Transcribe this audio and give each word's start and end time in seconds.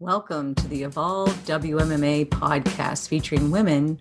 Welcome 0.00 0.56
to 0.56 0.66
the 0.66 0.82
Evolve 0.82 1.32
WMMA 1.46 2.26
podcast 2.26 3.06
featuring 3.08 3.52
women 3.52 4.00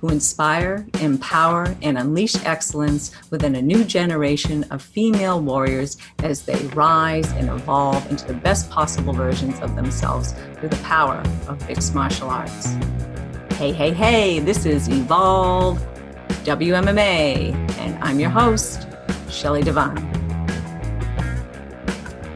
who 0.00 0.08
inspire, 0.08 0.86
empower, 1.02 1.76
and 1.82 1.98
unleash 1.98 2.34
excellence 2.46 3.12
within 3.30 3.54
a 3.54 3.60
new 3.60 3.84
generation 3.84 4.64
of 4.70 4.80
female 4.80 5.42
warriors 5.42 5.98
as 6.22 6.46
they 6.46 6.56
rise 6.68 7.30
and 7.32 7.50
evolve 7.50 8.10
into 8.10 8.24
the 8.24 8.32
best 8.32 8.70
possible 8.70 9.12
versions 9.12 9.60
of 9.60 9.76
themselves 9.76 10.32
through 10.58 10.70
the 10.70 10.82
power 10.82 11.22
of 11.46 11.68
mixed 11.68 11.94
martial 11.94 12.30
arts. 12.30 12.72
Hey, 13.58 13.70
hey, 13.70 13.92
hey, 13.92 14.38
this 14.38 14.64
is 14.64 14.88
Evolve 14.88 15.78
WMMA, 16.44 17.52
and 17.80 18.02
I'm 18.02 18.18
your 18.18 18.30
host, 18.30 18.88
Shelly 19.28 19.62
Devine. 19.62 20.13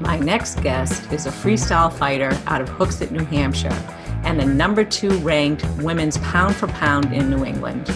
My 0.00 0.16
next 0.16 0.62
guest 0.62 1.12
is 1.12 1.26
a 1.26 1.30
freestyle 1.30 1.92
fighter 1.92 2.30
out 2.46 2.60
of 2.60 2.68
Hooksett, 2.70 3.10
New 3.10 3.24
Hampshire, 3.24 3.76
and 4.22 4.38
the 4.38 4.44
number 4.44 4.84
two 4.84 5.10
ranked 5.18 5.66
women's 5.78 6.18
pound 6.18 6.54
for 6.54 6.68
pound 6.68 7.12
in 7.12 7.28
New 7.28 7.44
England. 7.44 7.92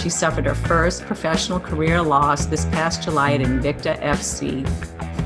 She 0.00 0.08
suffered 0.08 0.46
her 0.46 0.54
first 0.54 1.04
professional 1.04 1.60
career 1.60 2.00
loss 2.00 2.46
this 2.46 2.64
past 2.66 3.02
July 3.02 3.34
at 3.34 3.40
Invicta 3.40 4.00
FC 4.00 4.66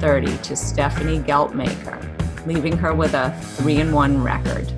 30 0.00 0.38
to 0.38 0.56
Stephanie 0.56 1.20
Geltmacher, 1.20 2.46
leaving 2.46 2.76
her 2.76 2.92
with 2.92 3.14
a 3.14 3.30
3 3.58 3.80
and 3.80 3.94
1 3.94 4.22
record. 4.22 4.72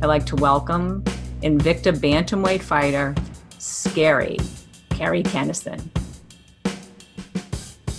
I'd 0.00 0.06
like 0.06 0.24
to 0.26 0.36
welcome 0.36 1.04
Invicta 1.42 1.92
bantamweight 1.92 2.62
fighter, 2.62 3.14
Scary, 3.58 4.38
Kerri 4.90 5.22
Kenneson. 5.24 5.80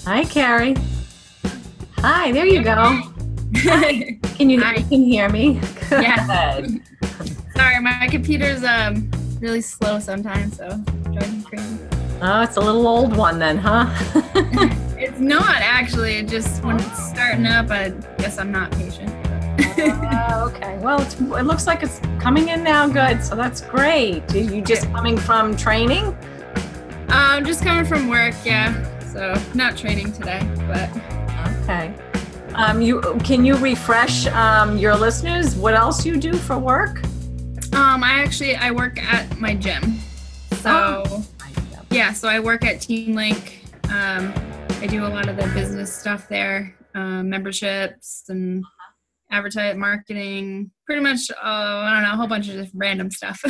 Hi, 0.06 0.24
Kerri. 0.24 0.91
Hi, 2.04 2.32
there 2.32 2.48
you 2.48 2.64
go. 2.64 3.02
Can 3.54 4.50
you, 4.50 4.60
Hi. 4.60 4.76
you 4.78 4.84
can 4.86 5.04
hear 5.04 5.30
me? 5.30 5.60
Yeah. 5.92 6.66
Sorry, 7.56 7.80
my 7.80 8.08
computer's 8.10 8.64
um 8.64 9.12
really 9.40 9.62
slow 9.62 10.00
sometimes, 10.00 10.58
so 10.58 10.70
driving 11.12 11.38
me 11.38 11.44
crazy. 11.44 11.78
Oh, 12.22 12.42
it's 12.42 12.58
a 12.58 12.60
little 12.60 12.88
old 12.88 13.16
one 13.16 13.38
then, 13.38 13.58
huh? 13.58 13.86
it's 14.98 15.20
not 15.20 15.58
actually. 15.62 16.16
It 16.16 16.28
just 16.28 16.64
when 16.64 16.78
it's 16.80 17.10
starting 17.10 17.46
up, 17.46 17.70
I 17.70 17.90
guess 18.18 18.40
I'm 18.40 18.52
not 18.52 18.72
patient. 18.72 19.10
uh, 19.78 20.50
okay. 20.52 20.80
Well, 20.80 21.02
it 21.02 21.44
looks 21.44 21.68
like 21.68 21.84
it's 21.84 22.00
coming 22.20 22.50
in 22.50 22.64
now 22.64 22.88
good, 22.88 23.24
so 23.24 23.36
that's 23.36 23.62
great. 23.62 24.24
Are 24.34 24.40
you 24.40 24.64
just 24.64 24.92
coming 24.92 25.20
from 25.20 25.56
training? 25.56 26.18
Um, 27.10 27.46
just 27.46 27.64
coming 27.64 27.86
from 27.86 28.08
work, 28.08 28.34
yeah. 28.44 28.74
So 29.12 29.40
not 29.54 29.78
training 29.78 30.14
today, 30.14 30.42
but 30.68 30.90
Okay. 31.62 31.94
Um, 32.56 32.82
you 32.82 33.02
can 33.24 33.46
you 33.46 33.56
refresh 33.58 34.28
um, 34.28 34.78
your 34.78 34.96
listeners 34.96 35.56
what 35.56 35.74
else 35.74 36.06
you 36.06 36.18
do 36.18 36.34
for 36.34 36.58
work? 36.58 37.04
Um, 37.74 38.04
I 38.04 38.22
actually 38.24 38.56
I 38.56 38.72
work 38.72 39.02
at 39.02 39.38
my 39.40 39.56
gym. 39.56 40.00
So 40.56 41.04
oh. 41.06 41.26
yeah, 41.92 42.14
so 42.14 42.28
I 42.28 42.40
work 42.40 42.66
at 42.66 42.82
Team 42.82 43.16
Link. 43.16 43.64
Um, 43.86 44.34
I 44.82 44.88
do 44.88 45.06
a 45.06 45.08
lot 45.08 45.30
of 45.30 45.38
the 45.38 45.48
business 45.54 45.96
stuff 45.96 46.28
there, 46.28 46.76
um, 46.96 47.30
memberships 47.30 48.26
and 48.28 48.66
advertise 49.30 49.78
marketing. 49.78 50.72
Pretty 50.86 51.02
much, 51.02 51.32
uh, 51.32 51.36
I 51.44 51.94
don't 51.94 52.04
know, 52.04 52.14
a 52.14 52.16
whole 52.18 52.28
bunch 52.28 52.50
of 52.50 52.56
just 52.56 52.72
random 52.76 53.12
stuff. 53.12 53.42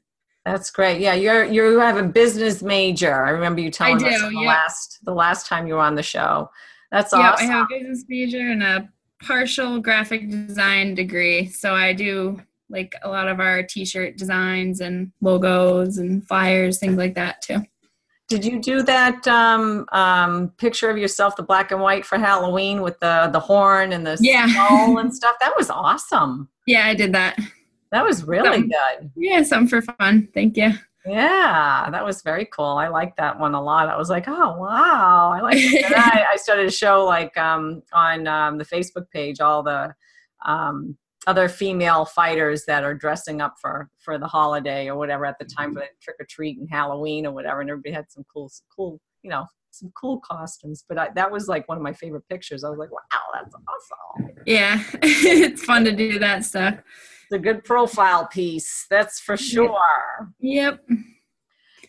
That's 0.44 0.70
great. 0.70 1.00
Yeah, 1.00 1.14
you're 1.14 1.44
you 1.44 1.78
have 1.78 1.96
a 1.96 2.02
business 2.02 2.62
major. 2.62 3.24
I 3.24 3.30
remember 3.30 3.60
you 3.60 3.70
telling 3.70 3.98
do, 3.98 4.06
us 4.06 4.20
the 4.20 4.30
yeah. 4.32 4.48
last 4.48 4.98
the 5.02 5.14
last 5.14 5.46
time 5.46 5.66
you 5.66 5.74
were 5.74 5.80
on 5.80 5.94
the 5.94 6.02
show. 6.02 6.50
That's 6.90 7.12
awesome. 7.12 7.20
yeah, 7.20 7.32
awesome. 7.32 7.50
I 7.50 7.52
have 7.52 7.66
a 7.70 7.78
business 7.78 8.04
major 8.08 8.50
and 8.50 8.62
a 8.62 8.88
partial 9.22 9.80
graphic 9.80 10.28
design 10.30 10.94
degree. 10.94 11.46
So 11.46 11.74
I 11.74 11.92
do 11.92 12.40
like 12.68 12.94
a 13.02 13.08
lot 13.08 13.28
of 13.28 13.40
our 13.40 13.62
t-shirt 13.62 14.16
designs 14.16 14.80
and 14.80 15.12
logos 15.20 15.98
and 15.98 16.26
flyers, 16.26 16.78
things 16.78 16.96
like 16.96 17.14
that 17.14 17.42
too. 17.42 17.62
Did 18.28 18.44
you 18.44 18.60
do 18.60 18.82
that 18.84 19.26
um, 19.26 19.86
um, 19.90 20.50
picture 20.50 20.88
of 20.88 20.96
yourself, 20.96 21.34
the 21.34 21.42
black 21.42 21.72
and 21.72 21.80
white 21.80 22.06
for 22.06 22.16
Halloween 22.16 22.80
with 22.80 22.98
the 23.00 23.28
the 23.32 23.40
horn 23.40 23.92
and 23.92 24.06
the 24.06 24.16
yeah. 24.20 24.46
skull 24.46 24.98
and 24.98 25.12
stuff? 25.14 25.34
That 25.40 25.52
was 25.56 25.68
awesome. 25.68 26.48
Yeah, 26.64 26.86
I 26.86 26.94
did 26.94 27.12
that. 27.12 27.36
That 27.90 28.04
was 28.04 28.22
really 28.22 28.68
good. 28.68 29.10
Yeah, 29.16 29.42
something 29.42 29.66
for 29.66 29.82
fun. 29.82 30.28
Thank 30.32 30.56
you. 30.56 30.74
Yeah, 31.06 31.88
that 31.90 32.04
was 32.04 32.22
very 32.22 32.46
cool. 32.46 32.76
I 32.76 32.88
liked 32.88 33.16
that 33.16 33.38
one 33.38 33.54
a 33.54 33.62
lot. 33.62 33.88
I 33.88 33.96
was 33.96 34.10
like, 34.10 34.28
oh 34.28 34.56
wow, 34.56 35.32
I 35.34 35.40
like. 35.40 35.56
I, 35.56 36.26
I, 36.32 36.36
started 36.36 36.64
to 36.64 36.70
show 36.70 37.04
like 37.04 37.34
um, 37.38 37.82
on 37.92 38.26
um, 38.26 38.58
the 38.58 38.66
Facebook 38.66 39.10
page 39.10 39.40
all 39.40 39.62
the 39.62 39.94
um, 40.44 40.98
other 41.26 41.48
female 41.48 42.04
fighters 42.04 42.64
that 42.66 42.84
are 42.84 42.94
dressing 42.94 43.40
up 43.40 43.54
for 43.60 43.88
for 43.98 44.18
the 44.18 44.26
holiday 44.26 44.88
or 44.88 44.96
whatever 44.96 45.24
at 45.24 45.38
the 45.38 45.46
time 45.46 45.72
for 45.72 45.80
the 45.80 45.86
trick 46.02 46.16
or 46.20 46.26
treat 46.28 46.58
and 46.58 46.68
Halloween 46.70 47.24
or 47.24 47.32
whatever, 47.32 47.62
and 47.62 47.70
everybody 47.70 47.94
had 47.94 48.10
some 48.10 48.24
cool, 48.30 48.50
cool, 48.74 49.00
you 49.22 49.30
know, 49.30 49.46
some 49.70 49.90
cool 49.98 50.20
costumes. 50.20 50.84
But 50.86 50.98
I, 50.98 51.08
that 51.14 51.32
was 51.32 51.48
like 51.48 51.66
one 51.66 51.78
of 51.78 51.82
my 51.82 51.94
favorite 51.94 52.28
pictures. 52.28 52.62
I 52.62 52.68
was 52.68 52.78
like, 52.78 52.92
wow, 52.92 52.98
that's 53.32 53.54
awesome. 53.54 54.32
Yeah, 54.44 54.82
it's 55.02 55.64
fun 55.64 55.86
to 55.86 55.92
do 55.92 56.18
that 56.18 56.44
stuff 56.44 56.74
a 57.32 57.38
good 57.38 57.64
profile 57.64 58.26
piece 58.26 58.86
that's 58.90 59.20
for 59.20 59.36
sure 59.36 59.78
yep 60.40 60.84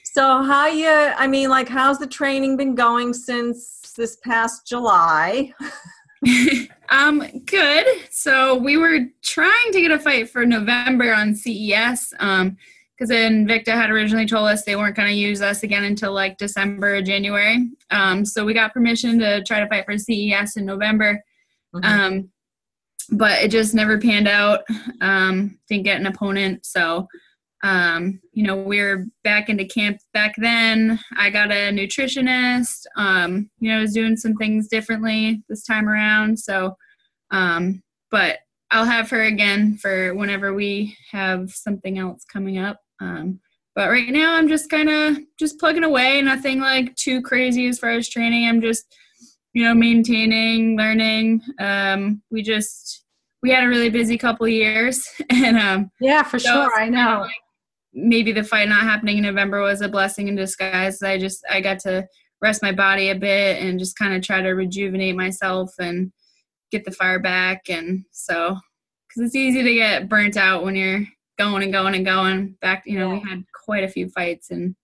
so 0.04 0.44
how 0.44 0.68
you 0.68 0.88
i 0.90 1.28
mean 1.28 1.50
like 1.50 1.68
how's 1.68 2.00
the 2.00 2.08
training 2.08 2.58
been 2.58 2.76
going 2.76 3.14
since 3.14 3.94
this 3.98 4.18
past 4.18 4.68
july 4.68 5.54
um 6.90 7.24
good 7.46 7.86
so 8.10 8.56
we 8.56 8.78
were 8.78 9.00
trying 9.24 9.72
to 9.72 9.82
get 9.82 9.92
a 9.92 10.00
fight 10.00 10.30
for 10.30 10.46
november 10.46 11.14
on 11.14 11.34
CES 11.36 12.14
um 12.20 12.58
because 13.02 13.16
Invicta 13.18 13.70
had 13.70 13.90
originally 13.90 14.28
told 14.28 14.48
us 14.48 14.64
they 14.64 14.76
weren't 14.76 14.96
going 14.96 15.08
to 15.08 15.16
use 15.16 15.42
us 15.42 15.64
again 15.64 15.86
until 15.86 16.14
like 16.14 16.38
December 16.38 16.98
or 16.98 17.02
January. 17.02 17.68
Um, 17.90 18.24
so 18.24 18.46
we 18.46 18.54
got 18.54 18.74
permission 18.74 19.18
to 19.18 19.42
try 19.44 19.60
to 19.60 19.68
fight 19.68 19.86
for 19.86 19.98
CES 19.98 20.56
in 20.56 20.68
November. 20.68 21.24
Mm-hmm. 21.74 21.84
Um, 21.84 22.30
but 23.10 23.42
it 23.42 23.52
just 23.52 23.74
never 23.74 24.00
panned 24.00 24.28
out. 24.28 24.62
Um, 25.02 25.60
didn't 25.68 25.84
get 25.84 26.00
an 26.00 26.08
opponent, 26.08 26.66
so 26.66 27.08
um, 27.64 28.20
you 28.34 28.44
know 28.44 28.56
we 28.56 28.80
are 28.80 29.06
back 29.24 29.50
into 29.50 29.66
camp 29.66 30.00
back 30.14 30.34
then. 30.38 31.00
I 31.18 31.30
got 31.30 31.52
a 31.52 31.72
nutritionist. 31.72 32.86
Um, 32.96 33.50
you 33.60 33.70
know, 33.70 33.78
I 33.78 33.82
was 33.82 33.94
doing 33.94 34.18
some 34.18 34.36
things 34.36 34.68
differently 34.68 35.44
this 35.50 35.64
time 35.64 35.88
around. 35.88 36.40
So, 36.40 36.76
um, 37.32 37.82
but 38.10 38.40
I'll 38.72 38.86
have 38.86 39.10
her 39.10 39.24
again 39.24 39.78
for 39.78 40.14
whenever 40.16 40.54
we 40.54 40.96
have 41.12 41.52
something 41.52 42.00
else 42.00 42.24
coming 42.24 42.58
up. 42.58 42.80
Um, 43.02 43.40
but 43.76 43.90
right 43.90 44.10
now, 44.10 44.36
I'm 44.36 44.48
just 44.48 44.70
kind 44.70 44.90
of 44.90 45.18
just 45.38 45.60
plugging 45.60 45.84
away. 45.84 46.22
Nothing 46.22 46.60
like 46.60 46.96
too 46.96 47.22
crazy 47.22 47.68
as 47.68 47.80
far 47.80 47.92
as 47.92 48.10
training. 48.10 48.48
I'm 48.48 48.62
just 48.62 48.96
you 49.54 49.64
know 49.64 49.74
maintaining 49.74 50.78
learning. 50.78 51.42
Um, 51.60 52.22
we 52.32 52.42
just 52.42 53.04
we 53.42 53.52
had 53.52 53.64
a 53.64 53.68
really 53.68 53.90
busy 53.90 54.18
couple 54.18 54.48
years 54.48 55.04
and 55.30 55.58
um, 55.58 55.92
yeah 56.00 56.24
for 56.24 56.40
so 56.40 56.50
sure. 56.50 56.80
I 56.80 56.90
know. 56.90 57.22
like 57.22 57.36
maybe 57.94 58.32
the 58.32 58.44
fight 58.44 58.70
not 58.70 58.84
happening 58.84 59.18
in 59.18 59.24
november 59.24 59.62
was 59.62 59.82
a 59.82 59.90
blessing 59.90 60.28
in 60.28 60.36
disguise. 60.36 61.02
I 61.02 61.18
just 61.18 61.44
i 61.50 61.60
got 61.62 61.80
to 61.80 62.08
rest 62.42 62.64
my 62.64 62.72
body 62.72 63.10
a 63.10 63.16
bit 63.16 63.62
and 63.62 63.80
just 63.80 63.98
kind 63.98 64.14
of 64.14 64.22
try 64.24 64.42
to 64.42 64.50
rejuvenate 64.50 65.16
myself 65.16 65.72
and 65.80 66.12
get 66.72 66.86
the 66.86 66.92
fire 66.92 67.20
back. 67.20 67.70
And 67.70 68.04
so 68.12 68.58
because 69.08 69.28
it's 69.28 69.36
easy 69.36 69.62
to 69.62 69.74
get 69.74 70.10
burnt 70.10 70.38
out 70.38 70.64
when 70.64 70.76
you're 70.76 71.06
going 71.38 71.64
and 71.64 71.72
going 71.72 71.96
and 71.96 72.06
going. 72.06 72.56
Back 72.62 72.84
you 72.86 72.98
know 72.98 73.14
yeah. 73.14 73.20
we 73.20 73.30
had 73.30 73.44
quite 73.66 73.84
a 73.84 73.90
few 73.90 74.10
fights 74.10 74.52
and 74.52 74.76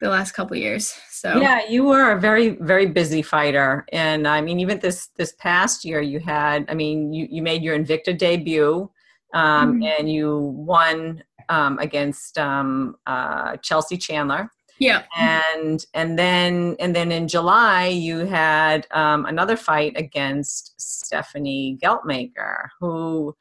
the 0.00 0.08
last 0.08 0.32
couple 0.32 0.56
years. 0.56 0.92
So 1.10 1.40
yeah, 1.40 1.62
you 1.68 1.84
were 1.84 2.12
a 2.12 2.20
very 2.20 2.50
very 2.60 2.86
busy 2.86 3.22
fighter, 3.22 3.86
and 3.92 4.28
I 4.28 4.40
mean 4.40 4.60
even 4.60 4.78
this 4.78 5.08
this 5.16 5.32
past 5.38 5.84
year 5.84 6.00
you 6.00 6.20
had 6.20 6.66
I 6.68 6.74
mean 6.74 7.12
you 7.12 7.26
you 7.30 7.42
made 7.42 7.62
your 7.62 7.78
Invicta 7.78 8.16
debut, 8.16 8.90
um, 9.32 9.74
mm-hmm. 9.74 9.82
and 9.82 10.10
you 10.10 10.38
won 10.38 11.22
um, 11.48 11.78
against 11.78 12.38
um, 12.38 12.96
uh, 13.06 13.56
Chelsea 13.58 13.96
Chandler. 13.96 14.50
Yeah, 14.78 15.04
and 15.16 15.84
and 15.94 16.18
then 16.18 16.76
and 16.80 16.94
then 16.94 17.12
in 17.12 17.28
July 17.28 17.86
you 17.86 18.26
had 18.26 18.86
um, 18.90 19.24
another 19.24 19.56
fight 19.56 19.92
against 19.96 20.74
Stephanie 20.80 21.78
Geltmacher 21.82 22.68
who, 22.80 23.36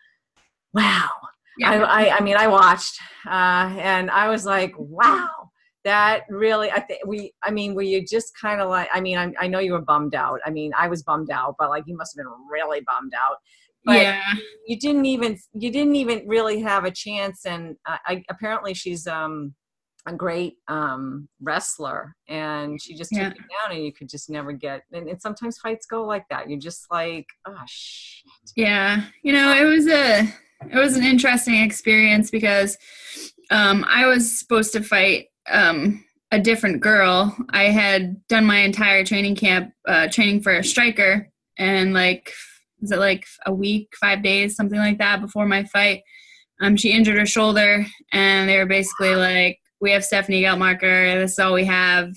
wow. 0.74 1.10
Yeah. 1.58 1.72
I, 1.72 2.06
I, 2.06 2.18
I 2.18 2.22
mean, 2.22 2.36
I 2.36 2.48
watched 2.48 3.00
uh, 3.28 3.76
and 3.78 4.10
I 4.10 4.28
was 4.30 4.44
like, 4.46 4.74
wow, 4.78 5.43
that 5.84 6.24
really 6.30 6.72
i 6.72 6.80
think 6.80 7.00
we 7.06 7.34
i 7.44 7.52
mean 7.52 7.74
were 7.76 7.82
you 7.82 8.06
just 8.06 8.32
kind 8.40 8.62
of 8.62 8.70
like 8.70 8.88
i 8.94 9.02
mean 9.02 9.18
I, 9.18 9.34
I 9.40 9.48
know 9.48 9.60
you 9.60 9.74
were 9.74 9.82
bummed 9.82 10.16
out 10.16 10.40
i 10.46 10.50
mean 10.50 10.72
i 10.78 10.88
was 10.88 11.04
bummed 11.04 11.30
out 11.32 11.56
but 11.60 11.70
like 11.70 11.84
you 11.88 11.96
must 11.98 12.16
have 12.18 12.24
been 12.24 12.34
really 12.52 12.82
bummed 12.82 13.14
out 13.14 13.38
but 13.86 14.02
yeah 14.02 14.34
you 14.66 14.80
didn't 14.80 15.06
even 15.06 15.38
you 15.54 15.72
didn't 15.72 15.96
even 15.96 16.28
really 16.28 16.62
have 16.62 16.86
a 16.86 16.92
chance 16.92 17.46
and 17.46 17.76
I, 17.86 18.24
apparently 18.30 18.74
she's 18.74 19.08
um 19.08 19.54
a 20.06 20.14
great 20.14 20.56
um, 20.68 21.28
wrestler, 21.42 22.16
and 22.28 22.82
she 22.82 22.96
just 22.96 23.12
Yeah. 23.12 23.30
took 23.30 23.38
you 23.38 23.44
down, 23.44 23.76
and 23.76 23.86
you 23.86 23.94
could 23.94 24.10
just 24.10 24.30
never 24.30 24.52
get. 24.52 24.84
And, 24.92 25.08
and 25.08 25.22
sometimes 25.22 25.58
fights 25.60 25.86
go 25.86 26.04
like 26.04 26.26
that. 26.30 26.50
You're 26.50 26.60
just 26.60 26.88
like, 26.92 27.26
oh 27.48 27.62
shit. 27.66 28.32
Yeah, 28.56 29.06
you 29.24 29.32
know, 29.34 29.54
it 29.54 29.64
was 29.64 29.88
a 29.88 30.24
it 30.72 30.78
was 30.78 30.96
an 30.96 31.04
interesting 31.04 31.56
experience 31.56 32.32
because 32.32 32.78
um, 33.52 33.86
I 33.88 34.06
was 34.08 34.40
supposed 34.40 34.74
to 34.74 34.84
fight 34.84 35.28
um, 35.50 36.04
a 36.32 36.40
different 36.40 36.82
girl. 36.82 37.36
I 37.50 37.66
had 37.66 38.26
done 38.28 38.46
my 38.46 38.60
entire 38.60 39.06
training 39.06 39.36
camp 39.36 39.74
uh, 39.88 40.08
training 40.10 40.42
for 40.42 40.54
a 40.54 40.64
striker, 40.64 41.30
and 41.58 41.94
like 41.94 42.32
was 42.82 42.92
it 42.92 43.00
like 43.00 43.26
a 43.46 43.54
week, 43.54 43.90
five 44.00 44.24
days, 44.24 44.56
something 44.56 44.80
like 44.80 44.98
that 44.98 45.22
before 45.22 45.48
my 45.48 45.64
fight. 45.66 46.02
Um, 46.62 46.76
she 46.76 46.92
injured 46.92 47.18
her 47.18 47.26
shoulder, 47.26 47.86
and 48.12 48.50
they 48.50 48.58
were 48.58 48.66
basically 48.66 49.16
like, 49.16 49.60
"We 49.82 49.92
have 49.92 50.06
Stephanie 50.06 50.44
Geltmacher. 50.44 51.22
This 51.22 51.34
is 51.34 51.40
all 51.40 51.54
we 51.54 51.66
have. 51.66 52.14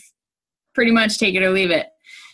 Pretty 0.75 0.93
much 0.93 1.19
take 1.19 1.34
it 1.34 1.43
or 1.43 1.50
leave 1.50 1.70
it." 1.70 1.87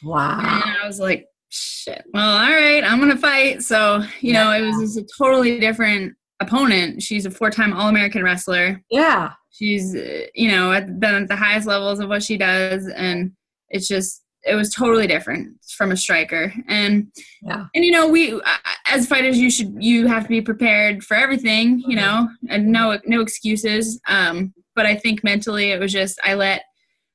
Wow. 0.02 0.38
And 0.40 0.76
I 0.82 0.86
was 0.86 0.98
like, 0.98 1.26
shit, 1.52 2.02
well, 2.12 2.36
all 2.38 2.50
right, 2.50 2.82
I'm 2.82 3.00
to 3.08 3.16
fight. 3.16 3.62
So, 3.62 4.02
you 4.20 4.32
know, 4.32 4.50
it 4.52 4.62
was 4.62 4.80
just 4.80 4.98
a 4.98 5.06
totally 5.18 5.60
different 5.60 6.14
opponent. 6.42 7.02
She's 7.02 7.26
a 7.26 7.30
four 7.30 7.50
time 7.50 7.72
All 7.72 7.88
American 7.88 8.22
wrestler. 8.22 8.82
Yeah. 8.90 9.32
She's, 9.50 9.94
you 10.34 10.48
know, 10.48 10.72
at, 10.72 11.00
been 11.00 11.14
at 11.14 11.28
the 11.28 11.36
highest 11.36 11.66
levels 11.66 12.00
of 12.00 12.08
what 12.08 12.22
she 12.22 12.36
does. 12.36 12.88
And 12.88 13.32
it's 13.68 13.88
just, 13.88 14.22
it 14.44 14.54
was 14.54 14.74
totally 14.74 15.06
different 15.06 15.56
from 15.76 15.92
a 15.92 15.96
striker. 15.96 16.52
And, 16.68 17.12
Yeah. 17.42 17.66
and, 17.74 17.84
you 17.84 17.90
know, 17.90 18.08
we, 18.08 18.40
as 18.86 19.06
fighters, 19.06 19.38
you 19.38 19.50
should, 19.50 19.74
you 19.78 20.06
have 20.06 20.24
to 20.24 20.28
be 20.28 20.40
prepared 20.42 21.04
for 21.04 21.14
everything, 21.16 21.80
you 21.86 21.96
know, 21.96 22.28
and 22.48 22.66
no, 22.66 22.98
no 23.06 23.20
excuses. 23.20 24.00
Um, 24.08 24.52
but 24.74 24.86
I 24.86 24.96
think 24.96 25.22
mentally 25.22 25.70
it 25.70 25.78
was 25.78 25.92
just, 25.92 26.18
I 26.24 26.34
let, 26.34 26.62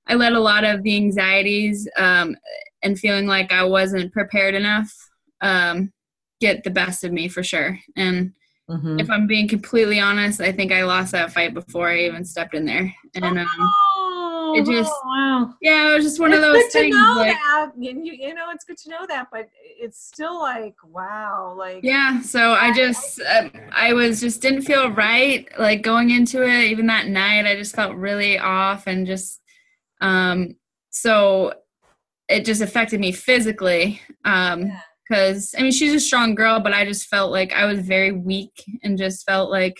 I 0.07 0.15
let 0.15 0.33
a 0.33 0.39
lot 0.39 0.63
of 0.63 0.83
the 0.83 0.95
anxieties 0.95 1.87
um, 1.97 2.37
and 2.81 2.97
feeling 2.97 3.27
like 3.27 3.51
I 3.51 3.63
wasn't 3.63 4.13
prepared 4.13 4.55
enough 4.55 4.89
um, 5.41 5.91
get 6.39 6.63
the 6.63 6.69
best 6.69 7.03
of 7.03 7.11
me 7.11 7.27
for 7.27 7.43
sure. 7.43 7.77
And 7.95 8.33
Mhm. 8.69 8.99
if 8.99 9.09
I'm 9.09 9.27
being 9.27 9.47
completely 9.47 9.99
honest, 9.99 10.41
I 10.41 10.51
think 10.51 10.71
I 10.73 10.83
lost 10.83 11.13
that 11.13 11.31
fight 11.31 11.53
before 11.53 11.89
I 11.89 11.99
even 11.99 12.25
stepped 12.25 12.53
in 12.53 12.65
there. 12.65 12.93
And 13.15 13.39
um, 13.39 13.47
Oh, 13.49 14.53
it 14.57 14.65
just- 14.65 14.91
wow. 15.05 15.53
yeah, 15.61 15.91
it 15.91 15.95
was 15.95 16.03
just 16.05 16.19
one 16.19 16.31
it's 16.31 16.37
of 16.37 16.41
those 16.43 16.63
good 16.63 16.71
things. 16.71 16.95
to 16.95 17.01
know 17.01 17.13
like, 17.17 17.33
that. 17.33 17.71
You, 17.77 17.99
you, 18.01 18.33
know, 18.33 18.49
it's 18.51 18.65
good 18.65 18.77
to 18.79 18.89
know 18.89 19.05
that, 19.07 19.27
but 19.31 19.49
it's 19.79 20.05
still 20.05 20.39
like, 20.39 20.75
wow, 20.83 21.53
like 21.57 21.79
yeah, 21.83 22.21
so 22.21 22.53
I 22.53 22.73
just 22.73 23.21
um, 23.21 23.51
I 23.71 23.93
was 23.93 24.19
just 24.19 24.41
didn't 24.41 24.63
feel 24.63 24.91
right 24.91 25.47
like 25.57 25.81
going 25.81 26.09
into 26.11 26.43
it. 26.43 26.65
Even 26.65 26.87
that 26.87 27.07
night, 27.07 27.45
I 27.45 27.55
just 27.55 27.75
felt 27.75 27.95
really 27.95 28.37
off 28.37 28.87
and 28.87 29.07
just 29.07 29.41
um, 30.01 30.55
so 30.89 31.53
it 32.29 32.43
just 32.45 32.61
affected 32.61 32.99
me 32.99 33.11
physically. 33.13 34.01
Um, 34.25 34.63
Yeah. 34.67 34.79
Because 35.09 35.53
I 35.57 35.61
mean 35.61 35.71
she's 35.71 35.93
a 35.93 35.99
strong 35.99 36.35
girl, 36.35 36.59
but 36.59 36.73
I 36.73 36.85
just 36.85 37.07
felt 37.07 37.31
like 37.31 37.53
I 37.53 37.65
was 37.65 37.79
very 37.79 38.11
weak 38.11 38.53
and 38.83 38.97
just 38.97 39.25
felt 39.25 39.49
like 39.51 39.77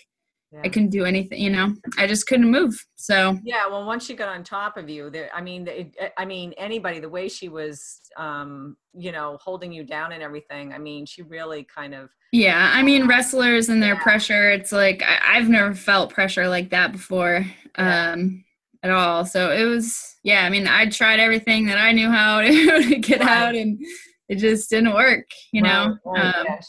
Yeah. 0.52 0.62
I 0.64 0.70
couldn't 0.70 0.92
do 0.92 1.04
anything. 1.06 1.42
You 1.42 1.50
know, 1.52 1.76
I 1.98 2.08
just 2.08 2.26
couldn't 2.28 2.50
move. 2.50 2.74
So 2.96 3.38
Yeah, 3.44 3.68
well, 3.68 3.86
once 3.86 4.06
she 4.06 4.14
got 4.16 4.30
on 4.30 4.44
top 4.44 4.78
of 4.78 4.90
you, 4.90 5.10
there. 5.10 5.30
I 5.34 5.42
mean, 5.42 5.68
it, 5.68 5.96
I 6.18 6.26
mean, 6.26 6.54
anybody, 6.58 7.00
the 7.02 7.10
way 7.10 7.28
she 7.30 7.50
was, 7.50 8.00
um, 8.18 8.78
you 8.94 9.12
know, 9.12 9.38
holding 9.42 9.72
you 9.74 9.84
down 9.84 10.12
and 10.14 10.24
everything. 10.24 10.72
I 10.74 10.78
mean, 10.78 11.06
she 11.06 11.22
really 11.22 11.64
kind 11.66 11.94
of. 11.94 12.10
yeah, 12.32 12.72
I 12.74 12.82
mean 12.84 13.08
wrestlers 13.08 13.70
and 13.70 13.82
their 13.84 13.96
Yeah. 13.96 14.04
pressure. 14.04 14.50
It's 14.52 14.72
like 14.72 15.04
I, 15.04 15.38
I've 15.38 15.50
never 15.50 15.74
felt 15.76 16.14
pressure 16.14 16.48
like 16.48 16.70
that 16.72 16.92
before. 16.94 17.46
Yeah. 17.78 18.12
Um, 18.14 18.44
at 18.84 18.92
all. 18.92 19.26
So 19.26 19.52
it 19.52 19.64
was, 19.66 20.16
yeah. 20.24 20.44
I 20.46 20.50
mean, 20.50 20.68
I 20.68 20.88
tried 20.90 21.20
everything 21.20 21.66
that 21.66 21.78
I 21.80 21.92
knew 21.92 22.10
how 22.10 22.42
to, 22.46 22.82
to 22.84 22.96
get 22.98 23.20
Right. 23.20 23.28
out, 23.30 23.56
and 23.56 23.80
it 24.30 24.36
just 24.38 24.70
didn't 24.70 24.94
work. 24.94 25.26
You 25.52 25.62
know, 25.62 25.98
Right, 26.06 26.20
right, 26.20 26.36
um, 26.40 26.46
yeah. 26.46 26.60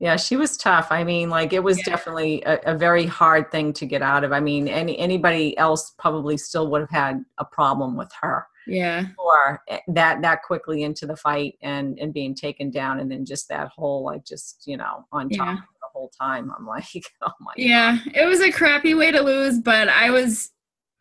Yeah, 0.00 0.16
she 0.16 0.36
was 0.36 0.56
tough. 0.56 0.88
I 0.90 1.04
mean, 1.04 1.30
like 1.30 1.52
it 1.52 1.62
was 1.62 1.78
Yeah. 1.78 1.84
definitely 1.84 2.42
a, 2.44 2.58
a 2.66 2.76
very 2.76 3.06
hard 3.06 3.50
thing 3.52 3.72
to 3.74 3.86
get 3.86 4.02
out 4.02 4.24
of. 4.24 4.32
I 4.32 4.40
mean, 4.40 4.66
any 4.68 4.98
anybody 4.98 5.56
else 5.56 5.92
probably 5.98 6.36
still 6.36 6.68
would 6.70 6.80
have 6.80 6.90
had 6.90 7.24
a 7.38 7.44
problem 7.44 7.96
with 7.96 8.10
her. 8.20 8.46
yeah, 8.66 9.04
or 9.18 9.60
eh, 9.68 9.78
that 9.88 10.20
that 10.22 10.42
quickly 10.42 10.82
into 10.82 11.06
the 11.06 11.16
fight 11.16 11.54
and 11.62 11.98
and 12.00 12.12
being 12.12 12.34
taken 12.34 12.70
down 12.70 12.98
and 12.98 13.10
then 13.10 13.24
just 13.24 13.48
that 13.50 13.68
whole 13.68 14.02
like 14.04 14.24
just 14.24 14.62
you 14.66 14.76
know 14.76 15.04
on 15.12 15.28
top 15.28 15.46
Yeah. 15.46 15.54
the 15.56 15.88
whole 15.92 16.10
time 16.18 16.50
i'm 16.56 16.66
like 16.66 16.86
oh 17.22 17.30
my 17.40 17.52
yeah. 17.56 17.98
It 18.14 18.24
was 18.26 18.40
a 18.40 18.50
crappy 18.50 18.94
way 18.94 19.10
to 19.12 19.20
lose, 19.22 19.58
but 19.60 19.88
I 19.88 20.10
was 20.10 20.50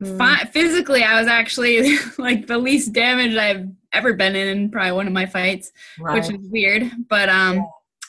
Mm. 0.01 0.49
physically 0.49 1.03
i 1.03 1.17
was 1.17 1.27
actually 1.27 1.97
like 2.17 2.47
the 2.47 2.57
least 2.57 2.91
damaged 2.91 3.37
i've 3.37 3.67
ever 3.93 4.13
been 4.13 4.35
in 4.35 4.69
probably 4.69 4.91
one 4.91 5.07
of 5.07 5.13
my 5.13 5.25
fights 5.25 5.71
right. 5.99 6.15
which 6.15 6.31
is 6.31 6.49
weird 6.49 6.91
but 7.09 7.29
um 7.29 7.65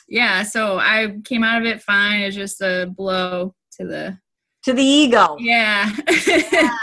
yeah. 0.07 0.43
so 0.43 0.77
i 0.77 1.15
came 1.23 1.43
out 1.43 1.61
of 1.61 1.67
it 1.67 1.81
fine. 1.81 2.21
It's 2.21 2.35
just 2.35 2.61
a 2.61 2.91
blow 2.95 3.55
to 3.77 3.85
the 3.85 4.17
to 4.63 4.73
the 4.73 4.83
ego. 4.83 5.37
Yeah. 5.39 5.91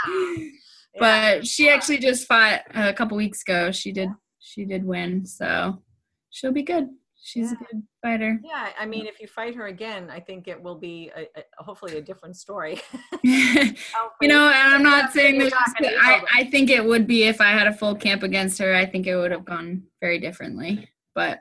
Yeah. 0.95 0.99
but 0.99 1.47
she 1.47 1.69
actually 1.69 1.97
just 1.97 2.27
fought 2.27 2.61
a 2.75 2.93
couple 2.93 3.17
weeks 3.17 3.41
ago. 3.41 3.71
She 3.71 3.91
did 3.91 4.09
she 4.39 4.63
did 4.63 4.85
win 4.85 5.25
so 5.25 5.81
she'll 6.29 6.51
be 6.51 6.61
good 6.61 6.87
she's 7.23 7.51
Yeah. 7.51 7.53
a 7.53 7.73
good 7.73 7.83
fighter. 8.01 8.39
Yeah 8.43 8.69
i 8.77 8.85
mean 8.85 9.05
if 9.07 9.19
you 9.21 9.27
fight 9.27 9.55
her 9.55 9.67
again 9.67 10.09
i 10.11 10.19
think 10.19 10.47
it 10.47 10.61
will 10.61 10.77
be 10.77 11.09
a, 11.15 11.21
a, 11.39 11.63
hopefully 11.63 11.97
a 11.97 12.01
different 12.01 12.35
story. 12.37 12.81
You 14.21 14.27
know 14.29 14.47
and 14.49 14.73
i'm 14.73 14.83
not 14.83 15.11
saying 15.11 15.39
that 15.39 15.53
I. 15.53 16.21
I 16.33 16.43
think 16.45 16.69
it 16.69 16.83
would 16.83 17.07
be 17.07 17.23
if 17.23 17.39
i 17.41 17.49
had 17.51 17.67
a 17.67 17.73
full 17.73 17.95
camp 17.95 18.23
against 18.23 18.59
her 18.59 18.73
i 18.75 18.85
think 18.85 19.07
it 19.07 19.15
would 19.15 19.31
have 19.31 19.45
gone 19.45 19.83
very 20.01 20.19
differently 20.19 20.87
but 21.15 21.39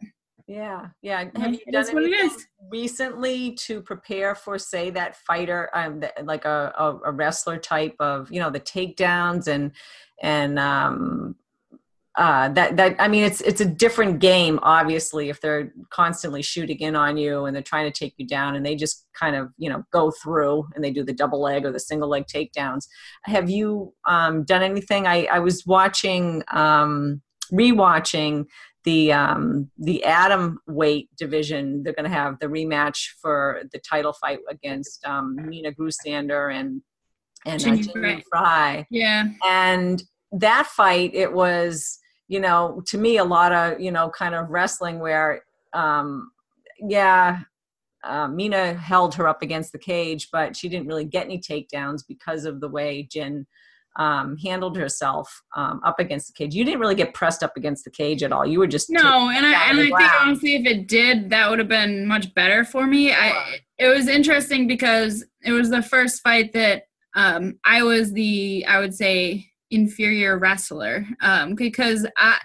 yeah 0.49 0.89
yeah. 1.03 1.25
Have 1.37 1.55
you 1.55 1.61
done 1.71 1.87
what 1.95 2.03
it 2.05 2.13
anything 2.13 2.39
recently 2.71 3.55
to 3.55 3.81
prepare 3.81 4.35
for 4.35 4.59
say 4.59 4.91
that 4.91 5.17
fighter 5.17 5.71
um 5.75 6.01
th- 6.01 6.13
like 6.25 6.45
a, 6.45 6.73
a 7.05 7.13
wrestler 7.13 7.59
type 7.59 7.95
of 8.01 8.31
you 8.31 8.41
know 8.41 8.51
the 8.51 8.61
takedowns 8.61 9.47
and 9.47 9.73
and 10.23 10.59
um 10.59 11.37
uh, 12.17 12.49
that 12.51 12.77
that 12.77 12.97
I 12.99 13.09
mean, 13.09 13.25
it's 13.25 13.41
it's 13.41 13.63
a 13.63 13.65
different 13.65 14.19
game. 14.19 14.59
Obviously, 14.63 15.31
if 15.31 15.41
they're 15.41 15.73
constantly 15.91 16.43
shooting 16.43 16.79
in 16.79 16.95
on 16.95 17.17
you 17.17 17.47
and 17.47 17.57
they're 17.57 17.63
trying 17.63 17.91
to 17.91 17.99
take 17.99 18.15
you 18.19 18.27
down, 18.27 18.55
and 18.55 18.67
they 18.67 18.77
just 18.77 19.07
kind 19.19 19.35
of 19.35 19.49
you 19.57 19.71
know 19.71 19.83
go 19.93 20.11
through 20.23 20.69
and 20.75 20.85
they 20.85 20.91
do 20.91 21.05
the 21.05 21.15
double 21.15 21.41
leg 21.41 21.65
or 21.65 21.73
the 21.73 21.81
single 21.81 22.11
leg 22.11 22.25
takedowns. 22.27 22.87
Have 23.25 23.49
you 23.49 23.95
um, 24.07 24.45
done 24.45 24.63
anything? 24.63 25.07
I 25.07 25.25
I 25.33 25.39
was 25.39 25.65
watching 25.65 26.43
um, 26.53 27.23
rewatching 27.51 28.45
the 28.85 29.15
um, 29.15 29.71
the 29.79 30.05
atom 30.05 30.59
weight 30.67 31.09
division. 31.17 31.83
They're 31.83 31.95
going 31.95 32.11
to 32.11 32.15
have 32.15 32.39
the 32.41 32.47
rematch 32.47 33.07
for 33.23 33.63
the 33.73 33.79
title 33.79 34.13
fight 34.13 34.41
against 34.51 35.03
um, 35.07 35.37
Minna 35.37 35.73
Grusander 35.73 36.55
and 36.55 36.83
and 37.47 37.63
uh, 37.63 37.65
Ginny 37.65 37.83
Ginny 37.83 38.25
Fry. 38.31 38.75
Frey 38.75 38.87
yeah 38.91 39.29
and 39.45 40.03
that 40.33 40.67
fight 40.67 41.11
it 41.15 41.33
was 41.33 41.99
you 42.29 42.41
know 42.41 42.83
to 42.87 42.99
me 42.99 43.19
a 43.19 43.25
lot 43.25 43.53
of 43.53 43.81
you 43.81 43.91
know 43.91 44.11
kind 44.11 44.35
of 44.35 44.49
wrestling 44.49 44.99
where 44.99 45.43
um 45.73 46.31
yeah 46.81 47.41
uh, 48.05 48.27
Minna 48.27 48.75
held 48.75 49.15
her 49.15 49.29
up 49.29 49.43
against 49.43 49.71
the 49.73 49.79
cage 49.79 50.29
but 50.33 50.57
she 50.57 50.69
didn't 50.69 50.89
really 50.89 51.05
get 51.05 51.27
any 51.27 51.39
takedowns 51.39 52.03
because 52.07 52.45
of 52.45 52.61
the 52.61 52.69
way 52.69 53.09
Jinh 53.13 53.45
um, 53.97 54.37
handled 54.39 54.77
herself 54.77 55.43
um, 55.55 55.81
up 55.85 56.01
against 56.01 56.29
the 56.29 56.33
cage. 56.33 56.55
You 56.55 56.65
didn't 56.65 56.81
really 56.81 56.95
get 56.95 57.13
pressed 57.13 57.43
up 57.43 57.57
against 57.57 57.85
the 57.85 57.91
cage 57.91 58.23
at 58.23 58.33
all. 58.33 58.47
You 58.47 58.59
were 58.59 58.67
just 58.67 58.89
no 58.89 59.29
and 59.29 59.45
i 59.45 59.71
and 59.71 59.79
i 59.79 59.83
think 59.83 60.01
honestly 60.21 60.55
if 60.55 60.67
it 60.67 60.89
did 60.89 61.31
that 61.31 61.51
would 61.51 61.59
have 61.59 61.69
been 61.69 62.07
much 62.07 62.33
better 62.35 62.65
for 62.65 62.87
me. 62.87 63.13
I 63.13 63.61
it 63.79 63.89
was 63.89 64.09
interesting 64.09 64.67
because 64.67 65.25
it 65.45 65.53
was 65.53 65.71
the 65.71 65.83
first 65.83 66.23
fight 66.23 66.53
that 66.55 66.85
um 67.15 67.59
i 67.65 67.83
was 67.83 68.13
the 68.13 68.65
i 68.67 68.79
would 68.79 68.95
say 68.95 69.47
inferior 69.73 70.39
wrestler 70.39 71.05
um 71.23 71.55
because 71.55 72.07
i 72.19 72.39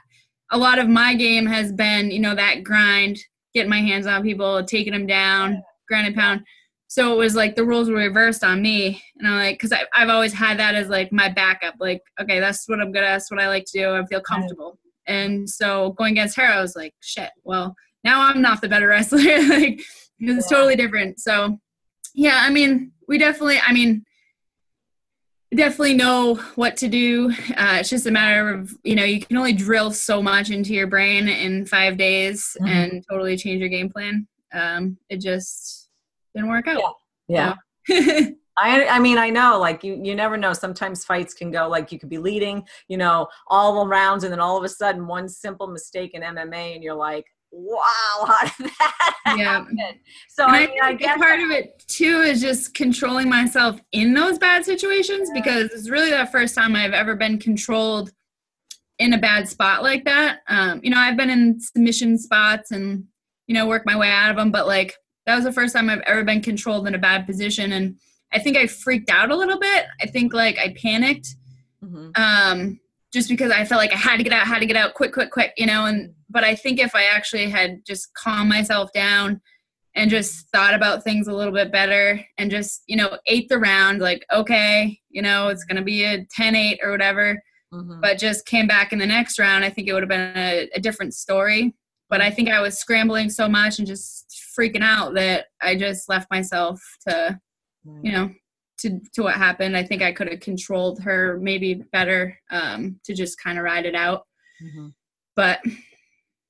a 0.51 0.57
lot 0.57 0.79
of 0.79 0.87
my 0.87 1.13
game 1.13 1.45
has 1.45 1.71
been 1.73 2.09
you 2.09 2.19
know 2.19 2.33
that 2.33 2.63
grind 2.63 3.17
getting 3.53 3.69
my 3.69 3.81
hands 3.81 4.07
on 4.07 4.23
people 4.23 4.63
taking 4.63 4.93
them 4.93 5.05
down 5.07 5.61
grind 5.87 6.07
and 6.07 6.15
pound. 6.15 6.41
So 6.89 7.13
it 7.13 7.17
was 7.17 7.35
like 7.35 7.55
the 7.55 7.65
rules 7.65 7.89
were 7.89 7.95
reversed 7.97 8.43
on 8.45 8.61
me 8.61 9.01
and 9.17 9.27
i'm 9.27 9.35
like 9.37 9.55
because 9.59 9.73
i've 9.93 10.09
always 10.09 10.31
had 10.33 10.57
that 10.59 10.73
as 10.75 10.87
like 10.89 11.11
my 11.11 11.27
backup 11.29 11.75
like 11.81 12.01
okay 12.21 12.39
that's 12.39 12.67
what 12.69 12.79
i'm 12.79 12.91
good 12.93 13.03
at 13.03 13.11
that's 13.13 13.29
what 13.29 13.41
i 13.41 13.47
like 13.49 13.65
to 13.65 13.79
do 13.79 13.93
i 13.93 14.05
feel 14.05 14.21
comfortable 14.21 14.79
and 15.05 15.49
so 15.49 15.91
going 15.97 16.13
against 16.13 16.37
her 16.37 16.45
i 16.45 16.61
was 16.61 16.75
like 16.77 16.93
shit 17.01 17.29
well 17.43 17.75
now 18.05 18.21
i'm 18.21 18.41
not 18.41 18.61
the 18.61 18.69
better 18.69 18.87
wrestler 18.87 19.19
like 19.49 19.81
it's 20.19 20.49
Yeah. 20.49 20.57
totally 20.57 20.75
different. 20.77 21.19
So 21.19 21.57
yeah 22.15 22.39
i 22.43 22.49
mean 22.49 22.91
we 23.09 23.17
definitely 23.17 23.59
i 23.65 23.73
mean 23.73 24.03
definitely 25.55 25.93
know 25.95 26.35
what 26.55 26.77
to 26.77 26.87
do. 26.87 27.31
Uh, 27.55 27.77
it's 27.79 27.89
just 27.89 28.05
a 28.05 28.11
matter 28.11 28.49
of 28.53 28.75
you 28.83 28.95
know 28.95 29.03
you 29.03 29.21
can 29.21 29.37
only 29.37 29.53
drill 29.53 29.91
so 29.91 30.21
much 30.21 30.49
into 30.49 30.73
your 30.73 30.87
brain 30.87 31.27
in 31.27 31.65
five 31.65 31.97
days 31.97 32.55
Mhm. 32.61 32.67
and 32.67 33.05
totally 33.09 33.37
change 33.37 33.59
your 33.59 33.69
game 33.69 33.89
plan. 33.89 34.27
Um, 34.53 34.97
it 35.09 35.21
just 35.21 35.89
didn't 36.35 36.49
work 36.49 36.67
out. 36.67 36.95
Yeah. 37.27 37.55
I, 38.59 38.87
I 38.87 38.99
mean, 38.99 39.19
I 39.19 39.29
know, 39.29 39.59
like 39.59 39.83
you, 39.83 39.99
you 40.03 40.15
never 40.15 40.35
know. 40.35 40.51
Sometimes 40.51 41.05
fights 41.05 41.33
can 41.35 41.51
go 41.51 41.67
like 41.69 41.91
you 41.91 41.99
could 41.99 42.09
be 42.09 42.17
leading, 42.17 42.65
you 42.87 42.97
know, 42.97 43.27
all 43.47 43.83
the 43.83 43.87
rounds, 43.89 44.23
and 44.23 44.33
then 44.33 44.39
all 44.39 44.57
of 44.57 44.63
a 44.63 44.69
sudden, 44.69 45.05
one 45.05 45.29
simple 45.29 45.67
mistake 45.67 46.15
in 46.15 46.23
MMA, 46.23 46.73
and 46.73 46.83
you're 46.83 46.95
like, 46.95 47.25
wow, 47.51 47.81
how 48.25 48.43
did 48.57 48.71
that 48.79 49.23
yeah. 49.25 49.43
happen? 49.43 49.77
So 50.29 50.45
I, 50.45 50.47
I, 50.47 50.67
mean, 50.67 50.79
I 50.81 50.93
guess 50.93 51.17
part 51.17 51.39
of 51.39 51.51
it 51.51 51.83
too 51.87 52.21
is 52.21 52.41
just 52.41 52.73
controlling 52.73 53.29
myself 53.29 53.79
in 53.91 54.13
those 54.13 54.37
bad 54.37 54.65
situations 54.65 55.29
yeah. 55.33 55.41
because 55.41 55.71
it's 55.71 55.89
really 55.89 56.11
the 56.11 56.27
first 56.27 56.55
time 56.55 56.75
I've 56.75 56.93
ever 56.93 57.15
been 57.15 57.39
controlled 57.39 58.11
in 58.99 59.13
a 59.13 59.17
bad 59.17 59.47
spot 59.47 59.83
like 59.83 60.05
that. 60.05 60.39
Um, 60.47 60.79
you 60.83 60.89
know, 60.89 60.97
I've 60.97 61.17
been 61.17 61.29
in 61.29 61.59
submission 61.59 62.17
spots 62.17 62.71
and 62.71 63.05
you 63.47 63.53
know 63.53 63.67
work 63.67 63.83
my 63.85 63.97
way 63.97 64.09
out 64.09 64.31
of 64.31 64.37
them, 64.37 64.51
but 64.51 64.67
like 64.67 64.95
that 65.25 65.35
was 65.35 65.43
the 65.43 65.51
first 65.51 65.75
time 65.75 65.89
I've 65.89 66.01
ever 66.01 66.23
been 66.23 66.41
controlled 66.41 66.87
in 66.87 66.95
a 66.95 66.99
bad 66.99 67.25
position 67.25 67.73
and 67.73 67.97
I 68.31 68.39
think 68.39 68.57
I 68.57 68.67
freaked 68.67 69.09
out 69.09 69.31
a 69.31 69.35
little 69.35 69.59
bit. 69.59 69.85
I 70.01 70.07
think 70.07 70.33
like 70.33 70.57
I 70.57 70.75
panicked. 70.81 71.35
Mm-hmm. 71.83 72.09
Um, 72.21 72.79
just 73.13 73.29
because 73.29 73.51
I 73.51 73.65
felt 73.65 73.79
like 73.79 73.93
I 73.93 73.97
had 73.97 74.17
to 74.17 74.23
get 74.23 74.33
out, 74.33 74.47
had 74.47 74.59
to 74.59 74.65
get 74.65 74.75
out 74.75 74.93
quick, 74.93 75.13
quick, 75.13 75.31
quick, 75.31 75.53
you 75.57 75.65
know, 75.65 75.85
and 75.85 76.13
but 76.29 76.43
I 76.43 76.55
think 76.55 76.79
if 76.79 76.93
I 76.93 77.05
actually 77.05 77.49
had 77.49 77.85
just 77.85 78.13
calmed 78.13 78.49
myself 78.49 78.91
down 78.93 79.41
and 79.95 80.09
just 80.09 80.47
thought 80.49 80.73
about 80.73 81.03
things 81.03 81.27
a 81.27 81.33
little 81.33 81.53
bit 81.53 81.71
better 81.71 82.19
and 82.37 82.51
just, 82.51 82.83
you 82.85 82.97
know, 82.97 83.17
ate 83.25 83.49
the 83.49 83.57
round, 83.57 83.99
like, 83.99 84.25
okay, 84.31 84.99
you 85.09 85.21
know, 85.21 85.47
it's 85.47 85.63
gonna 85.63 85.81
be 85.81 86.03
a 86.03 86.25
10-8 86.37 86.77
or 86.83 86.91
whatever. 86.91 87.41
Mm-hmm. 87.73 88.01
But 88.01 88.17
just 88.17 88.45
came 88.45 88.67
back 88.67 88.93
in 88.93 88.99
the 88.99 89.05
next 89.05 89.39
round, 89.39 89.63
I 89.63 89.69
think 89.69 89.87
it 89.87 89.93
would 89.93 90.03
have 90.03 90.09
been 90.09 90.33
a, 90.35 90.69
a 90.75 90.79
different 90.79 91.13
story. 91.13 91.73
But 92.09 92.21
I 92.21 92.29
think 92.29 92.49
I 92.49 92.61
was 92.61 92.77
scrambling 92.77 93.29
so 93.29 93.49
much 93.49 93.79
and 93.79 93.87
just 93.87 94.27
freaking 94.57 94.83
out 94.83 95.13
that 95.15 95.47
I 95.61 95.75
just 95.75 96.07
left 96.09 96.31
myself 96.31 96.81
to 97.07 97.39
you 98.03 98.11
know 98.11 98.29
to 98.77 98.99
to 99.13 99.23
what 99.23 99.35
happened 99.35 99.75
i 99.75 99.83
think 99.83 100.01
i 100.01 100.11
could 100.11 100.29
have 100.29 100.39
controlled 100.39 101.01
her 101.01 101.37
maybe 101.41 101.75
better 101.91 102.37
um 102.51 102.99
to 103.03 103.13
just 103.13 103.41
kind 103.41 103.57
of 103.57 103.63
ride 103.63 103.85
it 103.85 103.95
out 103.95 104.25
mm-hmm. 104.63 104.87
but 105.35 105.59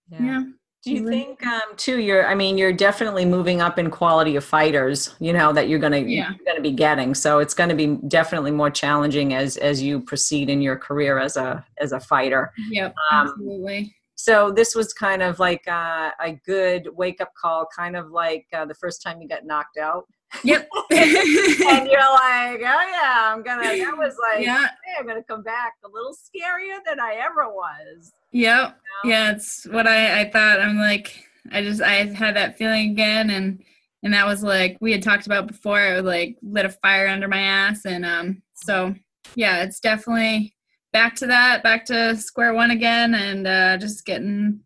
yeah. 0.10 0.20
yeah. 0.22 0.44
do 0.84 0.94
you 0.94 1.08
think 1.08 1.46
um 1.46 1.62
too 1.76 2.00
you're 2.00 2.28
i 2.28 2.36
mean 2.36 2.58
you're 2.58 2.74
definitely 2.74 3.26
moving 3.26 3.62
up 3.62 3.80
in 3.80 3.90
quality 3.90 4.36
of 4.36 4.44
fighters 4.44 5.16
you 5.20 5.34
know 5.34 5.54
that 5.54 5.70
you're 5.70 5.80
gonna 5.80 5.98
yeah. 5.98 6.30
you're 6.30 6.46
gonna 6.46 6.62
be 6.62 6.72
getting 6.72 7.14
so 7.14 7.40
it's 7.40 7.54
gonna 7.54 7.76
be 7.76 7.98
definitely 8.08 8.52
more 8.52 8.70
challenging 8.70 9.34
as 9.34 9.58
as 9.58 9.82
you 9.82 10.00
proceed 10.00 10.50
in 10.50 10.62
your 10.62 10.78
career 10.78 11.20
as 11.20 11.38
a 11.38 11.66
as 11.80 11.92
a 11.92 12.00
fighter 12.00 12.52
yep 12.70 12.94
um, 13.12 13.28
absolutely 13.28 13.94
so 14.20 14.52
this 14.52 14.74
was 14.74 14.94
kind 14.94 15.22
of 15.22 15.40
like 15.40 15.66
uh, 15.68 16.10
a 16.20 16.34
good 16.44 16.90
wake 16.94 17.22
up 17.22 17.32
call 17.40 17.68
kind 17.74 17.96
of 17.96 18.10
like 18.10 18.48
uh, 18.52 18.66
the 18.66 18.74
first 18.74 19.04
time 19.04 19.22
you 19.22 19.28
got 19.28 19.46
knocked 19.46 19.78
out 19.78 20.06
Yep. 20.44 20.70
and 20.92 21.88
you're 21.88 22.00
like, 22.00 22.60
oh 22.60 22.60
yeah, 22.62 23.34
I'm 23.34 23.44
gonna. 23.44 23.64
That 23.64 23.96
was 23.98 24.16
like, 24.22 24.46
yeah, 24.46 24.68
hey, 24.86 24.96
I'm 25.00 25.08
gonna 25.08 25.24
come 25.24 25.44
back 25.44 25.74
a 25.86 25.88
little 25.88 26.14
scarier 26.14 26.80
than 26.86 27.00
I 27.00 27.16
ever 27.16 27.48
was. 27.50 28.12
Yep. 28.32 28.78
You 29.04 29.10
know? 29.10 29.16
Yeah, 29.16 29.32
it's 29.32 29.66
what 29.68 29.88
I 29.88 30.22
I 30.22 30.30
thought. 30.30 30.60
I'm 30.60 30.78
like, 30.78 31.24
I 31.52 31.62
just 31.62 31.82
I 31.82 32.06
had 32.06 32.36
that 32.36 32.58
feeling 32.58 32.92
again, 32.92 33.30
and 33.30 33.64
and 34.04 34.14
that 34.14 34.26
was 34.26 34.44
like 34.44 34.78
we 34.82 34.92
had 34.92 35.04
talked 35.04 35.26
about 35.26 35.48
before. 35.48 35.86
It 35.86 35.96
was 35.96 36.06
like 36.06 36.38
lit 36.42 36.66
a 36.66 36.70
fire 36.70 37.08
under 37.08 37.28
my 37.28 37.42
ass, 37.42 37.86
and 37.86 38.06
um, 38.06 38.42
so 38.54 38.94
yeah, 39.36 39.64
it's 39.64 39.80
definitely 39.80 40.54
back 40.94 41.16
to 41.16 41.28
that, 41.28 41.64
back 41.64 41.86
to 41.86 42.16
square 42.16 42.54
one 42.54 42.72
again, 42.72 43.16
and 43.16 43.48
uh, 43.48 43.78
just 43.78 44.06
getting 44.06 44.62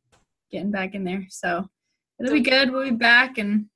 getting 0.51 0.71
back 0.71 0.95
in 0.95 1.03
there. 1.03 1.25
So 1.29 1.67
it'll 2.19 2.33
be 2.33 2.41
good. 2.41 2.71
We'll 2.71 2.89
be 2.89 2.91
back 2.91 3.37
and 3.37 3.67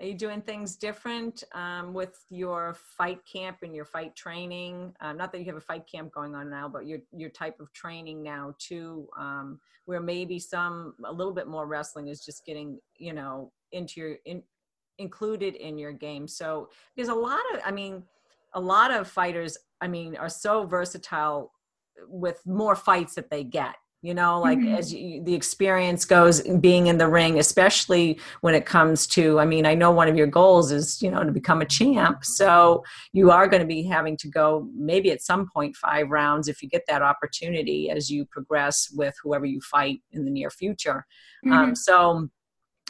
are 0.00 0.06
you 0.06 0.14
doing 0.14 0.40
things 0.40 0.74
different 0.76 1.44
um, 1.54 1.94
with 1.94 2.24
your 2.28 2.76
fight 2.96 3.20
camp 3.30 3.58
and 3.62 3.74
your 3.74 3.84
fight 3.84 4.16
training? 4.16 4.92
Um, 5.00 5.16
not 5.16 5.30
that 5.32 5.38
you 5.38 5.44
have 5.46 5.56
a 5.56 5.60
fight 5.60 5.84
camp 5.90 6.12
going 6.12 6.34
on 6.34 6.50
now, 6.50 6.68
but 6.68 6.86
your 6.86 6.98
your 7.16 7.30
type 7.30 7.60
of 7.60 7.72
training 7.72 8.22
now 8.22 8.54
too, 8.58 9.08
um, 9.16 9.60
where 9.84 10.00
maybe 10.00 10.38
some 10.40 10.94
a 11.04 11.12
little 11.12 11.32
bit 11.32 11.46
more 11.46 11.66
wrestling 11.66 12.08
is 12.08 12.24
just 12.24 12.44
getting 12.44 12.80
you 12.98 13.12
know 13.12 13.52
into 13.70 14.00
your 14.00 14.16
in, 14.24 14.42
included 14.98 15.54
in 15.54 15.78
your 15.78 15.92
game. 15.92 16.26
So 16.26 16.70
there's 16.96 17.08
a 17.08 17.14
lot 17.14 17.40
of, 17.52 17.60
I 17.64 17.70
mean, 17.70 18.02
a 18.54 18.60
lot 18.60 18.92
of 18.92 19.08
fighters, 19.08 19.58
I 19.80 19.88
mean, 19.88 20.16
are 20.16 20.28
so 20.28 20.64
versatile 20.64 21.52
with 22.08 22.40
more 22.46 22.76
fights 22.76 23.14
that 23.14 23.30
they 23.30 23.44
get 23.44 23.76
you 24.04 24.12
know 24.12 24.38
like 24.38 24.58
mm-hmm. 24.58 24.74
as 24.74 24.92
you, 24.92 25.22
the 25.24 25.32
experience 25.32 26.04
goes 26.04 26.42
being 26.60 26.88
in 26.88 26.98
the 26.98 27.08
ring 27.08 27.38
especially 27.38 28.20
when 28.42 28.54
it 28.54 28.66
comes 28.66 29.06
to 29.06 29.40
i 29.40 29.46
mean 29.46 29.64
i 29.64 29.74
know 29.74 29.90
one 29.90 30.08
of 30.08 30.14
your 30.14 30.26
goals 30.26 30.70
is 30.70 31.00
you 31.00 31.10
know 31.10 31.24
to 31.24 31.32
become 31.32 31.62
a 31.62 31.64
champ 31.64 32.22
so 32.22 32.84
you 33.14 33.30
are 33.30 33.48
going 33.48 33.62
to 33.62 33.66
be 33.66 33.82
having 33.82 34.14
to 34.14 34.28
go 34.28 34.68
maybe 34.76 35.10
at 35.10 35.22
some 35.22 35.48
point 35.48 35.74
five 35.74 36.10
rounds 36.10 36.48
if 36.48 36.62
you 36.62 36.68
get 36.68 36.82
that 36.86 37.00
opportunity 37.00 37.88
as 37.88 38.10
you 38.10 38.26
progress 38.26 38.90
with 38.94 39.14
whoever 39.22 39.46
you 39.46 39.60
fight 39.62 40.00
in 40.12 40.26
the 40.26 40.30
near 40.30 40.50
future 40.50 41.06
um, 41.46 41.50
mm-hmm. 41.50 41.58
um, 41.60 41.74
so 41.74 42.28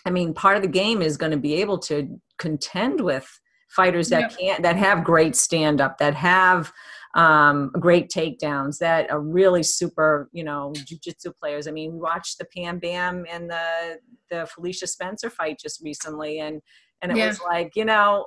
i 0.04 0.10
mean 0.10 0.34
part 0.34 0.56
of 0.56 0.62
the 0.62 0.68
game 0.68 1.00
is 1.00 1.16
going 1.16 1.32
to 1.32 1.38
be 1.38 1.54
able 1.54 1.78
to 1.78 2.20
contend 2.38 3.00
with 3.00 3.40
fighters 3.68 4.08
that 4.08 4.32
yep. 4.32 4.38
can't 4.38 4.62
that 4.64 4.76
have 4.76 5.04
great 5.04 5.36
stand 5.36 5.80
up 5.80 5.98
that 5.98 6.14
have 6.14 6.72
um, 7.14 7.70
great 7.78 8.10
takedowns 8.10 8.78
that 8.78 9.10
are 9.10 9.20
really 9.20 9.62
super, 9.62 10.28
you 10.32 10.42
know, 10.42 10.72
jujitsu 10.76 11.32
players. 11.40 11.68
I 11.68 11.70
mean, 11.70 11.92
we 11.92 11.98
watched 12.00 12.38
the 12.38 12.46
Pam 12.56 12.78
Bam 12.78 13.24
and 13.30 13.48
the 13.48 13.98
the 14.30 14.46
Felicia 14.46 14.86
Spencer 14.86 15.30
fight 15.30 15.58
just 15.60 15.80
recently, 15.82 16.40
and 16.40 16.60
and 17.02 17.12
it 17.12 17.18
yeah. 17.18 17.28
was 17.28 17.40
like, 17.40 17.72
you 17.76 17.84
know, 17.84 18.26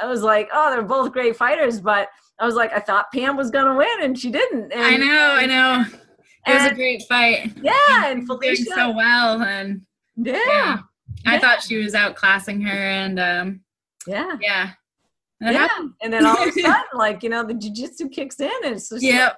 I 0.00 0.06
was 0.06 0.22
like, 0.22 0.48
oh, 0.52 0.70
they're 0.70 0.82
both 0.82 1.12
great 1.12 1.36
fighters, 1.36 1.80
but 1.80 2.08
I 2.38 2.46
was 2.46 2.54
like, 2.54 2.72
I 2.72 2.80
thought 2.80 3.12
Pam 3.12 3.36
was 3.36 3.50
gonna 3.50 3.76
win, 3.76 4.02
and 4.02 4.18
she 4.18 4.30
didn't. 4.30 4.72
And, 4.72 4.82
I 4.82 4.96
know, 4.96 5.30
I 5.32 5.46
know. 5.46 5.84
It 6.46 6.54
was 6.54 6.72
a 6.72 6.74
great 6.74 7.02
fight. 7.08 7.52
Yeah, 7.60 8.06
and 8.06 8.26
Felicia 8.26 8.64
doing 8.64 8.76
so 8.76 8.90
well, 8.92 9.42
and 9.42 9.82
yeah. 10.16 10.38
yeah. 10.46 10.78
I 11.26 11.38
thought 11.38 11.62
she 11.62 11.76
was 11.76 11.94
outclassing 11.94 12.64
her, 12.66 12.70
and 12.70 13.18
um, 13.18 13.60
yeah, 14.06 14.36
yeah, 14.40 14.70
yeah. 15.40 15.52
Happened. 15.52 15.94
And 16.02 16.12
then 16.12 16.26
all 16.26 16.42
of 16.42 16.48
a 16.48 16.52
sudden, 16.60 16.82
like, 16.94 17.22
you 17.22 17.30
know, 17.30 17.44
the 17.44 17.54
jujitsu 17.54 18.12
kicks 18.12 18.40
in 18.40 18.50
and 18.64 18.74
it's 18.74 18.88
just 18.88 19.02
yeah. 19.02 19.26
Like, 19.26 19.36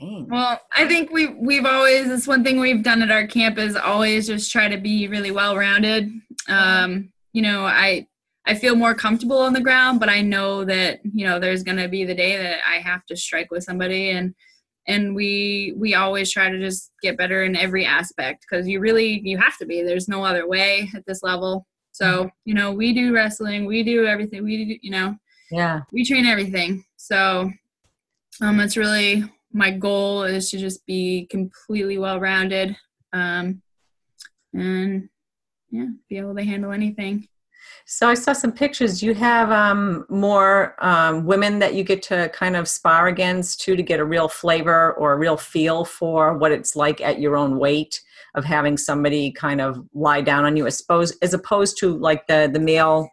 well, 0.00 0.60
I 0.72 0.86
think 0.86 1.10
we 1.10 1.28
we've 1.28 1.64
always 1.64 2.06
this 2.08 2.26
one 2.26 2.44
thing 2.44 2.60
we've 2.60 2.82
done 2.82 3.02
at 3.02 3.10
our 3.10 3.26
camp 3.26 3.58
is 3.58 3.74
always 3.74 4.26
just 4.26 4.52
try 4.52 4.68
to 4.68 4.76
be 4.76 5.08
really 5.08 5.30
well 5.30 5.56
rounded. 5.56 6.10
Um, 6.48 7.12
you 7.32 7.42
know, 7.42 7.64
I 7.64 8.06
I 8.46 8.54
feel 8.54 8.76
more 8.76 8.94
comfortable 8.94 9.38
on 9.38 9.52
the 9.52 9.60
ground, 9.60 9.98
but 10.00 10.08
I 10.08 10.20
know 10.20 10.64
that 10.64 11.00
you 11.02 11.26
know 11.26 11.38
there's 11.38 11.64
gonna 11.64 11.88
be 11.88 12.04
the 12.04 12.14
day 12.14 12.36
that 12.36 12.60
I 12.66 12.76
have 12.76 13.04
to 13.06 13.16
strike 13.16 13.50
with 13.50 13.64
somebody, 13.64 14.10
and 14.10 14.34
and 14.86 15.14
we 15.14 15.74
we 15.76 15.94
always 15.94 16.30
try 16.30 16.48
to 16.48 16.58
just 16.58 16.92
get 17.02 17.18
better 17.18 17.42
in 17.42 17.56
every 17.56 17.84
aspect 17.84 18.46
because 18.48 18.68
you 18.68 18.80
really 18.80 19.20
you 19.24 19.36
have 19.38 19.58
to 19.58 19.66
be. 19.66 19.82
There's 19.82 20.08
no 20.08 20.24
other 20.24 20.46
way 20.46 20.88
at 20.94 21.04
this 21.06 21.22
level. 21.22 21.66
So 21.92 22.06
mm-hmm. 22.06 22.28
you 22.44 22.54
know, 22.54 22.72
we 22.72 22.92
do 22.92 23.12
wrestling, 23.12 23.66
we 23.66 23.82
do 23.82 24.06
everything, 24.06 24.44
we 24.44 24.64
do 24.64 24.78
you 24.80 24.90
know 24.92 25.16
yeah. 25.50 25.80
We 25.92 26.04
train 26.04 26.26
everything. 26.26 26.84
So 26.96 27.50
um 28.40 28.56
that's 28.56 28.76
really 28.76 29.24
my 29.52 29.70
goal 29.70 30.24
is 30.24 30.50
to 30.50 30.58
just 30.58 30.84
be 30.86 31.26
completely 31.30 31.98
well 31.98 32.20
rounded 32.20 32.76
um 33.12 33.62
and 34.52 35.08
yeah 35.70 35.86
be 36.08 36.18
able 36.18 36.34
to 36.34 36.44
handle 36.44 36.72
anything. 36.72 37.28
So 37.90 38.08
I 38.08 38.14
saw 38.14 38.34
some 38.34 38.52
pictures. 38.52 39.02
You 39.02 39.14
have 39.14 39.50
um, 39.50 40.04
more 40.08 40.76
um, 40.84 41.24
women 41.24 41.58
that 41.60 41.74
you 41.74 41.82
get 41.82 42.02
to 42.04 42.28
kind 42.34 42.54
of 42.54 42.68
spar 42.68 43.08
against 43.08 43.60
too, 43.60 43.76
to 43.76 43.82
get 43.82 43.98
a 43.98 44.04
real 44.04 44.28
flavor 44.28 44.92
or 44.94 45.14
a 45.14 45.16
real 45.16 45.36
feel 45.36 45.84
for 45.84 46.36
what 46.36 46.52
it's 46.52 46.76
like 46.76 47.00
at 47.00 47.18
your 47.18 47.36
own 47.36 47.58
weight 47.58 48.00
of 48.34 48.44
having 48.44 48.76
somebody 48.76 49.32
kind 49.32 49.60
of 49.60 49.82
lie 49.94 50.20
down 50.20 50.44
on 50.44 50.56
you, 50.56 50.66
as 50.66 50.80
opposed 50.82 51.14
as 51.22 51.32
opposed 51.32 51.78
to 51.78 51.96
like 51.96 52.26
the 52.26 52.50
the 52.52 52.60
male 52.60 53.08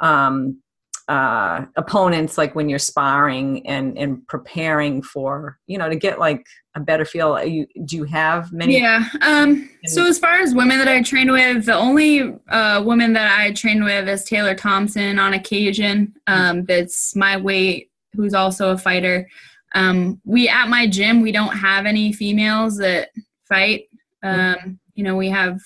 um, 0.00 0.60
uh, 1.08 1.64
opponents 1.76 2.36
like 2.36 2.54
when 2.54 2.68
you're 2.68 2.78
sparring 2.78 3.66
and 3.66 3.96
and 3.98 4.26
preparing 4.28 5.02
for 5.02 5.58
you 5.66 5.78
know 5.78 5.88
to 5.88 5.96
get 5.96 6.18
like 6.18 6.44
a 6.74 6.80
better 6.80 7.04
feel. 7.04 7.42
You 7.42 7.66
do 7.84 7.96
you 7.96 8.04
have 8.04 8.52
many 8.52 8.78
yeah 8.78 9.08
um 9.22 9.68
so 9.86 10.06
as 10.06 10.18
far 10.18 10.34
as 10.34 10.54
women 10.54 10.78
that 10.78 10.86
i 10.86 11.02
train 11.02 11.32
with 11.32 11.64
the 11.64 11.74
only 11.74 12.36
uh 12.50 12.82
woman 12.84 13.14
that 13.14 13.36
i 13.38 13.52
train 13.52 13.82
with 13.82 14.08
is 14.08 14.24
taylor 14.24 14.54
thompson 14.54 15.18
on 15.18 15.32
occasion 15.32 16.14
um 16.26 16.64
that's 16.64 17.16
my 17.16 17.36
weight 17.36 17.88
who's 18.14 18.34
also 18.34 18.70
a 18.70 18.78
fighter. 18.78 19.28
Um 19.74 20.20
we 20.24 20.48
at 20.48 20.68
my 20.68 20.86
gym 20.86 21.22
we 21.22 21.32
don't 21.32 21.56
have 21.56 21.86
any 21.86 22.12
females 22.12 22.76
that 22.78 23.10
fight. 23.48 23.84
Um 24.22 24.78
you 24.94 25.04
know 25.04 25.16
we 25.16 25.28
have 25.28 25.60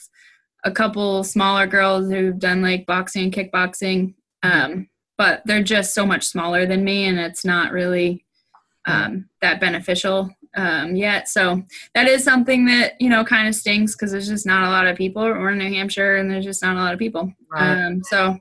a 0.65 0.71
couple 0.71 1.25
smaller 1.25 1.67
girls 1.67 2.11
who've 2.11 2.39
done 2.39 2.63
like 2.63 2.87
boxing 2.87 3.25
and 3.25 3.33
kickboxing. 3.33 4.15
Um 4.43 4.89
but 5.23 5.43
they're 5.47 5.63
just 5.63 5.95
so 5.95 6.05
much 6.05 6.25
smaller 6.27 6.67
than 6.67 6.83
me 6.83 7.07
and 7.07 7.19
it's 7.19 7.45
not 7.45 7.71
really 7.71 8.25
um, 8.87 9.29
that 9.41 9.61
beneficial 9.61 10.29
um, 10.57 10.97
yet 10.97 11.29
so 11.29 11.63
that 11.95 12.07
is 12.09 12.25
something 12.25 12.67
that 12.67 12.95
you 13.01 13.09
know 13.09 13.25
kind 13.25 13.47
of 13.49 13.55
stinks 13.55 13.95
because 13.95 14.11
there's 14.11 14.29
just 14.29 14.47
not 14.47 14.65
a 14.69 14.71
lot 14.71 14.87
of 14.89 14.97
people 14.97 15.23
we're 15.23 15.51
in 15.53 15.59
new 15.59 15.73
hampshire 15.79 16.17
and 16.17 16.29
there's 16.29 16.45
just 16.45 16.63
not 16.63 16.77
a 16.77 16.81
lot 16.81 16.93
of 16.93 16.99
people 16.99 17.33
right. 17.53 17.87
um, 17.87 18.03
so 18.05 18.37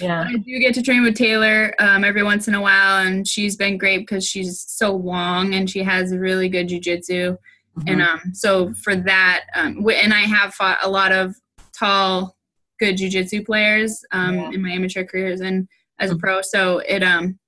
Yeah. 0.00 0.24
I 0.28 0.32
do 0.36 0.58
get 0.58 0.74
to 0.74 0.82
train 0.82 1.02
with 1.02 1.16
Taylor 1.16 1.74
um, 1.78 2.04
every 2.04 2.22
once 2.22 2.48
in 2.48 2.54
a 2.54 2.60
while, 2.60 3.06
and 3.06 3.26
she's 3.26 3.56
been 3.56 3.78
great 3.78 3.98
because 4.00 4.24
she's 4.32 4.60
so 4.60 4.88
long 4.94 5.54
and 5.54 5.68
she 5.70 5.82
has 5.82 6.14
really 6.14 6.48
good 6.48 6.68
jujitsu. 6.68 7.36
Mhm. 7.78 7.90
And 7.90 8.02
um, 8.02 8.20
so 8.34 8.72
for 8.84 8.94
that, 8.96 9.44
um, 9.54 9.70
and 10.04 10.12
I 10.12 10.24
have 10.36 10.54
fought 10.54 10.78
a 10.82 10.90
lot 10.90 11.12
of 11.12 11.34
tall, 11.78 12.36
good 12.80 12.96
jujitsu 12.96 13.44
players 13.46 14.04
um, 14.12 14.34
Yeah. 14.34 14.50
in 14.54 14.62
my 14.62 14.70
amateur 14.70 15.04
careers 15.04 15.40
and 15.40 15.66
as 16.00 16.10
a 16.10 16.16
pro. 16.16 16.42
So 16.42 16.78
it 16.78 17.02
um, 17.02 17.38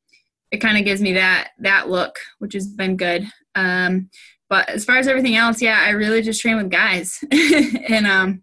it 0.50 0.58
kind 0.58 0.78
of 0.78 0.84
gives 0.84 1.00
me 1.00 1.12
that 1.14 1.50
that 1.58 1.88
look, 1.88 2.18
which 2.38 2.54
has 2.54 2.68
been 2.68 2.96
good. 2.96 3.26
Um, 3.54 4.10
but 4.48 4.68
as 4.68 4.84
far 4.84 4.96
as 4.96 5.06
everything 5.06 5.36
else, 5.36 5.62
yeah, 5.62 5.84
I 5.86 5.90
really 5.90 6.22
just 6.22 6.40
train 6.40 6.56
with 6.56 6.70
guys, 6.70 7.18
and 7.30 8.06
um, 8.06 8.42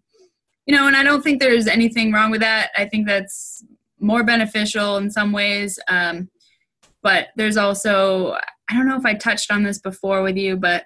you 0.66 0.74
know, 0.74 0.86
and 0.86 0.96
I 0.96 1.02
don't 1.02 1.22
think 1.22 1.40
there's 1.40 1.66
anything 1.66 2.12
wrong 2.12 2.30
with 2.30 2.40
that. 2.40 2.70
I 2.76 2.86
think 2.86 3.06
that's 3.06 3.64
more 4.00 4.22
beneficial 4.22 4.96
in 4.98 5.10
some 5.10 5.32
ways. 5.32 5.78
Um, 5.88 6.28
but 7.02 7.28
there's 7.36 7.56
also, 7.56 8.36
I 8.68 8.74
don't 8.74 8.86
know 8.86 8.96
if 8.96 9.06
I 9.06 9.14
touched 9.14 9.50
on 9.50 9.62
this 9.62 9.78
before 9.78 10.22
with 10.22 10.36
you, 10.36 10.56
but 10.56 10.84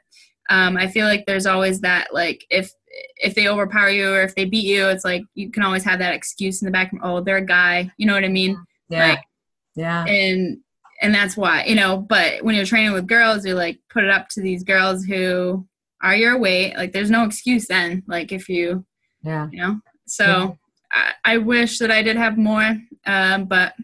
um, 0.50 0.76
I 0.76 0.88
feel 0.88 1.06
like 1.06 1.24
there's 1.26 1.46
always 1.46 1.80
that 1.80 2.12
like 2.12 2.44
if 2.50 2.70
if 3.16 3.34
they 3.34 3.48
overpower 3.48 3.88
you 3.88 4.12
or 4.12 4.22
if 4.22 4.34
they 4.34 4.44
beat 4.44 4.66
you, 4.66 4.86
it's 4.88 5.04
like 5.04 5.22
you 5.34 5.50
can 5.50 5.62
always 5.62 5.82
have 5.84 5.98
that 5.98 6.14
excuse 6.14 6.60
in 6.60 6.66
the 6.66 6.72
back. 6.72 6.92
Of, 6.92 6.98
Oh, 7.02 7.20
they're 7.20 7.38
a 7.38 7.44
guy. 7.44 7.90
You 7.96 8.06
know 8.06 8.14
what 8.14 8.24
I 8.24 8.28
mean? 8.28 8.56
Yeah. 8.92 9.08
Like, 9.08 9.24
yeah. 9.74 10.04
and 10.04 10.58
and 11.00 11.14
that's 11.14 11.36
why 11.36 11.64
you 11.64 11.74
know. 11.74 11.96
But 11.98 12.42
when 12.44 12.54
you're 12.54 12.64
training 12.64 12.92
with 12.92 13.06
girls, 13.06 13.44
you 13.44 13.54
like 13.54 13.78
put 13.90 14.04
it 14.04 14.10
up 14.10 14.28
to 14.30 14.40
these 14.40 14.62
girls 14.62 15.04
who 15.04 15.66
are 16.02 16.14
your 16.16 16.38
weight. 16.38 16.76
Like 16.76 16.92
there's 16.92 17.10
no 17.10 17.24
excuse 17.24 17.66
then. 17.66 18.02
Like 18.06 18.32
if 18.32 18.48
you 18.48 18.84
Yeah. 19.24 19.48
you 19.50 19.58
know. 19.60 19.80
So 20.06 20.24
Yeah. 20.24 20.50
I, 21.24 21.34
I 21.34 21.38
wish 21.38 21.78
that 21.78 21.90
I 21.90 22.02
did 22.02 22.16
have 22.16 22.36
more, 22.36 22.76
um, 23.06 23.46
but 23.46 23.74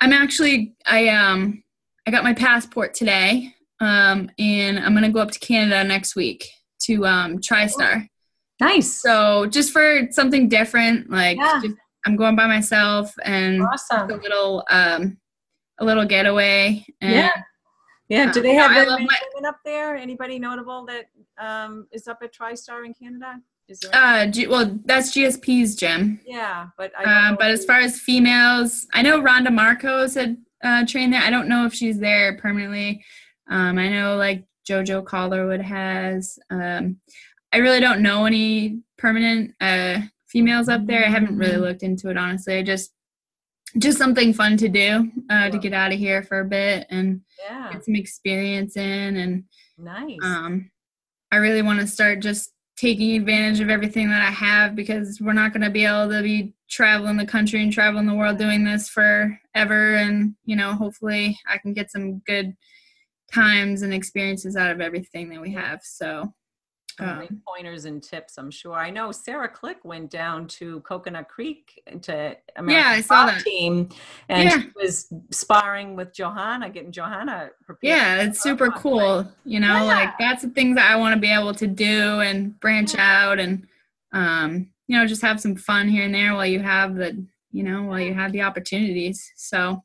I'm 0.00 0.12
actually 0.12 0.74
I 0.86 1.08
um 1.08 1.62
I 2.06 2.10
got 2.10 2.24
my 2.24 2.32
passport 2.34 2.94
today, 2.94 3.52
um, 3.80 4.30
and 4.38 4.78
I'm 4.78 4.94
gonna 4.94 5.10
go 5.10 5.20
up 5.20 5.30
to 5.32 5.38
Canada 5.38 5.84
next 5.84 6.16
week 6.16 6.48
to 6.84 7.04
um, 7.06 7.38
TriStar. 7.38 8.08
Nice. 8.60 9.02
So 9.02 9.46
just 9.46 9.72
for 9.72 10.08
something 10.10 10.48
different, 10.48 11.10
like 11.10 11.36
Yeah. 11.36 11.60
I'm 12.06 12.16
going 12.16 12.36
by 12.36 12.46
myself 12.46 13.12
and 13.24 13.62
awesome. 13.62 14.10
a 14.10 14.14
little 14.16 14.64
um 14.70 15.18
a 15.80 15.84
little 15.84 16.04
getaway. 16.04 16.84
And, 17.00 17.12
Yeah. 17.12 17.30
Yeah. 18.08 18.32
Do 18.32 18.40
Uh, 18.40 18.42
they 18.42 18.54
have 18.54 18.72
very 18.72 18.86
love 18.86 19.00
my- 19.00 19.18
women 19.34 19.48
up 19.48 19.58
there? 19.64 19.94
Anybody 19.96 20.38
notable 20.38 20.86
that 20.86 21.06
um, 21.38 21.86
is 21.92 22.08
up 22.08 22.18
at 22.22 22.34
TriStar 22.34 22.84
in 22.86 22.94
Canada? 22.94 23.40
Is 23.68 23.80
there? 23.80 23.90
Uh, 23.94 24.26
G- 24.26 24.46
well, 24.46 24.78
that's 24.86 25.12
GSP's 25.14 25.76
gym. 25.76 26.18
yeah, 26.26 26.68
but 26.78 26.90
Um, 27.06 27.36
but 27.38 27.50
as 27.50 27.64
far 27.66 27.80
as 27.80 28.00
females, 28.00 28.86
I 28.94 29.02
know 29.02 29.20
Randa 29.20 29.50
Markos 29.50 30.14
had 30.14 30.38
uh, 30.64 30.86
trained 30.86 31.12
there. 31.12 31.20
I 31.22 31.28
don't 31.30 31.48
know 31.48 31.66
if 31.66 31.74
she's 31.74 31.98
there 31.98 32.36
permanently. 32.38 33.04
Um, 33.50 33.78
I 33.78 33.88
know 33.90 34.16
like 34.16 34.44
JoJo 34.68 35.04
Calderwood 35.04 35.60
has. 35.60 36.38
Um, 36.50 36.96
I 37.52 37.58
really 37.58 37.78
don't 37.80 38.00
know 38.02 38.24
any 38.24 38.80
permanent 38.96 39.54
uh, 39.60 40.00
females 40.28 40.68
up 40.68 40.86
there. 40.86 41.04
I 41.04 41.08
haven't 41.10 41.36
really 41.36 41.56
Mm. 41.56 41.60
looked 41.62 41.82
into 41.82 42.10
it 42.10 42.16
honestly. 42.16 42.56
I 42.58 42.62
just 42.62 42.92
just 43.76 43.98
something 43.98 44.32
fun 44.32 44.56
to 44.56 44.68
do 44.68 45.10
uh, 45.28 45.50
to 45.50 45.58
get 45.58 45.74
out 45.74 45.92
of 45.92 45.98
here 45.98 46.22
for 46.22 46.40
a 46.40 46.44
bit 46.44 46.86
and 46.90 47.20
yeah, 47.50 47.70
get 47.72 47.84
some 47.84 47.96
experience 47.96 48.76
in 48.78 49.16
and 49.16 49.44
nice. 49.76 50.16
um, 50.22 50.70
I 51.30 51.36
really 51.36 51.60
want 51.60 51.78
to 51.80 51.86
start 51.86 52.20
just 52.20 52.50
taking 52.78 53.14
advantage 53.16 53.60
of 53.60 53.68
everything 53.68 54.08
that 54.08 54.22
I 54.22 54.30
have 54.30 54.74
because 54.74 55.20
we're 55.20 55.34
not 55.34 55.52
going 55.52 55.64
to 55.64 55.70
be 55.70 55.84
able 55.84 56.08
to 56.10 56.22
be 56.22 56.54
traveling 56.70 57.16
the 57.18 57.26
country 57.26 57.62
and 57.62 57.70
traveling 57.72 58.06
the 58.06 58.14
world 58.14 58.38
doing 58.38 58.64
this 58.64 58.88
forever. 58.88 59.96
And, 59.96 60.34
you 60.44 60.56
know, 60.56 60.72
hopefully 60.74 61.38
I 61.46 61.58
can 61.58 61.74
get 61.74 61.90
some 61.90 62.20
good 62.20 62.54
times 63.32 63.82
and 63.82 63.92
experiences 63.92 64.56
out 64.56 64.70
of 64.70 64.80
everything 64.80 65.28
that 65.30 65.40
we 65.42 65.52
have. 65.52 65.80
So, 65.82 66.32
um, 67.00 67.42
pointers 67.46 67.84
and 67.84 68.02
tips, 68.02 68.38
I'm 68.38 68.50
sure. 68.50 68.74
I 68.74 68.90
know 68.90 69.12
Sarah 69.12 69.48
Click 69.48 69.78
went 69.84 70.10
down 70.10 70.46
to 70.48 70.80
Coconut 70.80 71.28
Creek 71.28 71.80
to 72.02 72.12
Yeah, 72.12 72.36
American 72.56 72.92
I 72.92 73.00
saw 73.00 73.26
that. 73.26 73.42
team, 73.44 73.88
and 74.28 74.44
Yeah. 74.50 74.60
she 74.60 74.70
was 74.76 75.12
sparring 75.30 75.96
with 75.96 76.12
Johanna, 76.12 76.70
getting 76.70 76.92
Johanna 76.92 77.50
prepared. 77.64 77.96
yeah, 77.96 78.22
it's 78.22 78.40
super 78.42 78.70
cool. 78.70 79.30
You 79.44 79.60
know, 79.60 79.74
Yeah. 79.74 79.82
like 79.84 80.18
that's 80.18 80.42
the 80.42 80.50
things 80.50 80.76
that 80.76 80.90
I 80.90 80.96
want 80.96 81.14
to 81.14 81.20
be 81.20 81.30
able 81.32 81.54
to 81.54 81.66
do 81.66 82.20
and 82.20 82.58
branch 82.60 82.94
out 82.96 83.38
and, 83.38 83.66
um, 84.12 84.70
you 84.86 84.96
know, 84.98 85.06
just 85.06 85.22
have 85.22 85.40
some 85.40 85.54
fun 85.56 85.88
here 85.88 86.04
and 86.04 86.14
there 86.14 86.34
while 86.34 86.46
you 86.46 86.60
have 86.60 86.94
the, 86.96 87.24
you 87.52 87.62
know, 87.62 87.82
while 87.84 88.00
you 88.00 88.14
have 88.14 88.32
the 88.32 88.42
opportunities. 88.42 89.32
So, 89.36 89.82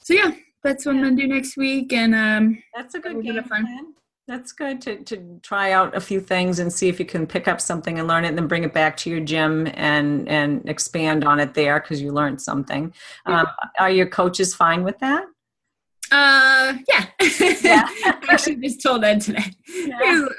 so 0.00 0.14
yeah, 0.14 0.32
that's 0.62 0.86
what 0.86 0.94
I'm 0.96 1.02
gonna 1.02 1.16
do 1.16 1.26
next 1.28 1.56
week. 1.56 1.92
And 1.92 2.14
um, 2.14 2.62
That's 2.74 2.94
a 2.94 2.98
good 3.00 3.22
game 3.22 3.42
fun. 3.44 3.64
plan. 3.64 3.94
That's 4.28 4.52
good 4.52 4.82
to, 4.82 5.02
to 5.04 5.40
try 5.42 5.72
out 5.72 5.96
a 5.96 6.00
few 6.00 6.20
things 6.20 6.58
and 6.58 6.70
see 6.70 6.88
if 6.90 7.00
you 7.00 7.06
can 7.06 7.26
pick 7.26 7.48
up 7.48 7.62
something 7.62 7.98
and 7.98 8.06
learn 8.06 8.26
it 8.26 8.28
and 8.28 8.36
then 8.36 8.46
bring 8.46 8.62
it 8.62 8.74
back 8.74 8.94
to 8.98 9.10
your 9.10 9.20
gym 9.20 9.66
and, 9.72 10.28
and 10.28 10.68
expand 10.68 11.24
on 11.24 11.40
it 11.40 11.54
there 11.54 11.80
because 11.80 12.02
you 12.02 12.12
learned 12.12 12.38
something. 12.38 12.92
Um, 13.24 13.46
are 13.78 13.90
your 13.90 14.06
coaches 14.06 14.54
fine 14.54 14.84
with 14.84 14.98
that? 14.98 15.24
uh, 16.12 16.74
yeah, 16.88 17.06
Yeah. 17.62 17.86
I 18.04 18.18
actually 18.28 18.56
just 18.56 18.82
told 18.82 19.02
Ed 19.02 19.22
today. 19.22 19.44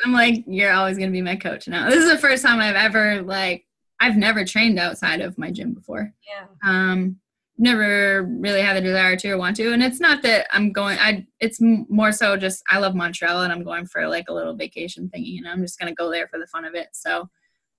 I'm 0.06 0.14
like, 0.14 0.44
you're 0.48 0.72
always 0.74 0.98
gonna 0.98 1.12
be 1.12 1.22
my 1.22 1.36
coach 1.36 1.68
now. 1.68 1.90
This 1.90 2.04
is 2.04 2.12
the 2.12 2.18
first 2.18 2.44
time 2.44 2.60
I've 2.60 2.76
ever 2.76 3.24
like, 3.24 3.66
I've 4.00 4.18
never 4.18 4.46
trained 4.46 4.80
outside 4.80 5.22
of 5.22 5.38
my 5.38 5.52
gym 5.52 5.74
before. 5.74 6.14
Yeah. 6.28 6.46
um 6.64 7.18
never 7.60 8.24
really 8.40 8.62
had 8.62 8.78
the 8.78 8.82
desire 8.82 9.16
to 9.16 9.32
or 9.32 9.38
want 9.38 9.56
to 9.56 9.74
and 9.74 9.84
it's 9.84 10.00
not 10.00 10.22
that 10.22 10.48
i'm 10.52 10.72
going 10.72 10.98
i 11.00 11.26
it's 11.40 11.60
more 11.62 12.12
so 12.12 12.38
just 12.38 12.64
i 12.70 12.80
love 12.80 12.96
montreal 12.96 13.42
and 13.42 13.52
i'm 13.52 13.64
going 13.64 13.86
for 13.86 14.08
like 14.08 14.30
a 14.30 14.34
little 14.34 14.56
vacation 14.56 15.10
thingy 15.14 15.28
you 15.28 15.42
know 15.42 15.52
i'm 15.52 15.62
just 15.62 15.78
going 15.78 15.92
to 15.92 15.96
go 15.96 16.10
there 16.10 16.28
for 16.28 16.40
the 16.40 16.48
fun 16.48 16.66
of 16.66 16.74
it 16.74 16.88
so 16.94 17.30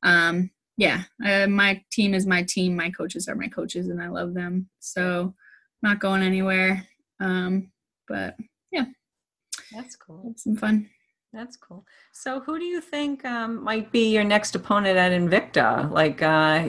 um 0.03 0.51
yeah 0.77 1.03
uh, 1.25 1.47
my 1.47 1.83
team 1.91 2.15
is 2.15 2.27
my 2.27 2.43
team 2.43 2.77
my 2.77 2.91
coaches 2.91 3.27
are 3.27 3.35
my 3.35 3.49
coaches 3.49 3.89
and 3.89 4.03
i 4.03 4.09
love 4.09 4.35
them 4.35 4.69
so 4.81 5.35
not 5.83 5.99
going 5.99 6.23
anywhere 6.23 6.87
um 7.21 7.71
but 8.11 8.37
yeah. 8.73 8.87
That's 9.73 9.97
cool. 9.97 10.35
some 10.37 10.57
fun 10.57 10.91
That's 11.33 11.57
cool. 11.57 11.87
So, 12.13 12.41
who 12.41 12.59
do 12.59 12.65
you 12.65 12.81
think 12.81 13.25
um, 13.25 13.63
might 13.63 13.93
be 13.93 14.13
your 14.13 14.25
next 14.25 14.57
opponent 14.57 14.99
at 14.99 15.13
Invicta? 15.13 15.89
Like, 15.89 16.23
uh, 16.23 16.69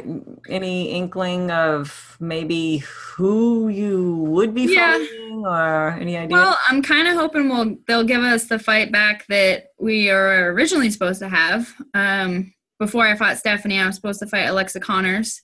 any 0.49 0.91
inkling 0.91 1.49
of 1.49 2.15
maybe 2.19 2.77
who 2.77 3.69
you 3.69 4.17
would 4.17 4.53
be 4.53 4.71
Yeah. 4.71 4.91
fighting, 4.99 5.43
or 5.47 5.89
any 5.99 6.15
idea? 6.15 6.37
Well, 6.37 6.57
I'm 6.69 6.83
kind 6.83 7.07
of 7.07 7.15
hoping 7.15 7.49
we'll 7.49 7.75
they'll 7.87 8.03
give 8.03 8.21
us 8.21 8.45
the 8.45 8.59
fight 8.59 8.91
back 8.91 9.25
that 9.29 9.65
we 9.79 10.11
are 10.11 10.51
originally 10.53 10.91
supposed 10.91 11.19
to 11.21 11.29
have. 11.29 11.73
Um, 11.95 12.53
before 12.77 13.07
I 13.07 13.15
fought 13.15 13.39
Stephanie, 13.39 13.79
I 13.79 13.87
was 13.87 13.95
supposed 13.95 14.19
to 14.19 14.27
fight 14.27 14.45
Alexa 14.45 14.79
Conners, 14.79 15.41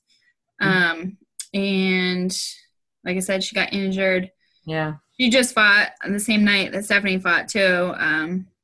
um, 0.62 1.18
and 1.56 2.32
like 3.04 3.18
I 3.18 3.22
said, 3.22 3.44
she 3.44 3.56
got 3.56 3.74
injured. 3.74 4.30
yeah. 4.66 4.96
She 5.20 5.32
just 5.32 5.56
fought 5.56 5.90
on 6.06 6.14
the 6.14 6.20
same 6.20 6.44
night 6.44 6.72
that 6.74 6.86
Stephanie 6.86 7.18
fought 7.18 7.48
too. 7.48 7.92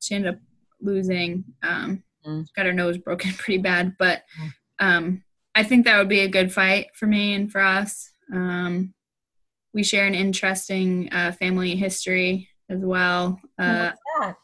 She 0.03 0.15
ended 0.15 0.35
up 0.35 0.39
losing. 0.81 1.43
Um, 1.63 2.03
Mm. 2.25 2.47
Got 2.55 2.67
her 2.67 2.71
nose 2.73 2.97
broken 2.97 3.33
pretty 3.37 3.57
bad, 3.61 3.97
but 3.99 4.23
Mm. 4.39 4.51
um, 4.79 5.23
I 5.55 5.63
think 5.63 5.83
that 5.85 5.97
would 5.97 6.07
be 6.07 6.21
a 6.21 6.27
good 6.29 6.53
fight 6.53 6.87
for 6.95 7.05
me 7.05 7.33
and 7.33 7.51
for 7.51 7.59
us. 7.59 8.11
Um, 8.33 8.93
we 9.73 9.83
share 9.83 10.05
an 10.07 10.15
interesting 10.15 11.11
uh, 11.11 11.33
family 11.33 11.75
history 11.75 12.47
as 12.69 12.79
well. 12.79 13.41
Uh, 13.59 13.91
What's 13.91 13.99
that? 14.21 14.35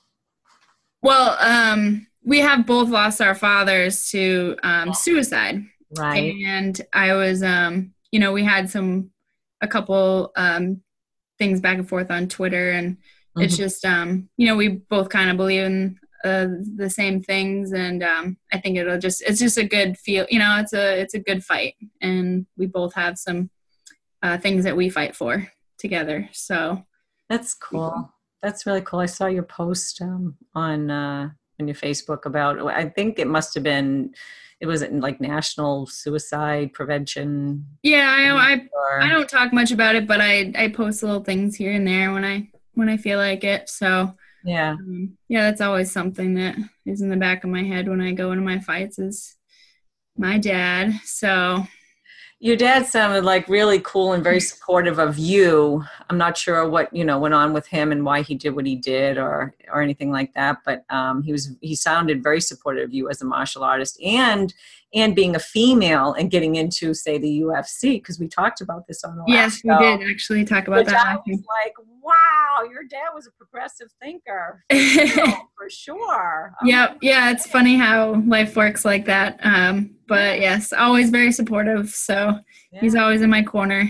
well, 1.02 1.38
um, 1.39 2.06
we 2.24 2.39
have 2.39 2.65
both 2.65 2.89
lost 2.89 3.22
our 3.22 3.34
fathers 3.36 4.10
to 4.12 4.58
um, 4.63 4.93
suicide, 4.93 5.63
Right. 5.98 6.36
and 6.45 6.80
I 6.93 7.13
was, 7.13 7.41
um, 7.41 7.93
you 8.12 8.19
know, 8.19 8.34
we 8.34 8.43
had 8.43 8.69
some 8.69 9.12
a 9.62 9.67
couple 9.69 10.32
um, 10.36 10.82
things 11.38 11.62
back 11.62 11.78
and 11.78 11.88
forth 11.88 12.12
on 12.12 12.28
Twitter, 12.28 12.72
and 12.72 12.98
it's 13.37 13.55
Mhm. 13.55 13.57
just, 13.57 13.85
um, 13.85 14.29
you 14.37 14.47
know, 14.47 14.55
we 14.55 14.67
both 14.67 15.09
kind 15.09 15.29
of 15.29 15.37
believe 15.37 15.63
in 15.63 15.99
uh, 16.25 16.47
the 16.75 16.89
same 16.89 17.21
things, 17.23 17.71
and 17.71 18.03
um, 18.03 18.37
I 18.51 18.59
think 18.59 18.77
it'll 18.77 18.99
just, 18.99 19.21
it's 19.21 19.39
just 19.39 19.57
a 19.57 19.63
good 19.63 19.97
feel, 19.97 20.25
you 20.29 20.37
know, 20.39 20.57
it's 20.59 20.73
a, 20.73 20.99
it's 20.99 21.13
a 21.13 21.19
good 21.19 21.43
fight, 21.45 21.75
and 22.01 22.45
we 22.57 22.65
both 22.65 22.93
have 22.95 23.17
some 23.17 23.49
uh, 24.21 24.37
things 24.37 24.65
that 24.65 24.75
we 24.75 24.89
fight 24.89 25.15
for 25.15 25.47
together. 25.77 26.27
So 26.33 26.83
That's 27.29 27.53
cool. 27.53 28.11
That's 28.41 28.65
really 28.65 28.81
cool. 28.81 28.99
I 28.99 29.05
saw 29.05 29.27
your 29.27 29.43
post 29.43 30.01
um, 30.01 30.35
on 30.55 30.89
uh, 30.91 31.29
on 31.59 31.67
your 31.67 31.75
Facebook 31.75 32.25
about. 32.25 32.59
I 32.67 32.89
think 32.89 33.19
it 33.19 33.27
must 33.27 33.53
have 33.53 33.63
been. 33.63 34.13
It 34.61 34.65
was 34.65 34.81
like 34.89 35.21
National 35.21 35.85
Suicide 35.87 36.73
Prevention. 36.73 37.65
yeah, 37.83 38.09
I, 38.37 38.53
I, 38.55 39.05
I 39.05 39.09
don't 39.09 39.29
talk 39.29 39.53
much 39.53 39.71
about 39.71 39.95
it, 39.95 40.05
but 40.07 40.19
I 40.19 40.51
I 40.57 40.67
post 40.69 41.01
little 41.03 41.23
things 41.23 41.55
here 41.55 41.71
and 41.71 41.87
there 41.87 42.11
when 42.11 42.25
I 42.25 42.49
when 42.73 42.89
I 42.89 42.97
feel 42.97 43.17
like 43.17 43.43
it. 43.43 43.69
So 43.69 44.15
yeah. 44.43 44.71
um, 44.71 45.17
yeah, 45.27 45.43
that's 45.43 45.62
always 45.62 45.91
something 45.91 46.36
that 46.36 46.58
is 46.86 47.01
in 47.01 47.10
the 47.10 47.17
back 47.17 47.43
of 47.43 47.49
my 47.49 47.63
head 47.63 47.88
when 47.88 48.01
I 48.01 48.12
go 48.12 48.32
into 48.32 48.43
my 48.43 48.60
fights 48.60 48.99
is 48.99 49.36
my 50.17 50.38
dad. 50.38 50.93
So 51.03 51.65
your 52.41 52.56
dad 52.56 52.88
sounded 52.88 53.25
like 53.25 53.49
really 53.49 53.82
cool 53.82 54.13
and 54.13 54.23
very 54.23 54.39
supportive 54.39 54.97
of 54.97 55.17
you. 55.17 55.84
I'm 56.10 56.17
not 56.17 56.38
sure 56.38 56.67
what 56.69 56.93
you 56.95 57.04
know 57.04 57.19
went 57.19 57.34
on 57.34 57.54
with 57.54 57.67
him 57.67 57.91
and 57.91 58.06
why 58.06 58.21
he 58.21 58.34
did 58.36 58.52
what 58.52 58.65
he 58.65 58.75
did 58.75 59.17
or 59.17 59.54
or 59.71 59.82
anything 59.82 60.10
like 60.12 60.34
that. 60.36 60.60
But 60.65 60.86
um, 60.89 61.21
he 61.21 61.34
was 61.34 61.56
he 61.62 61.75
sounded 61.75 62.23
very 62.23 62.39
supportive 62.39 62.86
of 62.86 62.93
you 62.93 63.10
as 63.10 63.21
a 63.21 63.25
martial 63.25 63.63
artist 63.63 64.02
and 64.02 64.54
and 64.93 65.15
being 65.15 65.36
a 65.36 65.39
female 65.39 66.13
and 66.13 66.32
getting 66.32 66.56
into 66.56 66.93
say 66.93 67.17
the 67.17 67.41
UFC 67.41 67.93
because 67.95 68.19
we 68.19 68.28
talked 68.28 68.62
about 68.62 68.88
this 68.88 69.04
on 69.04 69.17
the 69.17 69.23
yes 69.28 69.62
we 69.63 69.78
did 69.78 70.10
actually 70.10 70.45
talk 70.45 70.67
about 70.67 70.86
that. 70.86 70.95
I 70.95 71.15
was 71.28 71.43
like, 71.65 71.73
wow, 72.02 72.63
your 72.71 72.86
dad 72.86 73.10
was 73.13 73.28
a 73.28 73.32
progressive 73.32 73.89
thinker 74.02 74.63
for 75.58 75.69
sure. 75.69 76.54
Yep, 76.63 76.99
yeah, 77.02 77.32
it's 77.32 77.45
funny 77.47 77.75
how 77.75 78.23
life 78.25 78.56
works 78.56 78.86
like 78.86 79.06
that. 79.06 79.39
Um, 79.43 79.95
but 80.10 80.41
yes, 80.41 80.74
always 80.74 81.12
very 81.12 81.32
supportive. 81.32 81.89
So 81.89 82.39
yeah. 82.72 82.82
he's 82.82 82.95
always 82.95 83.22
in 83.22 83.30
my 83.30 83.43
corner. 83.43 83.89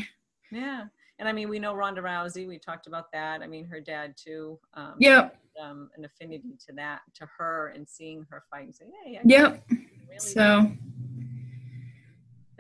Yeah. 0.52 0.86
And 1.18 1.28
I 1.28 1.34
mean, 1.34 1.50
we 1.50 1.60
know 1.60 1.74
Ronda 1.74 2.02
Rousey. 2.02 2.48
We 2.48 2.60
talked 2.60 2.88
about 2.88 3.12
that. 3.14 3.42
I 3.42 3.48
mean, 3.48 3.66
her 3.66 3.80
dad 3.80 4.16
too. 4.16 4.60
Um, 4.74 4.96
yep. 5.00 5.38
Um, 5.62 5.90
an 5.98 6.06
affinity 6.06 6.56
to 6.68 6.74
that, 6.76 7.02
to 7.16 7.28
her, 7.38 7.74
and 7.76 7.88
seeing 7.88 8.26
her 8.30 8.44
fight 8.50 8.64
and 8.66 8.76
saying, 8.76 8.92
"Hey, 9.04 9.20
yep." 9.26 9.62
Really 9.70 10.20
so, 10.20 10.72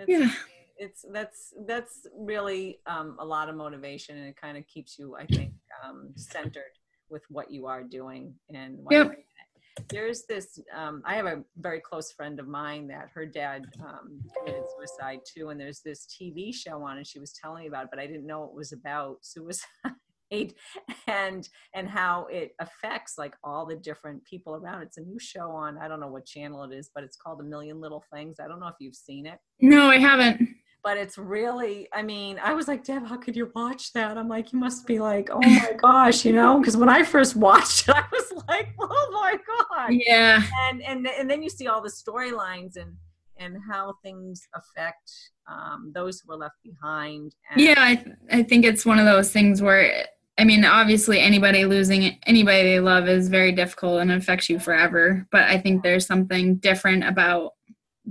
yeah, 0.06 0.30
it's 0.76 1.06
that's 1.14 1.54
that's 1.66 2.08
really 2.18 2.80
um, 2.88 3.16
a 3.20 3.26
lot 3.26 3.48
of 3.48 3.56
motivation, 3.56 4.18
and 4.18 4.28
it 4.28 4.36
kind 4.36 4.58
of 4.58 4.68
keeps 4.68 5.00
you, 5.00 5.16
I 5.16 5.26
think, 5.28 5.54
um, 5.82 6.10
centered 6.18 6.74
with 7.10 7.24
what 7.30 7.50
you 7.50 7.68
are 7.68 7.84
doing 7.84 8.34
and 8.54 8.80
yep 8.92 9.16
there's 9.90 10.24
this 10.28 10.60
um, 10.76 11.02
i 11.06 11.16
have 11.16 11.26
a 11.26 11.44
very 11.58 11.80
close 11.80 12.12
friend 12.12 12.40
of 12.40 12.48
mine 12.48 12.88
that 12.88 13.10
her 13.14 13.26
dad 13.26 13.66
um, 13.82 14.22
committed 14.38 14.64
suicide 14.76 15.20
too 15.26 15.50
and 15.50 15.60
there's 15.60 15.82
this 15.82 16.06
tv 16.08 16.54
show 16.54 16.84
on 16.84 16.98
and 16.98 17.08
she 17.08 17.20
was 17.20 17.34
telling 17.34 17.64
me 17.64 17.68
about 17.68 17.86
it 17.86 17.90
but 17.92 18.00
i 18.00 18.08
didn't 18.08 18.26
know 18.26 18.44
it 18.44 18.54
was 18.54 18.72
about 18.72 19.18
suicide 19.22 20.54
and 21.08 21.50
and 21.74 21.90
how 21.90 22.28
it 22.28 22.52
affects 22.60 23.18
like 23.18 23.34
all 23.44 23.66
the 23.66 23.76
different 23.76 24.24
people 24.26 24.56
around. 24.56 24.84
It's 24.84 24.98
a 24.98 25.02
new 25.02 25.20
show 25.20 25.50
on 25.52 25.78
i 25.78 25.88
don't 25.88 26.00
know 26.00 26.08
what 26.08 26.26
channel 26.26 26.64
it 26.64 26.72
is 26.72 26.90
but 26.94 27.04
it's 27.04 27.18
called 27.18 27.40
a 27.42 27.44
million 27.44 27.82
little 27.82 28.04
things. 28.14 28.40
I 28.40 28.48
don't 28.48 28.60
know 28.60 28.68
if 28.68 28.76
you've 28.80 28.96
seen 28.96 29.26
it. 29.26 29.40
No 29.60 29.90
i 29.90 29.98
haven't 29.98 30.48
but 30.90 30.98
it's 30.98 31.20
really 31.20 31.88
i 31.94 32.02
mean 32.02 32.40
i 32.42 32.52
was 32.52 32.68
like 32.68 32.84
deb 32.84 33.06
how 33.06 33.16
could 33.16 33.36
you 33.36 33.52
watch 33.54 33.94
that? 33.94 34.18
I'm 34.18 34.28
like 34.28 34.52
you 34.52 34.58
must 34.58 34.88
be 34.88 34.98
like 34.98 35.30
oh 35.32 35.40
my 35.40 35.74
gosh 35.78 36.26
you 36.26 36.34
know? 36.34 36.58
Because 36.58 36.76
when 36.76 36.90
i 36.90 37.04
first 37.04 37.36
watched 37.36 37.88
it 37.88 37.96
i 37.96 38.04
was 38.12 38.34
like 38.48 38.70
oh 38.80 39.10
my 39.14 39.38
god 39.48 39.90
yeah. 39.92 40.42
And 40.68 40.82
and 40.82 41.08
and 41.08 41.30
then 41.30 41.44
you 41.44 41.50
see 41.52 41.68
all 41.68 41.80
the 41.80 41.92
storylines 41.92 42.76
and 42.76 42.96
and 43.38 43.56
how 43.70 43.94
things 44.04 44.48
affect 44.56 45.12
um, 45.48 45.92
those 45.94 46.22
who 46.22 46.34
are 46.34 46.38
left 46.38 46.58
behind 46.64 47.36
and- 47.52 47.62
yeah 47.62 47.76
I, 47.78 47.96
th- 47.96 48.16
I 48.32 48.42
think 48.42 48.66
it's 48.66 48.84
one 48.84 48.98
of 48.98 49.06
those 49.06 49.32
things 49.32 49.62
where 49.62 50.08
I 50.40 50.46
mean, 50.46 50.64
obviously, 50.64 51.20
anybody 51.20 51.66
losing 51.66 52.18
anybody 52.26 52.64
they 52.64 52.80
love 52.80 53.10
is 53.10 53.28
very 53.28 53.52
difficult 53.52 54.00
and 54.00 54.10
affects 54.10 54.50
you 54.50 54.58
forever. 54.58 55.28
But 55.34 55.42
I 55.50 55.58
think 55.58 55.84
there's 55.84 56.06
something 56.06 56.56
different 56.56 57.04
about 57.04 57.56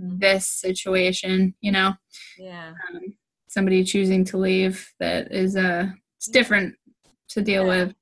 this 0.01 0.47
situation 0.47 1.55
you 1.61 1.73
know? 1.73 1.93
Yeah. 2.39 2.73
Um, 2.91 3.15
somebody 3.49 3.83
choosing 3.85 4.25
to 4.27 4.37
leave 4.37 4.87
that 5.01 5.33
is 5.33 5.57
uh 5.57 5.89
it's 6.17 6.29
different 6.29 6.75
to 7.31 7.43
deal 7.43 7.65
yeah. 7.65 7.69
with. 7.69 7.95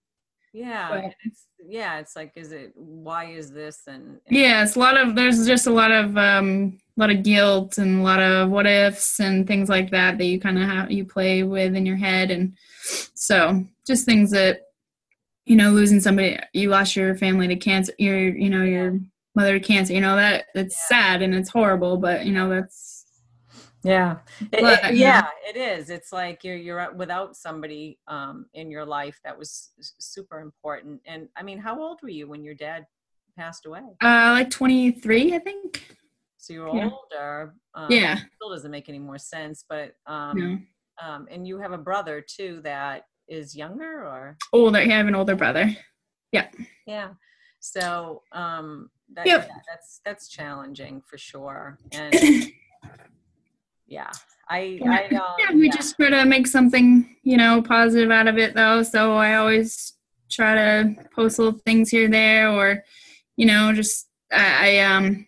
Yeah. 0.52 0.88
But, 0.90 1.14
it's 1.24 1.46
yeah 1.68 1.98
it's 1.98 2.14
like 2.14 2.32
is 2.36 2.52
it 2.52 2.72
why 2.76 3.24
is 3.24 3.50
this 3.50 3.80
and, 3.88 4.20
and 4.26 4.36
yeah 4.36 4.62
it's 4.62 4.76
a 4.76 4.78
lot 4.78 4.96
of 4.96 5.16
there's 5.16 5.44
just 5.48 5.66
a 5.66 5.72
lot 5.72 5.90
of 5.90 6.16
um 6.16 6.78
a 6.96 7.00
lot 7.00 7.10
of 7.10 7.22
guilt 7.22 7.76
and 7.78 8.00
a 8.00 8.02
lot 8.02 8.20
of 8.20 8.50
what 8.50 8.66
ifs 8.66 9.20
and 9.20 9.46
things 9.46 9.68
like 9.68 9.90
that 9.90 10.16
that 10.16 10.24
you 10.24 10.40
kind 10.40 10.58
of 10.58 10.64
have 10.64 10.90
you 10.90 11.04
play 11.04 11.42
with 11.42 11.76
in 11.76 11.84
your 11.84 11.96
head. 11.96 12.30
And 12.30 12.56
so 13.14 13.64
just 13.86 14.06
things 14.06 14.30
that 14.30 14.62
you 15.44 15.56
know 15.56 15.70
losing 15.70 16.00
somebody 16.00 16.38
you 16.52 16.70
lost 16.70 16.96
your 16.96 17.14
family 17.14 17.48
to 17.48 17.56
cancer 17.56 17.92
your 17.98 18.18
you 18.18 18.50
know 18.50 18.64
your 18.64 18.98
mother 19.36 19.60
cancer 19.60 19.92
you 19.92 20.00
know 20.00 20.16
that 20.16 20.46
it's 20.54 20.88
sad 20.88 21.22
and 21.22 21.34
it's 21.34 21.50
horrible 21.50 21.96
but 21.96 22.24
you 22.24 22.32
know 22.32 22.48
that's 22.48 23.06
yeah. 23.86 24.16
It, 24.52 24.60
but, 24.60 24.84
it, 24.84 24.96
yeah 24.96 25.28
it 25.48 25.56
is. 25.56 25.90
It's 25.90 26.12
like 26.12 26.42
you're 26.42 26.56
you're 26.56 26.92
without 26.94 27.36
somebody 27.36 27.98
um 28.08 28.46
in 28.54 28.70
your 28.70 28.84
life 28.84 29.20
that 29.24 29.38
was 29.38 29.70
super 29.98 30.40
important. 30.40 31.00
And 31.06 31.28
i 31.36 31.42
mean 31.42 31.58
how 31.58 31.80
old 31.80 32.00
were 32.02 32.08
you 32.08 32.28
when 32.28 32.42
your 32.42 32.54
dad 32.54 32.86
passed 33.38 33.66
away? 33.66 33.82
Uh 34.02 34.32
like 34.32 34.50
23 34.50 35.34
i 35.34 35.38
think. 35.38 35.96
So 36.38 36.52
you're 36.52 36.74
yeah. 36.74 36.90
older 36.90 37.54
um, 37.74 37.90
yeah. 37.90 38.16
still 38.36 38.50
doesn't 38.50 38.70
make 38.70 38.88
any 38.88 38.98
more 38.98 39.18
sense 39.18 39.64
but 39.68 39.92
um 40.06 40.38
no. 40.38 41.06
um 41.06 41.28
and 41.30 41.46
you 41.46 41.58
have 41.58 41.72
a 41.72 41.78
brother 41.78 42.24
too 42.26 42.60
that 42.64 43.04
is 43.28 43.56
younger 43.56 44.04
or? 44.04 44.36
Older 44.52 44.82
Yeah, 44.82 44.94
i 44.94 44.96
have 44.98 45.06
an 45.06 45.14
older 45.14 45.36
brother. 45.36 45.76
Yeah. 46.32 46.48
Yeah. 46.86 47.10
So 47.60 48.22
um 48.32 48.90
that, 49.14 49.26
yep. 49.26 49.46
yeah, 49.48 49.56
that's 49.68 50.00
that's 50.04 50.28
challenging 50.28 51.02
for 51.06 51.18
sure. 51.18 51.78
And 51.92 52.14
yeah, 53.86 54.10
I 54.48 54.80
I 54.84 55.04
um, 55.14 55.34
yeah, 55.38 55.54
we 55.54 55.66
yeah. 55.66 55.72
just 55.72 55.96
try 55.96 56.10
to 56.10 56.24
make 56.24 56.46
something 56.46 57.16
you 57.22 57.36
know 57.36 57.62
positive 57.62 58.10
out 58.10 58.28
of 58.28 58.38
it 58.38 58.54
though. 58.54 58.82
So 58.82 59.14
I 59.14 59.36
always 59.36 59.94
try 60.28 60.54
to 60.54 61.08
post 61.14 61.38
little 61.38 61.60
things 61.64 61.90
here 61.90 62.08
there, 62.08 62.50
or 62.50 62.82
you 63.36 63.46
know, 63.46 63.72
just 63.72 64.08
I, 64.32 64.78
I 64.78 64.78
um 64.80 65.26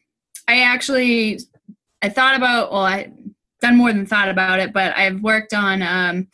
I 0.48 0.62
actually 0.62 1.40
I 2.02 2.08
thought 2.08 2.36
about 2.36 2.72
well 2.72 2.84
I 2.84 3.12
done 3.60 3.76
more 3.76 3.92
than 3.92 4.06
thought 4.06 4.28
about 4.28 4.60
it, 4.60 4.72
but 4.72 4.96
I've 4.96 5.20
worked 5.20 5.54
on 5.54 5.82
um 5.82 6.28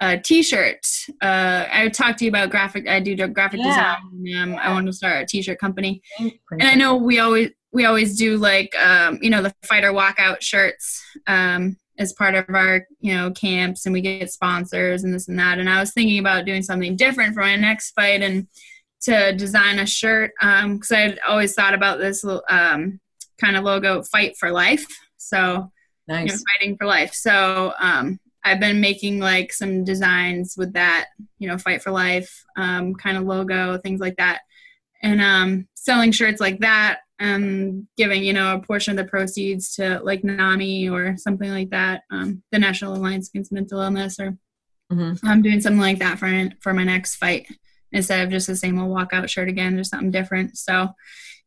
a 0.00 0.18
t-shirt. 0.18 0.80
Uh, 1.22 1.66
I 1.70 1.88
talked 1.88 2.18
to 2.20 2.24
you 2.24 2.30
about 2.30 2.50
graphic. 2.50 2.88
I 2.88 3.00
do 3.00 3.16
graphic 3.28 3.60
yeah. 3.60 3.96
design. 4.16 4.42
Um, 4.42 4.58
I 4.58 4.72
want 4.72 4.86
to 4.86 4.92
start 4.92 5.22
a 5.22 5.26
t-shirt 5.26 5.58
company, 5.58 6.02
and 6.18 6.62
I 6.62 6.74
know 6.74 6.96
we 6.96 7.18
always 7.18 7.50
we 7.72 7.84
always 7.84 8.16
do 8.16 8.36
like 8.36 8.74
um, 8.78 9.18
you 9.20 9.30
know 9.30 9.42
the 9.42 9.54
fighter 9.64 9.92
walkout 9.92 10.40
shirts 10.40 11.02
um, 11.26 11.76
as 11.98 12.12
part 12.14 12.34
of 12.34 12.46
our 12.48 12.86
you 13.00 13.14
know 13.14 13.30
camps, 13.30 13.86
and 13.86 13.92
we 13.92 14.00
get 14.00 14.32
sponsors 14.32 15.04
and 15.04 15.12
this 15.12 15.28
and 15.28 15.38
that. 15.38 15.58
And 15.58 15.68
I 15.68 15.80
was 15.80 15.92
thinking 15.92 16.18
about 16.18 16.46
doing 16.46 16.62
something 16.62 16.96
different 16.96 17.34
for 17.34 17.40
my 17.40 17.56
next 17.56 17.92
fight 17.92 18.22
and 18.22 18.48
to 19.02 19.34
design 19.34 19.78
a 19.78 19.86
shirt 19.86 20.32
because 20.40 20.90
um, 20.90 20.96
I'd 20.96 21.18
always 21.26 21.54
thought 21.54 21.74
about 21.74 21.98
this 21.98 22.24
um, 22.48 23.00
kind 23.38 23.56
of 23.56 23.64
logo, 23.64 24.02
"Fight 24.02 24.36
for 24.38 24.50
Life." 24.50 24.86
So, 25.18 25.70
nice. 26.08 26.26
you 26.26 26.32
know, 26.32 26.40
fighting 26.52 26.76
for 26.78 26.86
life. 26.86 27.12
So 27.12 27.72
um, 27.78 28.18
I've 28.44 28.60
been 28.60 28.80
making 28.80 29.18
like 29.18 29.52
some 29.52 29.84
designs 29.84 30.54
with 30.56 30.72
that, 30.72 31.08
you 31.38 31.48
know, 31.48 31.58
fight 31.58 31.82
for 31.82 31.90
life 31.90 32.44
um, 32.56 32.94
kind 32.94 33.16
of 33.16 33.24
logo, 33.24 33.78
things 33.78 34.00
like 34.00 34.16
that, 34.16 34.40
and 35.02 35.20
um, 35.20 35.68
selling 35.74 36.12
shirts 36.12 36.40
like 36.40 36.60
that, 36.60 37.00
and 37.18 37.86
giving 37.96 38.22
you 38.22 38.32
know 38.32 38.54
a 38.54 38.60
portion 38.60 38.98
of 38.98 39.04
the 39.04 39.10
proceeds 39.10 39.74
to 39.76 40.00
like 40.02 40.24
NAMI 40.24 40.88
or 40.88 41.16
something 41.16 41.50
like 41.50 41.70
that, 41.70 42.02
um, 42.10 42.42
the 42.50 42.58
National 42.58 42.94
Alliance 42.94 43.28
Against 43.28 43.52
Mental 43.52 43.80
Illness, 43.80 44.18
or 44.18 44.38
mm-hmm. 44.92 45.26
I'm 45.26 45.42
doing 45.42 45.60
something 45.60 45.80
like 45.80 45.98
that 45.98 46.18
for 46.18 46.50
for 46.60 46.72
my 46.72 46.84
next 46.84 47.16
fight 47.16 47.46
instead 47.92 48.24
of 48.24 48.30
just 48.30 48.46
the 48.46 48.56
same 48.56 48.78
old 48.78 48.96
walkout 48.96 49.28
shirt 49.28 49.48
again, 49.48 49.76
just 49.76 49.90
something 49.90 50.10
different. 50.10 50.56
So 50.56 50.90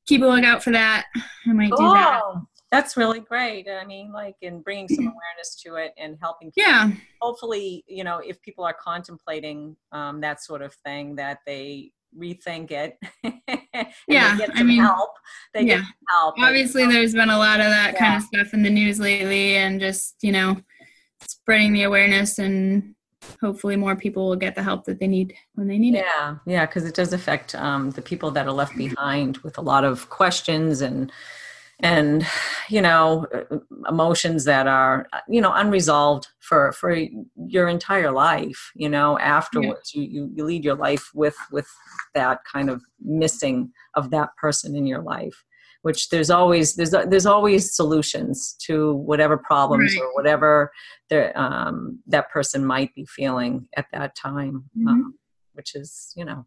keep 0.05 0.21
a 0.21 0.25
lookout 0.25 0.63
for 0.63 0.71
that. 0.71 1.05
I 1.47 1.53
might 1.53 1.71
cool. 1.71 1.87
do 1.89 1.93
that 1.93 2.21
that's 2.73 2.97
really 2.97 3.19
great 3.19 3.67
i 3.69 3.85
mean 3.85 4.11
like 4.11 4.35
in 4.41 4.59
bringing 4.59 4.87
some 4.87 5.05
awareness 5.05 5.61
to 5.63 5.75
it 5.75 5.93
and 5.97 6.17
helping 6.19 6.51
people. 6.51 6.71
yeah 6.71 6.91
hopefully 7.21 7.83
you 7.87 8.03
know 8.03 8.17
if 8.17 8.41
people 8.41 8.65
are 8.65 8.73
contemplating 8.73 9.75
um, 9.91 10.19
that 10.19 10.41
sort 10.41 10.63
of 10.63 10.73
thing 10.83 11.15
that 11.15 11.37
they 11.45 11.91
rethink 12.19 12.71
it 12.71 12.97
yeah 14.07 14.37
i 14.55 14.63
mean 14.63 14.81
help 14.81 15.11
they 15.53 15.61
yeah. 15.61 15.77
get 15.77 15.85
help 16.09 16.35
obviously 16.39 16.85
there's 16.87 17.13
been 17.13 17.29
a 17.29 17.37
lot 17.37 17.59
of 17.59 17.67
that 17.67 17.93
yeah. 17.93 17.99
kind 17.99 18.15
of 18.17 18.23
stuff 18.23 18.53
in 18.53 18.63
the 18.63 18.69
news 18.69 18.99
lately 18.99 19.55
and 19.55 19.79
just 19.79 20.15
you 20.21 20.31
know 20.31 20.57
spreading 21.27 21.73
the 21.73 21.83
awareness 21.83 22.39
and 22.39 22.95
hopefully 23.39 23.75
more 23.75 23.95
people 23.95 24.29
will 24.29 24.35
get 24.35 24.53
the 24.55 24.63
help 24.63 24.83
that 24.83 24.99
they 24.99 25.07
need 25.07 25.33
when 25.55 25.67
they 25.67 25.77
need 25.77 25.93
yeah. 25.93 25.99
it 25.99 26.05
yeah 26.05 26.35
yeah 26.45 26.65
because 26.65 26.85
it 26.85 26.95
does 26.95 27.13
affect 27.13 27.53
um, 27.55 27.91
the 27.91 28.01
people 28.01 28.31
that 28.31 28.47
are 28.47 28.51
left 28.51 28.75
behind 28.75 29.37
with 29.39 29.57
a 29.57 29.61
lot 29.61 29.83
of 29.83 30.09
questions 30.09 30.81
and 30.81 31.11
and 31.83 32.25
you 32.69 32.81
know 32.81 33.27
emotions 33.87 34.45
that 34.45 34.67
are 34.67 35.05
you 35.27 35.41
know 35.41 35.51
unresolved 35.53 36.27
for 36.39 36.71
for 36.71 36.97
your 37.35 37.67
entire 37.67 38.11
life 38.11 38.71
you 38.75 38.89
know 38.89 39.19
afterwards 39.19 39.91
yeah. 39.93 40.03
you, 40.03 40.31
you 40.33 40.43
lead 40.45 40.63
your 40.63 40.75
life 40.75 41.11
with 41.13 41.35
with 41.51 41.67
that 42.15 42.39
kind 42.51 42.69
of 42.69 42.81
missing 43.01 43.71
of 43.95 44.09
that 44.09 44.29
person 44.37 44.75
in 44.75 44.87
your 44.87 45.01
life 45.01 45.43
which 45.81 46.09
there's 46.09 46.29
always 46.29 46.75
there's 46.75 46.91
there's 46.91 47.25
always 47.25 47.75
solutions 47.75 48.55
to 48.65 48.93
whatever 48.93 49.37
problems 49.37 49.93
right. 49.93 50.01
or 50.01 50.13
whatever 50.13 50.71
um, 51.35 51.99
that 52.07 52.29
person 52.31 52.65
might 52.65 52.95
be 52.95 53.05
feeling 53.05 53.67
at 53.75 53.85
that 53.91 54.15
time 54.15 54.63
mm-hmm. 54.77 54.87
um, 54.87 55.13
which 55.51 55.75
is 55.75 56.13
you 56.15 56.23
know 56.23 56.45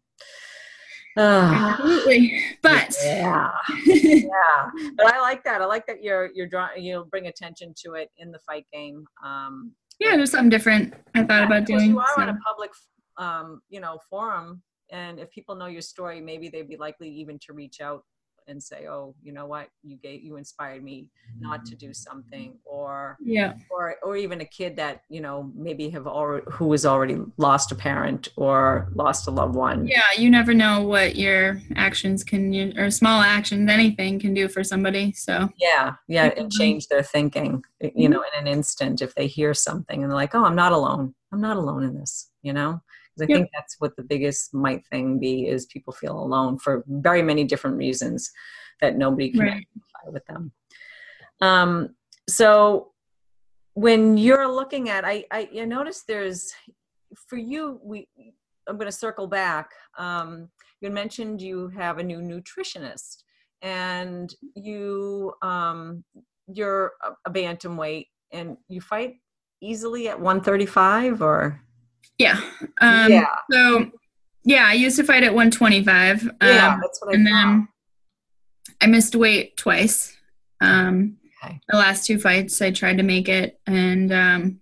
Absolutely. 1.17 2.41
But 2.61 2.95
yeah, 3.03 3.51
yeah. 3.85 4.69
But 4.97 5.13
I 5.13 5.21
like 5.21 5.43
that. 5.43 5.61
I 5.61 5.65
like 5.65 5.85
that 5.87 6.03
you're 6.03 6.29
you're 6.33 6.47
drawing. 6.47 6.83
You'll 6.83 7.05
bring 7.05 7.27
attention 7.27 7.73
to 7.85 7.93
it 7.93 8.09
in 8.17 8.31
the 8.31 8.39
fight 8.39 8.65
game. 8.71 9.05
Um, 9.23 9.71
yeah, 9.99 10.15
there's 10.15 10.31
something 10.31 10.49
different 10.49 10.93
I 11.15 11.23
thought 11.23 11.43
about 11.43 11.65
doing. 11.65 11.89
You 11.89 11.99
are 11.99 12.13
so. 12.15 12.21
on 12.21 12.29
a 12.29 12.37
public, 12.45 12.71
um, 13.17 13.61
you 13.69 13.79
know, 13.79 13.99
forum, 14.09 14.61
and 14.91 15.19
if 15.19 15.29
people 15.31 15.55
know 15.55 15.65
your 15.67 15.81
story, 15.81 16.21
maybe 16.21 16.49
they'd 16.49 16.69
be 16.69 16.77
likely 16.77 17.09
even 17.09 17.39
to 17.47 17.53
reach 17.53 17.81
out 17.81 18.03
and 18.47 18.61
say, 18.61 18.87
"Oh, 18.87 19.15
you 19.21 19.31
know 19.33 19.45
what? 19.45 19.67
You 19.83 19.97
gave 19.97 20.23
you 20.23 20.37
inspired 20.37 20.83
me 20.83 21.09
not 21.39 21.65
to 21.65 21.75
do 21.75 21.93
something," 21.93 22.57
or 22.65 23.17
Yeah. 23.23 23.53
or 23.69 23.95
or 24.03 24.15
even 24.17 24.41
a 24.41 24.45
kid 24.45 24.75
that 24.77 25.01
you 25.09 25.21
know 25.21 25.51
maybe 25.55 25.89
have 25.89 26.07
already 26.07 26.45
who 26.51 26.71
has 26.71 26.85
already 26.85 27.17
lost 27.37 27.71
a 27.71 27.75
parent 27.75 28.29
or 28.37 28.89
lost 28.95 29.27
a 29.27 29.31
loved 29.31 29.55
one. 29.55 29.87
Yeah, 29.87 30.03
you 30.17 30.29
never 30.29 30.53
know 30.53 30.81
what 30.83 31.15
your 31.15 31.61
actions 31.75 32.23
can 32.23 32.77
or 32.77 32.89
small 32.91 33.21
actions, 33.21 33.69
anything 33.69 34.19
can 34.19 34.33
do 34.33 34.47
for 34.47 34.63
somebody. 34.63 35.11
So 35.13 35.49
Yeah, 35.57 35.95
yeah, 36.07 36.31
and 36.37 36.47
Mhm. 36.49 36.57
change 36.57 36.87
their 36.87 37.03
thinking, 37.03 37.63
you 37.95 38.09
know, 38.09 38.23
in 38.23 38.39
an 38.39 38.47
instant 38.47 39.01
if 39.01 39.13
they 39.15 39.27
hear 39.27 39.53
something 39.53 40.01
and 40.03 40.11
they're 40.11 40.17
like, 40.17 40.35
"Oh, 40.35 40.45
I'm 40.45 40.55
not 40.55 40.71
alone. 40.71 41.13
I'm 41.31 41.41
not 41.41 41.57
alone 41.57 41.83
in 41.83 41.93
this," 41.99 42.29
you 42.41 42.53
know. 42.53 42.81
I 43.21 43.25
Yep. 43.27 43.37
think 43.37 43.49
that's 43.53 43.75
what 43.79 43.95
the 43.95 44.03
biggest 44.03 44.53
might 44.53 44.85
thing 44.87 45.19
be 45.19 45.47
is 45.47 45.65
people 45.67 45.93
feel 45.93 46.17
alone 46.19 46.57
for 46.59 46.83
very 46.87 47.21
many 47.21 47.43
different 47.43 47.77
reasons 47.77 48.31
that 48.81 48.97
nobody 48.97 49.31
can 49.31 49.41
Right. 49.41 49.51
identify 49.51 50.09
with 50.11 50.25
them. 50.25 50.51
Um, 51.41 51.95
so 52.29 52.91
when 53.73 54.17
you're 54.17 54.47
looking 54.47 54.89
at, 54.89 55.05
I, 55.05 55.25
I, 55.31 55.49
you 55.51 55.65
notice 55.65 56.03
there's 56.07 56.51
for 57.27 57.37
you. 57.37 57.79
We, 57.83 58.07
I'm 58.67 58.75
going 58.77 58.87
to 58.87 58.91
circle 58.91 59.27
back. 59.27 59.69
Um, 59.97 60.49
you 60.81 60.89
mentioned 60.89 61.41
you 61.41 61.69
have 61.69 61.99
a 61.99 62.03
new 62.03 62.19
nutritionist, 62.19 63.23
and 63.61 64.33
you, 64.55 65.33
um, 65.41 66.03
you're 66.47 66.93
a, 67.03 67.11
a 67.25 67.31
bantamweight, 67.31 68.07
and 68.31 68.57
you 68.67 68.81
fight 68.81 69.15
easily 69.61 70.09
at 70.09 70.19
135 70.19 71.21
or 71.21 71.61
yeah. 72.17 72.39
Um, 72.81 73.11
yeah, 73.11 73.25
So 73.51 73.91
yeah, 74.43 74.65
I 74.67 74.73
used 74.73 74.97
to 74.97 75.03
fight 75.03 75.23
at 75.23 75.33
125. 75.33 76.23
Um, 76.23 76.31
yeah, 76.41 76.77
that's 76.81 77.01
what 77.01 77.11
I 77.11 77.15
and 77.17 77.27
thought. 77.27 77.33
then 77.33 77.67
I 78.81 78.87
missed 78.87 79.15
weight 79.15 79.57
twice. 79.57 80.15
Um, 80.61 81.17
Okay. 81.43 81.59
The 81.69 81.77
last 81.77 82.05
two 82.07 82.17
fights, 82.19 82.59
I 82.63 82.71
tried 82.71 82.97
to 82.97 83.03
make 83.03 83.29
it, 83.29 83.59
and 83.67 84.11
um, 84.11 84.59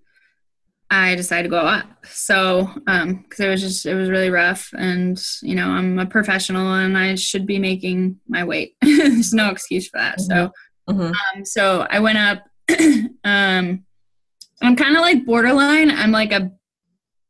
I 0.90 1.16
decided 1.16 1.44
to 1.44 1.50
go 1.50 1.62
up. 1.62 2.06
So, 2.06 2.70
because 2.86 3.40
it 3.40 3.48
was 3.48 3.62
just, 3.62 3.86
it 3.86 3.96
was 3.96 4.10
really 4.10 4.30
rough, 4.30 4.70
and 4.78 5.18
you 5.42 5.56
know, 5.56 5.70
I'm 5.70 5.98
a 6.00 6.06
professional, 6.06 6.74
and 6.74 6.98
I 6.98 7.16
should 7.16 7.46
be 7.48 7.60
making 7.60 8.20
my 8.28 8.44
weight. 8.44 8.76
There's 8.82 9.34
no 9.34 9.50
excuse 9.52 9.88
for 9.88 10.00
that. 10.00 10.20
So, 10.20 10.52
Mhm. 10.90 11.14
um, 11.14 11.46
so 11.46 11.88
I 11.90 12.00
went 12.02 12.18
up. 12.18 12.44
um, 13.24 13.86
I'm 14.62 14.76
kind 14.76 14.96
of 14.98 15.02
like 15.02 15.26
borderline. 15.26 15.90
I'm 15.92 16.12
like 16.12 16.34
a 16.34 16.52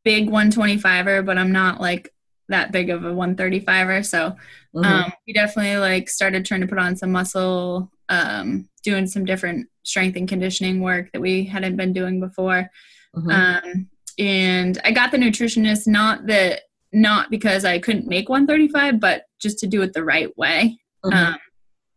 big 0.06 0.28
125er, 0.30 1.26
but 1.26 1.36
I'm 1.36 1.50
not 1.50 1.80
like 1.80 2.14
that 2.48 2.70
big 2.70 2.90
of 2.90 3.04
a 3.04 3.12
135er. 3.12 4.06
So 4.06 4.36
Mhm. 4.72 4.84
um, 4.84 5.12
we 5.26 5.32
definitely 5.32 5.78
like 5.78 6.08
started 6.08 6.44
trying 6.44 6.60
to 6.60 6.68
put 6.68 6.78
on 6.78 6.94
some 6.96 7.10
muscle, 7.10 7.90
um, 8.08 8.68
doing 8.84 9.08
some 9.08 9.24
different 9.24 9.66
strength 9.82 10.16
and 10.16 10.28
conditioning 10.28 10.80
work 10.80 11.10
that 11.12 11.20
we 11.20 11.44
hadn't 11.44 11.74
been 11.76 11.92
doing 11.92 12.20
before. 12.20 12.70
Mhm. 13.16 13.32
Um, 13.32 13.88
and 14.16 14.78
I 14.84 14.92
got 14.92 15.10
the 15.10 15.18
nutritionist 15.18 15.88
not 15.88 16.26
that 16.28 16.62
not 16.92 17.28
because 17.30 17.64
I 17.64 17.80
couldn't 17.80 18.06
make 18.06 18.28
135, 18.28 19.00
but 19.00 19.24
just 19.40 19.58
to 19.58 19.66
do 19.66 19.82
it 19.82 19.92
the 19.92 20.04
right 20.04 20.30
way, 20.38 20.78
Mhm. 21.04 21.14
um, 21.14 21.38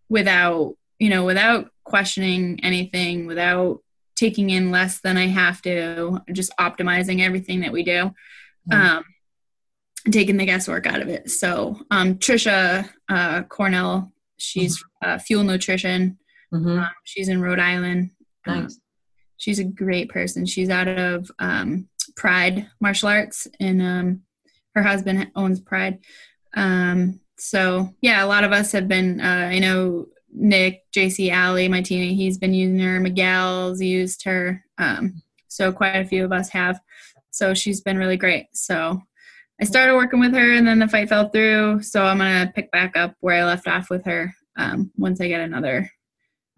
without 0.09 0.73
you 1.01 1.09
know, 1.09 1.23
without 1.23 1.69
questioning 1.85 2.59
anything, 2.61 3.25
without 3.25 3.79
taking 4.19 4.49
in 4.49 4.69
less 4.69 4.99
than 4.99 5.15
I 5.17 5.27
have 5.27 5.61
to, 5.61 6.21
just 6.33 6.51
optimizing 6.59 7.21
everything 7.21 7.61
that 7.61 7.71
we 7.71 7.83
do. 7.83 8.13
Mhm. 8.69 8.75
Um, 8.75 9.03
taking 10.11 10.37
the 10.37 10.45
guesswork 10.45 10.85
out 10.85 11.01
of 11.01 11.07
it. 11.07 11.29
So 11.29 11.79
um, 11.91 12.15
Trisha 12.15 12.89
uh, 13.07 13.43
Cornell, 13.43 14.11
she's 14.37 14.83
uh, 15.01 15.17
Fuel 15.19 15.43
Nutrition. 15.43 16.17
Mhm. 16.53 16.79
Um, 16.83 16.89
she's 17.03 17.29
in 17.29 17.41
Rhode 17.41 17.59
Island. 17.59 18.11
Um, 18.45 18.67
she's 19.37 19.59
a 19.59 19.63
great 19.63 20.09
person. 20.09 20.45
She's 20.45 20.69
out 20.69 20.87
of 20.87 21.31
um, 21.39 21.87
Pride 22.15 22.67
Martial 22.81 23.09
Arts, 23.09 23.47
and 23.59 23.81
um, 23.81 24.21
her 24.75 24.83
husband 24.83 25.31
owns 25.35 25.59
Pride. 25.61 25.99
Um, 26.55 27.19
so 27.37 27.93
yeah, 28.01 28.23
a 28.23 28.27
lot 28.27 28.43
of 28.43 28.51
us 28.51 28.71
have 28.71 28.87
been. 28.87 29.21
Uh, 29.21 29.49
I 29.53 29.59
know 29.59 30.07
Nick, 30.31 30.83
JC 30.91 31.31
Alley, 31.31 31.67
my 31.67 31.81
team. 31.81 32.15
He's 32.15 32.37
been 32.37 32.53
using 32.53 32.79
her. 32.79 32.99
Miguel's 32.99 33.81
used 33.81 34.23
her. 34.23 34.63
Um, 34.77 35.21
so 35.47 35.71
quite 35.71 35.95
a 35.95 36.05
few 36.05 36.23
of 36.25 36.31
us 36.31 36.49
have. 36.49 36.79
So 37.31 37.53
she's 37.53 37.81
been 37.81 37.97
really 37.97 38.17
great. 38.17 38.47
So 38.53 39.01
I 39.61 39.65
started 39.65 39.95
working 39.95 40.19
with 40.19 40.33
her, 40.33 40.53
and 40.53 40.67
then 40.67 40.79
the 40.79 40.87
fight 40.87 41.09
fell 41.09 41.29
through. 41.29 41.81
So 41.83 42.05
I'm 42.05 42.17
gonna 42.19 42.51
pick 42.55 42.71
back 42.71 42.95
up 42.95 43.15
where 43.19 43.35
I 43.35 43.45
left 43.45 43.67
off 43.67 43.89
with 43.89 44.05
her 44.05 44.33
um, 44.57 44.91
once 44.97 45.19
I 45.19 45.27
get 45.27 45.41
another 45.41 45.89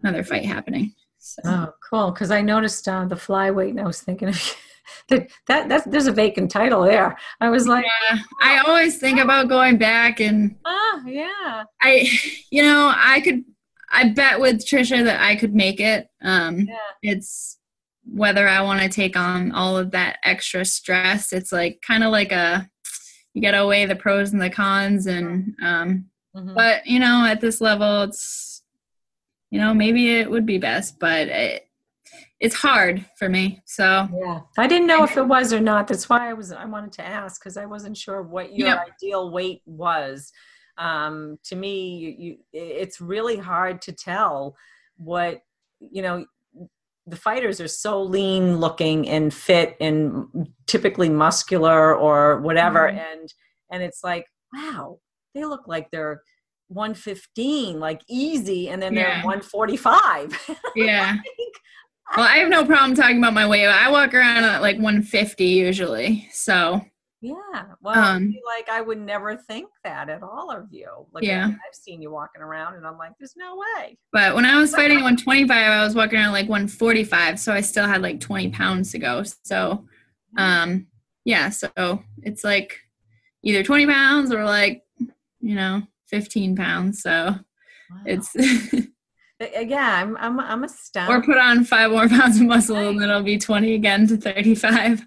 another 0.02 0.24
fight 0.24 0.44
happening. 0.44 0.94
So. 1.18 1.42
Oh, 1.44 1.72
cool. 1.88 2.10
Because 2.10 2.30
I 2.30 2.42
noticed 2.42 2.86
uh, 2.88 3.04
the 3.04 3.14
flyweight, 3.14 3.70
and 3.70 3.80
I 3.80 3.86
was 3.86 4.00
thinking 4.00 4.28
of 4.28 4.56
that, 5.08 5.28
that. 5.46 5.68
That's 5.68 5.84
there's 5.84 6.06
a 6.06 6.12
vacant 6.12 6.50
title 6.50 6.82
there. 6.82 7.16
I 7.40 7.50
was 7.50 7.66
like, 7.66 7.84
Yeah, 8.10 8.18
I 8.40 8.58
always 8.58 8.98
think 8.98 9.20
about 9.20 9.48
going 9.48 9.78
back, 9.78 10.20
and 10.20 10.56
ah, 10.64 11.00
yeah, 11.06 11.64
I, 11.80 12.08
you 12.50 12.62
know, 12.62 12.92
I 12.94 13.20
could. 13.20 13.44
I 13.92 14.08
bet 14.08 14.40
with 14.40 14.64
Trisha 14.66 15.04
that 15.04 15.20
I 15.20 15.36
could 15.36 15.54
make 15.54 15.78
it. 15.80 16.08
Um, 16.22 16.60
yeah, 16.60 16.76
it's 17.02 17.58
whether 18.04 18.48
I 18.48 18.62
want 18.62 18.80
to 18.80 18.88
take 18.88 19.16
on 19.16 19.52
all 19.52 19.76
of 19.76 19.90
that 19.92 20.18
extra 20.24 20.64
stress. 20.64 21.32
It's 21.32 21.52
like 21.52 21.80
kind 21.86 22.02
of 22.02 22.10
like 22.10 22.32
a 22.32 22.68
you 23.34 23.40
got 23.42 23.52
to 23.52 23.66
weigh 23.66 23.86
the 23.86 23.94
pros 23.96 24.32
and 24.32 24.40
the 24.42 24.50
cons, 24.50 25.06
and 25.06 25.54
um, 25.62 26.06
Mhm. 26.34 26.54
but 26.54 26.86
you 26.86 26.98
know, 26.98 27.26
at 27.26 27.40
this 27.42 27.60
level, 27.60 28.02
it's 28.04 28.62
you 29.50 29.60
know 29.60 29.74
maybe 29.74 30.18
it 30.18 30.30
would 30.30 30.46
be 30.46 30.58
best, 30.58 30.98
but 30.98 31.28
it, 31.28 31.68
it's 32.40 32.54
hard 32.54 33.04
for 33.18 33.28
me. 33.28 33.62
So 33.66 34.08
yeah. 34.12 34.40
I 34.58 34.66
didn't 34.66 34.86
know 34.88 35.04
if 35.04 35.16
it 35.16 35.26
was 35.26 35.52
or 35.52 35.60
not. 35.60 35.86
That's 35.88 36.08
why 36.08 36.30
I 36.30 36.32
was. 36.32 36.50
I 36.52 36.64
wanted 36.64 36.92
to 36.92 37.02
ask 37.06 37.40
because 37.40 37.56
I 37.58 37.66
wasn't 37.66 37.96
sure 37.96 38.22
what 38.22 38.54
your 38.56 38.68
Yep. 38.68 38.86
ideal 38.96 39.30
weight 39.30 39.60
was. 39.66 40.32
Um, 40.78 41.38
to 41.44 41.56
me, 41.56 41.96
you, 41.96 42.14
you, 42.18 42.36
it's 42.52 43.00
really 43.00 43.36
hard 43.36 43.82
to 43.82 43.92
tell 43.92 44.56
what 44.96 45.40
you 45.80 46.02
know. 46.02 46.26
The 47.08 47.16
fighters 47.16 47.60
are 47.60 47.66
so 47.66 48.00
lean 48.00 48.58
looking 48.58 49.08
and 49.08 49.34
fit 49.34 49.76
and 49.80 50.26
typically 50.68 51.08
muscular 51.08 51.96
or 51.96 52.40
whatever, 52.40 52.88
Mhm. 52.92 53.12
and 53.12 53.34
and 53.72 53.82
it's 53.82 54.04
like, 54.04 54.24
wow, 54.54 54.98
they 55.34 55.44
look 55.44 55.66
like 55.66 55.90
they're 55.90 56.22
115, 56.68 57.80
like 57.80 58.02
easy, 58.08 58.68
and 58.68 58.80
then 58.80 58.94
they're 58.94 59.20
145. 59.24 60.50
yeah. 60.76 61.16
Well, 62.16 62.26
I 62.28 62.36
have 62.38 62.50
no 62.50 62.66
problem 62.66 62.94
talking 62.94 63.16
about 63.16 63.32
my 63.32 63.48
weight. 63.48 63.66
I 63.66 63.90
walk 63.90 64.12
around 64.12 64.44
at 64.44 64.60
like 64.60 64.76
150 64.76 65.46
usually. 65.46 66.28
So 66.30 66.82
Yeah. 67.22 67.34
Well, 67.80 68.16
Um, 68.16 68.34
like 68.44 68.68
I 68.68 68.80
would 68.80 68.98
never 69.00 69.36
think 69.36 69.68
that 69.84 70.08
at 70.08 70.22
all 70.24 70.50
of 70.50 70.66
you. 70.72 70.88
Like 71.12 71.22
Yeah. 71.24 71.46
I- 71.46 71.50
I've 71.50 71.74
seen 71.74 72.02
you 72.02 72.10
walking 72.10 72.42
around 72.42 72.74
and 72.74 72.84
I'm 72.86 72.98
like, 72.98 73.12
there's 73.18 73.36
no 73.36 73.56
way. 73.56 73.96
But 74.12 74.34
when 74.34 74.44
I 74.44 74.58
was 74.58 74.74
fighting 74.74 74.96
at 74.98 75.02
125, 75.04 75.50
I 75.56 75.84
was 75.84 75.94
walking 75.94 76.18
around 76.18 76.32
like 76.32 76.48
145, 76.48 77.38
so 77.38 77.52
I 77.52 77.60
still 77.60 77.86
had 77.86 78.02
like 78.02 78.18
20 78.18 78.50
pounds 78.50 78.90
to 78.92 78.98
go. 78.98 79.22
So, 79.44 79.86
um, 80.36 80.88
yeah, 81.24 81.48
so 81.50 82.02
it's 82.24 82.42
like 82.42 82.76
either 83.44 83.62
20 83.62 83.86
pounds 83.86 84.32
or 84.32 84.44
like, 84.44 84.82
you 85.40 85.54
know, 85.54 85.82
15 86.08 86.56
pounds. 86.56 87.02
So 87.02 87.36
Wow. 87.90 88.02
it's, 88.06 88.34
yeah, 89.40 90.02
I'm 90.02 90.16
I'm 90.16 90.40
I'm 90.40 90.62
or 90.62 90.66
astounded. 90.66 91.24
put 91.24 91.36
on 91.38 91.64
five 91.64 91.90
more 91.92 92.08
pounds 92.08 92.40
of 92.40 92.46
muscle 92.46 92.76
and 92.88 93.00
then 93.00 93.10
it'll 93.10 93.22
be 93.22 93.38
20 93.38 93.74
again 93.74 94.06
to 94.08 94.16
35. 94.16 95.04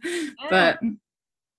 But 0.50 0.80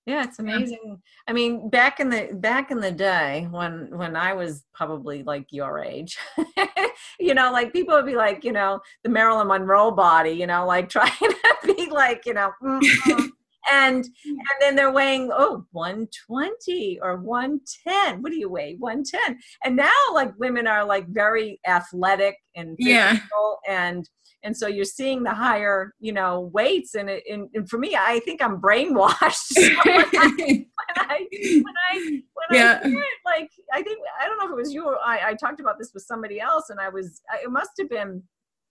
yeah, 0.07 0.23
it's 0.23 0.39
amazing. 0.39 1.01
I 1.27 1.33
mean, 1.33 1.69
back 1.69 1.99
in 1.99 2.09
the 2.09 2.29
back 2.31 2.71
in 2.71 2.79
the 2.79 2.91
day 2.91 3.45
when 3.51 3.89
when 3.91 4.15
I 4.15 4.33
was 4.33 4.63
probably 4.73 5.21
like 5.23 5.47
your 5.51 5.83
age, 5.83 6.17
you 7.19 7.33
know, 7.33 7.51
like 7.51 7.73
people 7.73 7.93
would 7.93 8.05
be 8.05 8.15
like, 8.15 8.45
you 8.45 8.53
know, 8.53 8.79
the 9.03 9.09
Marilyn 9.09 9.49
Monroe 9.49 9.91
body, 9.91 10.31
you 10.31 10.47
know, 10.47 10.65
like 10.65 10.87
trying 10.97 11.11
to 11.11 11.35
be 11.75 11.89
like, 11.91 12.25
you 12.25 12.33
know, 12.33 12.53
mm, 12.63 12.79
mm. 12.79 13.27
and 13.69 14.05
and 14.23 14.57
then 14.61 14.77
they're 14.77 14.93
weighing 14.93 15.29
oh 15.33 15.65
120 15.73 16.99
or 17.01 17.17
110 17.17 18.21
what 18.21 18.31
do 18.31 18.37
you 18.37 18.49
weigh 18.49 18.77
110 18.79 19.37
and 19.65 19.75
now 19.75 19.91
like 20.13 20.31
women 20.39 20.67
are 20.67 20.85
like 20.85 21.05
very 21.09 21.59
athletic 21.67 22.37
and 22.55 22.77
Yeah. 22.79 23.19
and 23.67 24.07
and 24.43 24.55
so 24.55 24.67
you're 24.67 24.85
seeing 24.85 25.23
the 25.23 25.33
higher 25.33 25.93
you 25.99 26.11
know 26.13 26.49
weights 26.53 26.95
and, 26.95 27.09
it, 27.09 27.23
and, 27.29 27.49
and 27.53 27.69
for 27.69 27.77
me 27.77 27.95
i 27.99 28.19
think 28.25 28.41
i'm 28.41 28.61
brainwashed 28.61 29.33
so 29.53 29.61
when 29.85 30.05
I, 30.15 30.29
when 30.37 30.65
I 30.97 31.27
when 31.63 31.75
I 31.91 32.21
when 32.33 32.47
Yeah. 32.51 32.79
I 32.83 32.87
hear 32.87 32.97
it, 32.99 33.19
like 33.25 33.49
I 33.73 33.81
think 33.83 33.99
I 34.21 34.25
don't 34.25 34.37
know 34.37 34.45
if 34.45 34.51
it 34.51 34.55
was 34.55 34.73
you 34.73 34.85
or 34.85 34.97
I, 35.03 35.29
I 35.29 35.33
talked 35.33 35.59
about 35.59 35.77
this 35.77 35.91
with 35.93 36.03
somebody 36.03 36.39
else, 36.39 36.69
and 36.69 36.79
I 36.79 36.89
was 36.89 37.21
I- 37.29 37.43
it 37.43 37.51
must 37.51 37.71
have 37.79 37.89
been 37.89 38.23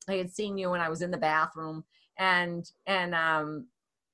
I 0.08 0.14
had 0.14 0.30
seen 0.30 0.56
you 0.56 0.70
when 0.70 0.80
I 0.80 0.88
was 0.88 1.02
in 1.02 1.10
the 1.10 1.18
bathroom, 1.18 1.84
and 2.18 2.64
and 2.86 3.14
um 3.14 3.66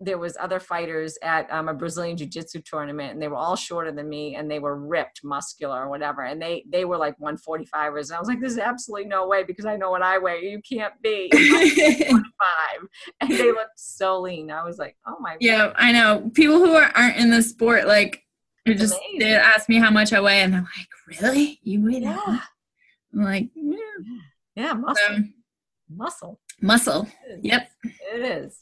there 0.04 0.18
was 0.18 0.36
other 0.40 0.58
fighters 0.58 1.16
at 1.22 1.50
um, 1.52 1.68
a 1.68 1.74
Brazilian 1.74 2.16
jiu-jitsu 2.16 2.60
tournament, 2.62 3.12
and 3.12 3.22
they 3.22 3.28
were 3.28 3.36
all 3.36 3.54
shorter 3.56 3.92
than 3.92 4.08
me, 4.08 4.34
and 4.34 4.50
they 4.50 4.58
were 4.58 4.76
ripped, 4.76 5.20
muscular, 5.22 5.84
or 5.84 5.88
whatever, 5.88 6.22
and 6.22 6.42
they 6.42 6.64
they 6.68 6.84
were 6.84 6.96
like 6.96 7.16
145ers, 7.18 8.08
and 8.08 8.12
I 8.12 8.18
was 8.18 8.28
like, 8.28 8.40
there's 8.40 8.58
absolutely 8.58 9.08
no 9.08 9.26
way 9.28 9.44
because 9.44 9.64
I 9.64 9.76
know 9.76 9.90
what 9.90 10.02
I 10.02 10.18
weigh, 10.18 10.40
you 10.42 10.60
can't 10.68 10.94
be 11.02 11.30
five, 12.10 12.88
and 13.20 13.30
they 13.30 13.46
looked 13.52 13.78
so 13.78 14.20
lean. 14.20 14.50
I 14.50 14.64
was 14.64 14.78
like, 14.78 14.96
oh 15.06 15.16
my 15.20 15.32
god. 15.32 15.38
yeah, 15.40 15.72
I 15.76 15.92
know. 15.92 16.30
People 16.34 16.58
who 16.58 16.74
are, 16.74 16.90
aren't 16.94 17.16
in 17.16 17.30
the 17.30 17.42
sport, 17.42 17.86
like, 17.86 18.24
they 18.66 18.74
just 18.74 18.94
amazing. 18.94 19.18
they 19.20 19.34
ask 19.34 19.68
me 19.68 19.78
how 19.78 19.90
much 19.90 20.12
I 20.12 20.20
weigh, 20.20 20.40
and 20.42 20.54
I'm 20.56 20.64
like, 20.64 21.20
really? 21.20 21.60
You 21.62 21.84
weigh 21.84 22.00
that? 22.00 22.24
yeah. 22.26 22.38
I'm 23.14 23.22
like, 23.24 23.50
yeah. 23.54 23.76
yeah, 24.56 24.72
muscle, 24.72 25.04
So, 25.06 25.22
muscle. 25.90 26.40
muscle. 26.60 27.08
Yep. 27.42 27.70
It 28.14 28.20
is. 28.20 28.58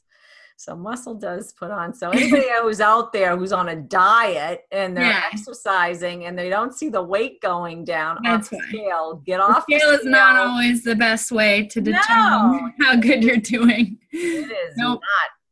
So 0.60 0.76
muscle 0.76 1.14
does 1.14 1.54
put 1.54 1.70
on. 1.70 1.94
So 1.94 2.10
anybody 2.10 2.44
who's 2.60 2.82
out 2.82 3.14
there 3.14 3.34
who's 3.34 3.50
on 3.50 3.70
a 3.70 3.76
diet 3.76 4.66
and 4.70 4.94
they're 4.94 5.06
Yeah. 5.06 5.22
exercising 5.32 6.26
and 6.26 6.38
they 6.38 6.50
don't 6.50 6.74
see 6.74 6.90
the 6.90 7.02
weight 7.02 7.40
going 7.40 7.82
down 7.82 8.18
That's 8.22 8.48
off 8.48 8.50
the 8.50 8.68
scale, 8.68 9.22
get 9.24 9.38
The 9.38 9.42
off 9.42 9.64
the 9.66 9.78
scale 9.78 9.90
is 9.92 10.04
not 10.04 10.36
always 10.36 10.84
the 10.84 10.94
best 10.94 11.32
way 11.32 11.66
to 11.68 11.80
No. 11.80 11.92
determine 11.92 12.74
how 12.82 12.96
good 12.96 13.24
you're 13.24 13.38
doing. 13.38 13.96
It 14.12 14.50
is 14.50 14.76
Nope. 14.76 15.00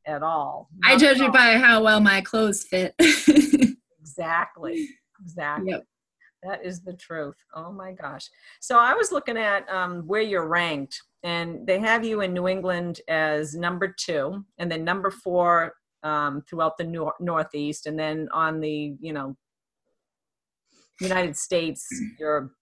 not 0.06 0.14
at 0.14 0.22
all. 0.22 0.68
I 0.84 0.98
judge 0.98 1.22
at 1.22 1.28
it 1.28 1.32
by 1.32 1.52
how 1.56 1.82
well 1.82 2.00
my 2.02 2.20
clothes 2.20 2.62
fit. 2.64 2.94
exactly. 4.02 4.88
Exactly. 5.22 5.70
Yep. 5.70 5.84
That 6.42 6.64
is 6.64 6.80
the 6.82 6.92
truth. 6.92 7.36
Oh 7.54 7.72
my 7.72 7.92
gosh. 7.92 8.28
So 8.60 8.78
I 8.78 8.94
was 8.94 9.10
looking 9.10 9.36
at 9.36 9.68
um, 9.68 10.02
where 10.06 10.22
you're 10.22 10.46
ranked, 10.46 11.02
and 11.22 11.66
they 11.66 11.80
have 11.80 12.04
you 12.04 12.20
in 12.20 12.32
New 12.32 12.46
England 12.46 13.00
as 13.08 13.54
number 13.54 13.94
two, 13.98 14.44
and 14.58 14.70
then 14.70 14.84
number 14.84 15.10
four 15.10 15.74
um, 16.04 16.42
throughout 16.48 16.76
the 16.78 16.84
nor- 16.84 17.16
Northeast, 17.18 17.86
and 17.86 17.98
then 17.98 18.28
on 18.32 18.60
the 18.60 18.94
you 19.00 19.12
know 19.12 19.36
United 21.00 21.36
States, 21.36 21.86
you're 22.18 22.52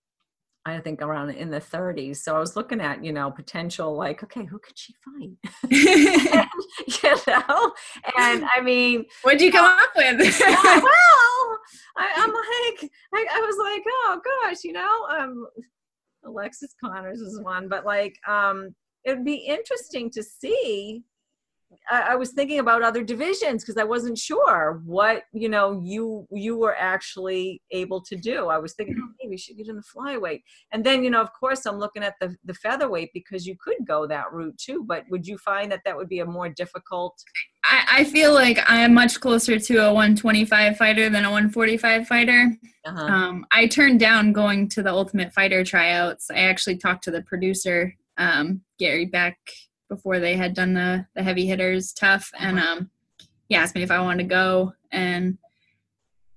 I 0.75 0.81
think 0.81 1.01
around 1.01 1.31
in 1.31 1.51
the 1.51 1.61
30s. 1.61 2.17
So 2.17 2.35
I 2.35 2.39
was 2.39 2.57
looking 2.57 2.81
at 2.81 3.05
you 3.05 3.13
know 3.13 3.31
potential 3.31 3.97
like 3.97 4.23
okay, 4.25 4.45
who 4.45 4.59
could 4.59 4.79
she 4.79 4.95
fight? 5.05 5.31
you 5.71 7.17
know, 7.27 7.73
and 8.19 8.45
I 8.57 8.61
mean 8.63 9.05
What'd 9.23 9.41
you 9.41 9.53
come 9.53 9.65
up 9.65 9.91
with? 9.97 10.19
well, 10.41 11.59
I, 11.97 12.13
I'm 12.17 12.31
like, 12.31 12.91
I, 13.15 13.27
I 13.33 13.41
was 13.41 13.57
like, 13.59 13.83
oh 13.87 14.21
gosh, 14.25 14.65
you 14.65 14.73
know, 14.73 15.07
um, 15.11 15.47
Alexa 16.25 16.67
Conners 16.83 17.21
is 17.21 17.41
one, 17.41 17.69
but 17.69 17.85
like, 17.85 18.17
um, 18.29 18.75
it'd 19.05 19.25
be 19.25 19.37
interesting 19.37 20.11
to 20.11 20.23
see. 20.23 21.03
I, 21.91 22.01
I 22.01 22.17
was 22.17 22.33
thinking 22.33 22.59
about 22.59 22.83
other 22.83 23.03
divisions 23.03 23.63
because 23.63 23.77
I 23.77 23.85
wasn't 23.85 24.19
sure 24.19 24.83
what 24.85 25.25
you 25.33 25.49
know 25.49 25.81
you 25.83 26.27
you 26.31 26.57
were 26.57 26.77
actually 26.77 27.63
able 27.71 28.01
to 28.03 28.17
do. 28.17 28.49
I 28.49 28.59
was 28.59 28.75
thinking, 28.75 28.97
oh, 29.01 29.09
maybe 29.21 29.31
we 29.31 29.39
should 29.39 29.57
get 29.57 29.69
in 29.69 29.77
the 29.77 29.83
flyweight, 29.83 30.43
and 30.73 30.85
then 30.85 31.05
you 31.05 31.11
know, 31.11 31.21
of 31.21 31.33
course, 31.33 31.67
I'm 31.67 31.79
looking 31.79 32.03
at 32.03 32.15
the 32.21 32.37
the 32.45 32.55
featherweight 32.55 33.11
because 33.13 33.47
you 33.47 33.57
could 33.63 33.87
go 33.87 34.07
that 34.07 34.33
route 34.33 34.59
too. 34.59 34.85
But 34.87 35.05
would 35.11 35.27
you 35.27 35.39
find 35.39 35.71
that 35.73 35.81
that 35.85 35.97
would 35.97 36.09
be 36.09 36.21
a 36.21 36.27
more 36.27 36.49
difficult? 36.49 37.21
I, 37.65 37.85
I 37.99 38.05
feel 38.05 38.33
like 38.33 38.61
I'm 38.67 38.95
much 38.95 39.21
closer 39.21 39.59
to 39.59 39.77
a 39.79 39.93
125 39.93 40.77
fighter 40.77 41.09
than 41.09 41.25
a 41.25 41.31
145 41.31 42.07
fighter. 42.07 42.57
Uh-huh. 42.85 43.05
Um, 43.05 43.47
I 43.51 43.67
turned 43.67 43.99
down 43.99 44.33
going 44.33 44.69
to 44.71 44.83
the 44.83 44.91
Ultimate 44.91 45.33
Fighter 45.33 45.65
tryouts. 45.65 46.31
I 46.31 46.43
actually 46.43 46.77
talked 46.77 47.03
to 47.05 47.11
the 47.11 47.23
producer, 47.23 47.93
um, 48.19 48.61
Gary 48.79 49.07
Beck, 49.07 49.37
before 49.89 50.19
they 50.19 50.37
had 50.37 50.55
done 50.55 50.75
the, 50.75 51.07
the 51.15 51.23
heavy 51.23 51.47
hitters 51.47 51.93
tough, 51.93 52.31
and 52.39 52.59
um, 52.59 52.91
he 53.49 53.55
asked 53.55 53.75
me 53.75 53.83
if 53.83 53.91
I 53.91 54.01
wanted 54.01 54.25
to 54.25 54.29
go, 54.29 54.73
and 54.91 55.39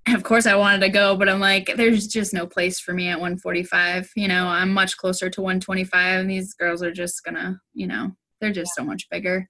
of 0.07 0.23
course 0.23 0.45
I 0.45 0.55
wanted 0.55 0.79
to 0.81 0.89
go, 0.89 1.15
but 1.15 1.29
I'm 1.29 1.39
like, 1.39 1.71
there's 1.75 2.07
just 2.07 2.33
no 2.33 2.47
place 2.47 2.79
for 2.79 2.93
me 2.93 3.07
at 3.09 3.19
145. 3.19 4.11
You 4.15 4.27
know, 4.27 4.47
I'm 4.47 4.71
much 4.73 4.97
closer 4.97 5.29
to 5.29 5.41
125, 5.41 6.21
and 6.21 6.29
these 6.29 6.53
girls 6.53 6.81
are 6.83 6.91
just 6.91 7.23
gonna, 7.23 7.59
you 7.73 7.87
know, 7.87 8.11
they're 8.41 8.51
just 8.51 8.75
so 8.75 8.83
much 8.83 9.09
bigger. 9.09 9.47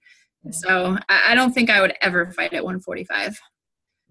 So 0.51 0.97
I, 1.09 1.31
I 1.31 1.35
don't 1.35 1.51
think 1.51 1.69
I 1.69 1.81
would 1.81 1.93
ever 2.01 2.31
fight 2.31 2.53
at 2.53 2.63
145. 2.63 3.39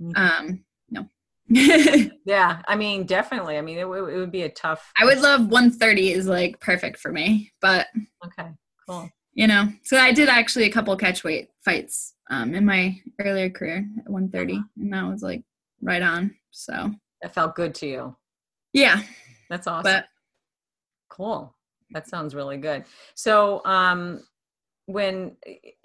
Mhm. 0.00 0.16
Um, 0.16 0.64
no. 0.90 1.08
Yeah, 2.26 2.60
I 2.68 2.76
mean, 2.76 3.06
definitely. 3.06 3.56
I 3.56 3.62
mean, 3.62 3.78
it, 3.78 3.82
w- 3.82 4.06
it 4.06 4.18
would 4.18 4.30
be 4.30 4.42
a 4.42 4.50
tough. 4.50 4.92
I 5.00 5.06
would 5.06 5.20
love 5.20 5.40
130 5.48 6.12
is 6.12 6.26
like 6.26 6.60
perfect 6.60 6.98
for 6.98 7.10
me, 7.10 7.50
but 7.62 7.86
Okay, 8.22 8.50
cool. 8.86 9.08
You 9.38 9.46
know, 9.46 9.68
so 9.84 9.96
I 9.96 10.10
did 10.12 10.28
actually 10.28 10.64
a 10.66 10.70
couple 10.70 10.96
catch 10.96 11.22
weight 11.22 11.48
fights 11.64 12.14
um, 12.28 12.54
in 12.56 12.64
my 12.66 13.00
earlier 13.20 13.48
career 13.48 13.86
at 14.04 14.10
130, 14.10 14.54
Uh-huh. 14.54 14.64
and 14.78 14.92
that 14.92 15.04
was 15.06 15.22
like 15.22 15.42
right 15.80 16.02
on. 16.02 16.34
So 16.50 16.90
That 17.22 17.34
felt 17.34 17.54
good 17.54 17.72
to 17.76 17.86
you. 17.86 18.16
yeah, 18.72 19.00
That's 19.48 19.68
awesome. 19.68 19.84
but 19.92 20.06
cool. 21.08 21.54
That 21.92 22.08
sounds 22.08 22.34
really 22.34 22.56
good. 22.58 22.84
So, 23.14 23.64
um, 23.64 24.20
when 24.86 25.36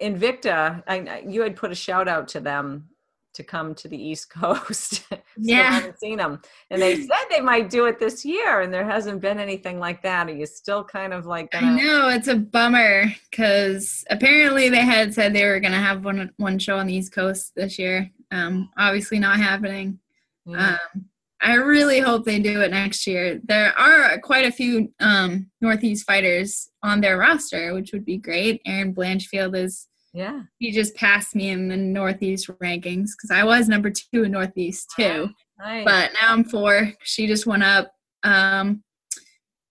Invicta, 0.01 0.81
I, 0.87 0.95
I- 1.01 1.25
you 1.27 1.41
had 1.43 1.55
put 1.55 1.71
a 1.71 1.75
shout 1.75 2.07
out 2.07 2.27
to 2.29 2.39
them 2.39 2.89
to 3.33 3.43
come 3.43 3.73
to 3.75 3.87
the 3.87 3.97
East 3.97 4.29
Coast. 4.33 4.93
Still 4.93 5.19
Yeah. 5.37 5.71
haven't 5.71 5.99
seen 5.99 6.17
them, 6.17 6.41
and 6.69 6.81
they 6.81 6.95
said 7.07 7.25
they 7.29 7.41
might 7.41 7.69
do 7.69 7.85
it 7.85 7.99
this 7.99 8.23
year, 8.23 8.61
and 8.61 8.73
there 8.73 8.85
hasn't 8.85 9.21
been 9.21 9.39
anything 9.39 9.79
like 9.79 10.01
that. 10.03 10.27
Are 10.27 10.33
you 10.33 10.45
still 10.45 10.83
kind 10.83 11.13
of 11.13 11.25
like 11.25 11.53
I 11.55 11.61
gonna? 11.61 11.75
know 11.83 12.09
it's 12.09 12.27
a 12.27 12.35
bummer 12.35 13.05
because 13.29 14.03
apparently 14.09 14.69
they 14.69 14.81
had 14.85 15.13
said 15.13 15.33
they 15.33 15.45
were 15.45 15.59
gonna 15.59 15.79
have 15.81 16.05
one 16.05 16.31
one 16.37 16.59
show 16.59 16.77
on 16.77 16.87
the 16.87 16.95
East 16.95 17.11
Coast 17.13 17.53
this 17.55 17.77
year. 17.79 18.09
Um, 18.31 18.69
obviously 18.77 19.19
not 19.19 19.37
happening. 19.37 19.99
Yeah. 20.45 20.77
Um, 20.95 21.05
I 21.41 21.55
really 21.55 21.99
hope 21.99 22.23
they 22.23 22.39
do 22.39 22.61
it 22.61 22.71
next 22.71 23.05
year. 23.05 23.41
There 23.43 23.77
are 23.77 24.17
quite 24.19 24.45
a 24.45 24.51
few 24.51 24.93
um, 25.01 25.51
Northeast 25.59 26.05
fighters 26.05 26.69
on 26.83 27.01
their 27.01 27.17
roster, 27.17 27.73
which 27.73 27.91
would 27.91 28.05
be 28.05 28.17
great. 28.17 28.61
Erin 28.65 28.95
Blanchfield 28.95 29.53
is 29.57 29.87
yeah. 30.13 30.41
he 30.59 30.71
just 30.71 30.95
passed 30.95 31.35
me 31.35 31.49
in 31.49 31.67
the 31.67 31.77
Northeast 31.77 32.47
rankings 32.61 33.09
because 33.17 33.31
I 33.31 33.43
was 33.43 33.67
number 33.67 33.89
two 33.89 34.23
in 34.23 34.31
Northeast 34.31 34.91
too, 34.95 35.29
Nice. 35.59 35.85
but 35.85 36.11
now 36.21 36.31
I'm 36.33 36.43
four. 36.43 36.91
She 37.03 37.27
just 37.27 37.45
went 37.45 37.63
up. 37.63 37.91
Um, 38.23 38.83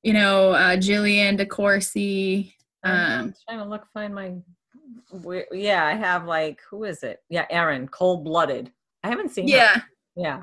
you 0.02 0.12
know, 0.12 0.50
uh, 0.50 0.76
Jillian 0.76 1.38
DeCoursey. 1.40 2.52
I'm 2.84 3.20
Um, 3.26 3.34
trying 3.48 3.58
to 3.60 3.64
look, 3.64 3.86
find 3.94 4.14
my. 4.14 4.34
Yeah, 5.52 5.84
I 5.84 5.94
have 5.94 6.24
like 6.24 6.60
who 6.68 6.84
is 6.84 7.02
it? 7.02 7.20
Yeah, 7.28 7.46
Erin, 7.50 7.86
cold 7.88 8.24
blooded. 8.24 8.72
I 9.04 9.08
haven't 9.08 9.30
seen. 9.30 9.48
her. 9.48 9.56
yeah, 9.56 9.80
Yeah, 10.16 10.42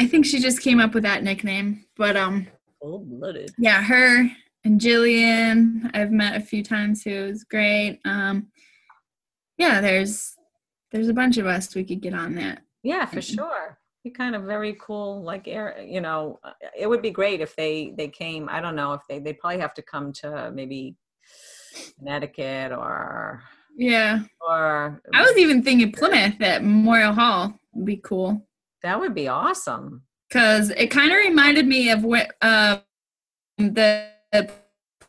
I 0.00 0.06
think 0.06 0.26
she 0.26 0.38
just 0.40 0.60
came 0.60 0.80
up 0.80 0.94
with 0.94 1.02
that 1.04 1.22
nickname, 1.22 1.84
but 1.96 2.16
um, 2.16 2.46
cold 2.82 3.08
blooded. 3.08 3.50
yeah, 3.58 3.82
her 3.82 4.28
and 4.64 4.80
Jillian 4.80 5.90
I've 5.94 6.10
met 6.10 6.36
a 6.36 6.44
few 6.44 6.62
times 6.64 7.02
who 7.02 7.10
is 7.10 7.44
great. 7.44 8.00
Um, 8.04 8.48
yeah, 9.58 9.80
there's 9.80 10.36
there's 10.92 11.08
a 11.08 11.14
bunch 11.14 11.36
of 11.36 11.46
us 11.46 11.74
we 11.74 11.84
could 11.84 12.00
get 12.00 12.14
on 12.14 12.34
that. 12.36 12.62
Yeah, 12.82 13.06
for 13.06 13.16
Mhm. 13.20 13.34
sure. 13.34 13.78
Be 14.04 14.10
kind 14.10 14.36
of 14.36 14.44
very 14.44 14.76
cool. 14.80 15.22
Like, 15.22 15.48
air, 15.48 15.80
you 15.84 16.00
know, 16.00 16.38
uh, 16.44 16.52
it 16.78 16.86
would 16.88 17.02
be 17.02 17.10
great 17.10 17.40
if 17.40 17.56
they 17.56 17.92
they 17.96 18.08
came. 18.08 18.48
I 18.48 18.60
don't 18.60 18.76
know 18.76 18.92
if 18.92 19.02
they 19.08 19.18
they'd 19.18 19.38
probably 19.38 19.58
have 19.60 19.74
to 19.74 19.82
come 19.82 20.12
to 20.14 20.50
maybe 20.54 20.96
Connecticut 21.98 22.72
or 22.72 23.42
Yeah, 23.76 24.20
or 24.40 25.00
I 25.12 25.22
was 25.22 25.36
even 25.36 25.62
thinking 25.62 25.92
Plymouth 25.92 26.40
at 26.40 26.62
Memorial 26.62 27.12
Hall 27.12 27.58
would 27.72 27.84
be 27.86 27.96
cool 27.96 28.46
that 28.82 29.00
would 29.00 29.14
be 29.14 29.26
awesome. 29.26 30.02
because 30.28 30.70
it 30.70 30.88
kind 30.92 31.10
of 31.10 31.16
reminded 31.18 31.66
me 31.66 31.90
of 31.90 32.04
what 32.04 32.30
uh, 32.40 32.78
the, 33.58 34.08
the 34.32 34.48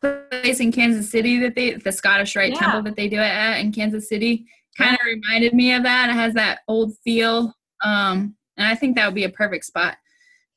place 0.01 0.59
in 0.59 0.71
Kansas 0.71 1.09
City 1.09 1.39
that 1.39 1.55
they 1.55 1.73
the 1.73 1.91
Scottish 1.91 2.35
Rite 2.35 2.53
Yeah. 2.53 2.59
Temple 2.59 2.83
that 2.83 2.95
they 2.95 3.07
do 3.07 3.17
it 3.17 3.21
at 3.21 3.59
in 3.59 3.71
Kansas 3.71 4.09
City. 4.09 4.45
Kind 4.77 4.93
of 4.93 4.99
reminded 5.05 5.53
me 5.53 5.73
of 5.73 5.83
that. 5.83 6.09
It 6.09 6.13
has 6.13 6.33
that 6.35 6.59
old 6.67 6.95
feel, 7.03 7.53
um, 7.83 8.35
and 8.57 8.67
I 8.67 8.75
think 8.75 8.95
that 8.95 9.05
would 9.05 9.15
be 9.15 9.23
a 9.23 9.29
perfect 9.29 9.65
spot. 9.65 9.97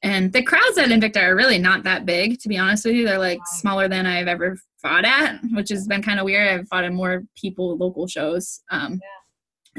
And 0.02 0.32
the 0.32 0.42
crowds 0.42 0.78
at 0.78 0.88
Invicta 0.88 1.22
are 1.22 1.36
really 1.36 1.58
not 1.58 1.84
that 1.84 2.06
big, 2.06 2.38
to 2.40 2.48
be 2.48 2.58
honest 2.58 2.84
with 2.84 2.94
you. 2.94 3.04
They're 3.06 3.18
like 3.18 3.40
smaller 3.58 3.88
than 3.88 4.06
I've 4.06 4.28
ever 4.28 4.56
fought 4.80 5.04
at, 5.04 5.40
which 5.52 5.68
has 5.70 5.86
been 5.86 6.02
kind 6.02 6.18
of 6.18 6.24
weird. 6.24 6.48
I've 6.48 6.68
fought 6.68 6.84
at 6.84 6.92
more 6.92 7.24
people 7.34 7.76
local 7.76 8.06
shows. 8.06 8.60
Um, 8.70 9.00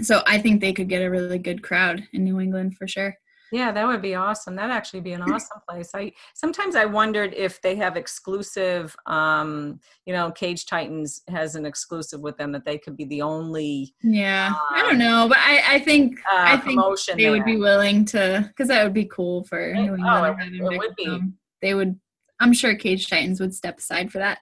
So 0.01 0.23
I 0.25 0.39
think 0.39 0.61
they 0.61 0.73
could 0.73 0.88
get 0.88 1.01
a 1.03 1.09
really 1.09 1.38
good 1.38 1.61
crowd 1.61 2.03
in 2.13 2.23
New 2.23 2.39
England 2.39 2.77
for 2.77 2.88
sure. 2.88 3.15
Yeah, 3.51 3.71
that 3.71 3.85
would 3.85 4.01
be 4.01 4.15
awesome. 4.15 4.55
That'd 4.55 4.71
actually 4.71 5.01
be 5.01 5.11
an 5.13 5.21
awesome 5.31 5.59
place. 5.69 5.91
I 5.93 6.13
sometimes 6.33 6.75
I 6.75 6.85
wondered 6.85 7.33
if 7.35 7.61
they 7.61 7.75
have 7.75 7.97
exclusive, 7.97 8.95
um, 9.05 9.79
you 10.05 10.13
know, 10.13 10.31
Cage 10.31 10.65
Titans 10.65 11.21
has 11.27 11.55
an 11.55 11.65
exclusive 11.65 12.21
with 12.21 12.37
them 12.37 12.51
that 12.53 12.65
they 12.65 12.77
could 12.77 12.95
be 12.95 13.05
the 13.05 13.21
only. 13.21 13.93
Yeah, 14.01 14.47
um, 14.47 14.57
I 14.71 14.81
don't 14.83 14.97
know, 14.97 15.27
but 15.27 15.37
I 15.39 15.75
I 15.75 15.79
think 15.79 16.19
uh, 16.31 16.43
I 16.47 16.57
think 16.57 16.79
they 17.15 17.23
there. 17.23 17.31
would 17.31 17.45
be 17.45 17.57
willing 17.57 18.05
to 18.05 18.45
because 18.47 18.69
that 18.69 18.83
would 18.83 18.93
be 18.93 19.05
cool 19.05 19.43
for 19.43 19.73
New 19.73 19.95
England. 19.95 20.05
Oh, 20.07 20.23
it, 20.39 20.53
it 20.53 20.77
would 20.77 20.95
be. 20.95 21.19
They 21.61 21.73
would. 21.73 21.99
I'm 22.39 22.53
sure 22.53 22.73
Cage 22.73 23.07
Titans 23.07 23.39
would 23.39 23.53
step 23.53 23.77
aside 23.77 24.11
for 24.11 24.17
that. 24.17 24.39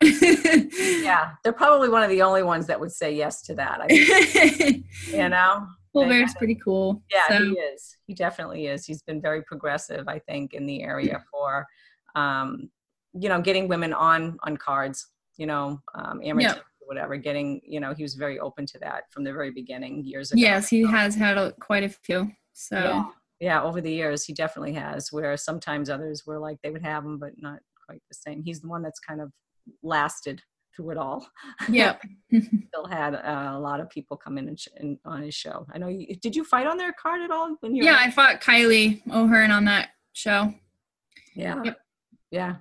yeah, 1.04 1.32
they're 1.44 1.52
probably 1.52 1.90
one 1.90 2.02
of 2.02 2.10
the 2.10 2.22
only 2.22 2.44
ones 2.44 2.66
that 2.68 2.80
would 2.80 2.94
say 2.94 3.14
yes 3.14 3.42
to 3.44 3.56
that. 3.56 3.82
I 3.82 4.84
you 5.12 5.28
know. 5.28 5.68
Colbert's 5.94 6.34
pretty 6.36 6.56
cool. 6.56 7.02
Yeah, 7.12 7.28
so. 7.28 7.44
he 7.44 7.52
is. 7.52 7.98
He 8.08 8.14
definitely 8.14 8.68
is. 8.68 8.86
He's 8.86 9.02
been 9.02 9.22
very 9.22 9.42
progressive, 9.44 10.08
I 10.08 10.20
think, 10.20 10.54
in 10.54 10.66
the 10.66 10.84
area 10.84 11.24
for, 11.32 11.66
um, 12.16 12.70
you 13.14 13.30
know, 13.30 13.42
getting 13.42 13.68
women 13.68 13.94
on 13.94 14.38
on 14.44 14.58
cards. 14.58 15.08
You 15.38 15.48
know, 15.48 15.82
um, 15.96 16.22
amateur. 16.24 16.56
Yep. 16.56 16.64
Whatever, 16.82 17.18
getting 17.18 17.62
you 17.64 17.80
know, 17.80 17.94
he 17.94 18.02
was 18.02 18.16
very 18.16 18.40
open 18.40 18.66
to 18.66 18.80
that 18.80 19.04
from 19.12 19.24
the 19.24 19.32
very 19.32 19.52
beginning 19.52 20.04
years 20.04 20.32
ago. 20.32 20.42
Yes, 20.42 20.70
he 20.70 20.82
has 20.82 21.14
had 21.14 21.38
a, 21.38 21.52
quite 21.62 21.84
a 21.84 21.90
few. 21.90 22.32
So 22.54 22.78
yeah. 22.78 23.04
yeah, 23.40 23.62
over 23.62 23.80
the 23.80 23.92
years, 23.92 24.26
he 24.26 24.34
definitely 24.34 24.74
has. 24.74 25.12
Where 25.12 25.38
sometimes 25.38 25.90
others 25.90 26.26
were 26.26 26.40
like 26.40 26.58
they 26.64 26.72
would 26.72 26.82
have 26.82 27.06
him, 27.06 27.20
but 27.20 27.34
not 27.38 27.60
quite 27.86 28.02
the 28.10 28.16
same. 28.16 28.42
He's 28.42 28.62
the 28.62 28.68
one 28.68 28.82
that's 28.82 29.00
kind 29.00 29.22
of 29.22 29.32
lasted 29.84 30.42
through 30.80 30.92
it 30.92 30.98
all. 30.98 31.28
Yeah, 31.68 31.98
Still 32.30 32.86
had 32.90 33.16
uh, 33.16 33.52
a 33.54 33.60
lot 33.60 33.80
of 33.80 33.90
people 33.90 34.16
come 34.16 34.38
in, 34.38 34.48
and 34.48 34.60
sh- 34.60 34.70
in 34.78 34.98
on 35.04 35.24
his 35.24 35.36
show. 35.36 35.68
I 35.74 35.78
know. 35.78 35.88
You, 35.88 36.16
did 36.16 36.36
you 36.36 36.44
fight 36.44 36.68
on 36.68 36.78
their 36.78 36.94
card 36.94 37.22
at 37.22 37.32
all 37.32 37.56
when 37.60 37.76
you? 37.76 37.84
Yeah, 37.84 37.98
I 38.00 38.10
fought 38.12 38.42
Kylie 38.42 39.02
O'Hearn 39.12 39.52
on 39.52 39.66
that 39.66 39.90
show. 40.14 40.54
Yeah. 41.36 41.62
Yep. 41.64 41.78
Yeah. 42.32 42.56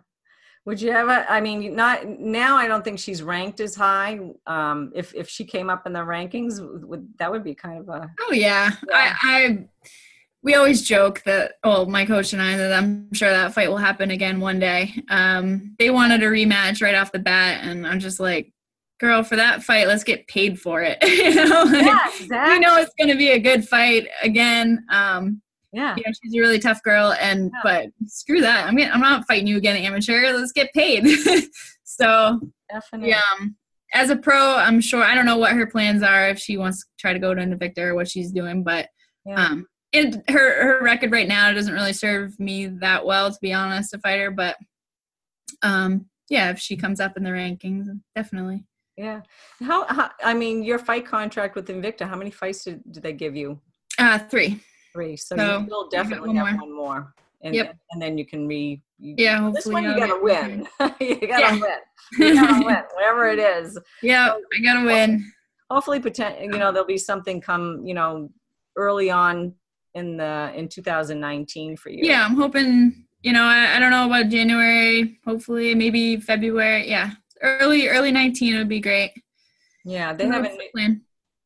Would 0.65 0.83
you 0.83 0.91
ever? 0.91 1.25
I 1.29 1.41
mean, 1.41 1.77
not 1.77 2.07
now. 2.07 2.57
I 2.57 2.67
don't 2.67 2.85
think 2.85 2.99
she's 2.99 3.23
ranked 3.23 3.61
as 3.61 3.75
high. 3.75 4.19
Um, 4.47 4.93
if 4.95 5.15
if 5.15 5.29
she 5.29 5.45
came 5.45 5.71
up 5.71 5.87
in 5.87 5.93
the 5.93 6.01
rankings, 6.01 6.61
would 6.87 7.09
that 7.19 7.31
would 7.31 7.45
be 7.45 7.55
kind 7.55 7.79
of 7.79 7.89
a? 7.89 8.11
Oh 8.21 8.33
yeah, 8.33 8.73
yeah. 8.89 8.95
I, 8.95 9.15
I 9.23 9.65
we 10.43 10.55
always 10.55 10.83
joke 10.83 11.23
that 11.25 11.55
well 11.65 11.87
my 11.87 12.05
coach 12.05 12.33
and 12.33 12.41
i 12.41 12.57
that 12.57 12.73
i'm 12.73 13.13
sure 13.13 13.31
that 13.31 13.55
fight 13.55 13.69
will 13.69 13.77
happen 13.77 14.11
again 14.11 14.41
one 14.41 14.59
day. 14.59 14.95
Um, 15.09 15.75
they 15.79 15.91
wanted 15.91 16.23
a 16.23 16.27
rematch 16.27 16.83
right 16.83 16.95
off 16.95 17.13
the 17.13 17.19
bat 17.19 17.65
and 17.65 17.87
i'm 17.87 18.01
just 18.01 18.21
like 18.21 18.53
girl 19.01 19.23
for 19.23 19.37
that 19.37 19.63
fight 19.63 19.87
let's 19.87 20.05
get 20.05 20.27
paid 20.29 20.61
for 20.61 20.83
it. 20.83 20.99
You 21.03 21.35
know 21.35 21.63
like, 21.65 21.85
yeah, 21.85 22.07
exactly. 22.21 22.55
you 22.55 22.61
know 22.61 22.79
it's 22.79 22.95
going 22.99 23.11
to 23.11 23.17
be 23.17 23.31
a 23.31 23.39
good 23.39 23.69
fight 23.69 24.09
again. 24.23 24.85
Um, 24.91 25.43
yeah. 25.73 25.95
you 25.97 26.03
know, 26.05 26.13
she's 26.23 26.35
a 26.35 26.41
really 26.41 26.59
tough 26.59 26.83
girl 26.83 27.15
and 27.21 27.51
yeah. 27.53 27.61
but 27.63 27.87
screw 28.07 28.41
that. 28.41 28.67
I'm 28.67 28.77
gonna, 28.77 28.91
i'm 28.91 29.01
not 29.01 29.27
fighting 29.27 29.47
you 29.47 29.57
again 29.57 29.77
amateur. 29.77 30.33
Let's 30.33 30.53
get 30.53 30.73
paid. 30.73 31.05
So 31.99 32.39
definitely. 32.71 33.11
yeah 33.11 33.21
um, 33.41 33.57
as 33.93 34.11
a 34.11 34.17
pro 34.17 34.55
i'm 34.57 34.81
sure 34.81 35.03
i 35.03 35.15
don't 35.15 35.27
know 35.27 35.39
what 35.39 35.53
her 35.53 35.67
plans 35.67 36.03
are 36.03 36.29
if 36.29 36.39
she 36.39 36.57
wants 36.57 36.81
to 36.81 36.87
try 36.99 37.13
to 37.13 37.19
go 37.19 37.35
to 37.35 37.43
invicta 37.43 37.79
or 37.79 37.95
what 37.95 38.09
she's 38.09 38.31
doing 38.31 38.63
but 38.63 38.89
yeah. 39.27 39.47
um 39.47 39.67
and 39.93 40.23
her 40.29 40.63
her 40.63 40.83
record 40.83 41.13
right 41.13 41.29
now 41.29 41.53
doesn't 41.53 41.75
really 41.75 41.93
serve 41.93 42.39
me 42.39 42.67
that 42.67 43.05
well 43.05 43.31
to 43.31 43.39
be 43.41 43.53
honest 43.53 43.95
a 43.95 43.99
fighter 43.99 44.31
but 44.31 44.57
um 45.63 46.07
yeah 46.29 46.51
if 46.51 46.59
she 46.59 46.77
comes 46.77 47.01
up 47.01 47.17
in 47.17 47.23
the 47.23 47.31
rankings 47.31 47.87
definitely. 48.15 48.65
Yeah. 48.97 49.21
How, 49.63 49.87
how 49.87 50.11
i 50.25 50.35
mean 50.35 50.63
your 50.65 50.79
fight 50.79 51.07
contract 51.07 51.55
with 51.55 51.69
invicta 51.69 52.09
how 52.09 52.17
many 52.17 52.31
fights 52.31 52.65
did, 52.65 52.83
did 52.91 53.03
they 53.03 53.13
give 53.13 53.37
you? 53.37 53.61
Uh 53.99 54.19
three. 54.19 54.61
Three. 54.93 55.17
So, 55.17 55.37
so 55.37 55.61
you 55.61 55.67
will 55.67 55.89
definitely 55.89 56.29
one 56.29 56.37
have 56.37 56.57
more. 56.57 56.67
one 56.67 56.77
more. 56.77 57.15
And, 57.43 57.55
yep. 57.55 57.77
and 57.93 58.03
then 58.03 58.19
you 58.19 58.27
can 58.27 58.49
re 58.49 58.83
you, 58.99 59.15
yeah 59.17 59.51
this 59.55 59.67
one 59.67 59.85
you 59.85 59.97
gotta 59.97 60.19
win. 60.21 60.67
you 61.01 61.29
gotta 61.29 61.61
win. 61.61 61.79
You 62.19 62.35
gotta 62.35 62.65
win 62.65 62.83
whatever 62.95 63.29
it 63.29 63.39
is. 63.39 63.79
Yeah 64.03 64.29
so, 64.29 64.41
i 64.55 64.61
gotta 64.61 64.85
win. 64.85 65.33
hopefully 65.71 66.01
pretend 66.01 66.53
you 66.53 66.59
know 66.59 66.73
there'll 66.73 66.87
be 66.87 66.99
something 66.99 67.41
come 67.41 67.81
you 67.87 67.95
know 67.95 68.29
early 68.77 69.11
on 69.11 69.55
in 69.99 70.17
the 70.17 70.53
in 70.55 70.69
2019 70.69 71.77
for 71.77 71.91
you? 71.91 72.01
Yeah, 72.03 72.25
I'm 72.25 72.37
hoping. 72.37 73.05
You 73.23 73.33
know, 73.33 73.43
I, 73.43 73.77
I 73.77 73.81
don't 73.81 73.91
know 73.91 74.07
about 74.07 74.29
January. 74.31 75.19
Hopefully, 75.27 75.75
maybe 75.75 76.17
February. 76.19 76.89
Yeah, 76.89 77.11
early 77.43 77.89
early 77.89 78.13
19 78.13 78.57
would 78.59 78.69
be 78.69 78.81
great. 78.81 79.13
Yeah, 79.85 80.13
they 80.13 80.27
haven't. 80.27 80.59
Plan. 80.75 81.03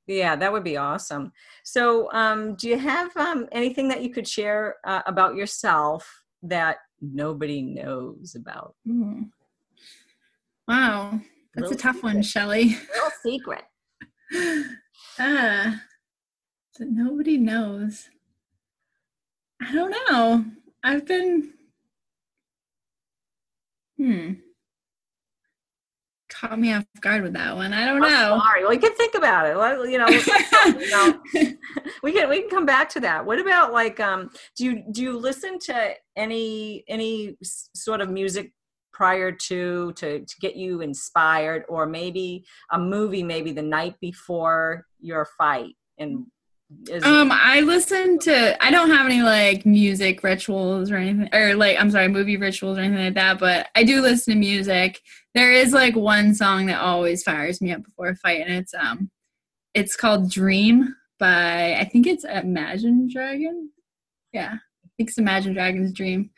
Yeah, 0.07 0.37
that 0.37 0.53
would 0.53 0.65
be 0.65 0.77
awesome. 0.77 1.33
So, 1.65 2.13
um, 2.13 2.55
do 2.57 2.69
you 2.69 2.79
have 2.79 3.17
um, 3.17 3.49
anything 3.53 3.89
that 3.89 4.03
you 4.03 4.11
could 4.11 4.29
share 4.29 4.77
uh, 4.85 5.03
about 5.07 5.35
yourself 5.37 6.25
that 6.43 6.79
nobody 7.01 7.63
knows 7.63 8.35
about? 8.35 8.75
Mm. 8.87 9.31
Wow, 10.69 11.21
that's 11.55 11.71
Little 11.71 11.73
a 11.73 11.81
tough 11.81 11.97
secret. 11.97 12.15
one, 12.15 12.23
Shelly. 12.23 12.65
Real 12.95 13.11
secret. 13.23 13.65
Ah, 15.19 15.69
uh, 15.69 15.77
that 16.79 16.91
nobody 16.91 17.37
knows. 17.37 18.09
I 19.63 19.73
don't 19.73 19.95
know. 20.11 20.45
I've 20.83 21.07
been 21.07 21.53
hmm 23.97 24.33
caught 26.43 26.59
me 26.59 26.73
off 26.73 26.85
guard 27.01 27.23
with 27.23 27.35
that 27.35 27.55
one. 27.55 27.73
I 27.73 27.85
don't 27.85 28.01
know. 28.01 28.41
sorry. 28.41 28.65
Well, 28.65 28.73
you 28.73 28.81
can 28.81 28.95
think 28.97 29.15
about 29.15 29.47
it. 29.47 29.57
Well, 29.57 29.87
you 29.87 29.99
know, 29.99 30.09
you 30.09 30.89
know, 30.89 31.21
we 32.03 32.13
can 32.13 32.29
we 32.29 32.41
can 32.41 32.51
come 32.51 32.67
back 32.67 32.89
to 32.91 33.01
that. 33.01 33.25
What 33.25 33.39
about 33.39 33.73
like 33.73 34.01
um 34.01 34.31
do 34.57 34.65
you 34.65 34.85
do 34.91 35.03
you 35.03 35.19
listen 35.19 35.59
to 35.67 35.95
any 36.17 36.85
any 36.89 37.37
sort 37.43 38.01
of 38.01 38.11
music 38.11 38.53
prior 38.93 39.31
to 39.33 39.93
to 39.93 40.21
to 40.21 40.35
get 40.41 40.57
you 40.57 40.81
inspired 40.81 41.65
or 41.69 41.87
maybe 41.87 42.45
a 42.73 42.79
movie 42.79 43.23
maybe 43.23 43.53
the 43.53 43.63
night 43.63 43.95
before 44.01 44.87
your 45.01 45.27
fight 45.39 45.75
and 45.99 46.27
is 46.89 47.05
um, 47.05 47.31
I 47.33 47.61
listen 47.61 48.19
to. 48.21 48.65
I 48.65 48.71
don't 48.71 48.91
have 48.91 49.07
any 49.07 49.23
like 49.23 49.65
music 49.65 50.23
rituals 50.23 50.91
or 50.91 50.97
anything, 50.97 51.29
or 51.33 51.55
like 51.55 51.79
I'm 51.81 51.91
sorry, 51.91 52.09
movie 52.09 52.37
rituals 52.37 52.79
or 52.79 52.83
anything 52.83 53.05
like 53.05 53.15
that. 53.15 53.39
But 53.39 53.69
I 53.75 53.85
do 53.85 54.01
listen 54.03 54.35
to 54.35 54.39
music. 54.39 55.01
There 55.35 55.53
is 55.53 55.73
like 55.73 55.97
one 55.97 56.35
song 56.35 56.67
that 56.67 56.81
always 56.81 57.23
fires 57.23 57.61
me 57.61 57.73
up 57.73 57.83
before 57.83 58.09
a 58.09 58.17
fight, 58.17 58.43
and 58.43 58.53
it's 58.53 58.75
um, 58.75 59.11
it's 59.75 59.97
called 59.97 60.31
"Dream" 60.31 60.95
by 61.19 61.75
I 61.75 61.85
think 61.85 62.07
it's 62.07 62.25
Imagine 62.25 63.09
Dragon. 63.13 63.71
Yeah, 64.33 64.55
I 64.55 64.89
think 64.97 65.11
it's 65.11 65.19
Imagine 65.19 65.55
Dragons 65.55 65.93
"Dream," 65.93 66.31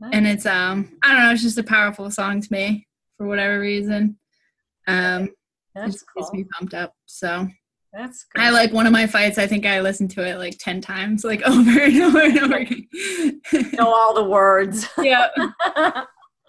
nice. 0.00 0.10
and 0.14 0.26
it's 0.26 0.46
um, 0.46 0.98
I 1.02 1.12
don't 1.12 1.24
know, 1.24 1.32
it's 1.32 1.42
just 1.42 1.58
a 1.58 1.62
powerful 1.64 2.10
song 2.10 2.40
to 2.40 2.48
me 2.52 2.86
for 3.16 3.26
whatever 3.26 3.60
reason. 3.60 4.18
Um, 4.86 5.30
That's 5.74 5.88
it 5.88 5.92
just 5.92 6.04
cool. 6.14 6.22
gets 6.22 6.32
me 6.32 6.44
pumped 6.44 6.74
up. 6.74 6.94
So 7.06 7.48
that's 7.92 8.24
good. 8.24 8.42
I 8.42 8.50
like 8.50 8.72
one 8.72 8.86
of 8.86 8.92
my 8.92 9.06
fights. 9.06 9.38
I 9.38 9.46
think 9.46 9.66
I 9.66 9.80
listened 9.80 10.10
to 10.12 10.26
it 10.26 10.38
like 10.38 10.58
10 10.58 10.80
times, 10.80 11.24
like 11.24 11.42
over 11.46 11.80
and 11.80 12.02
over 12.02 12.20
and 12.20 12.38
over 12.38 12.56
again. 12.56 12.88
know 13.72 13.92
all 13.92 14.14
the 14.14 14.24
words. 14.24 14.86
yeah. 14.98 15.28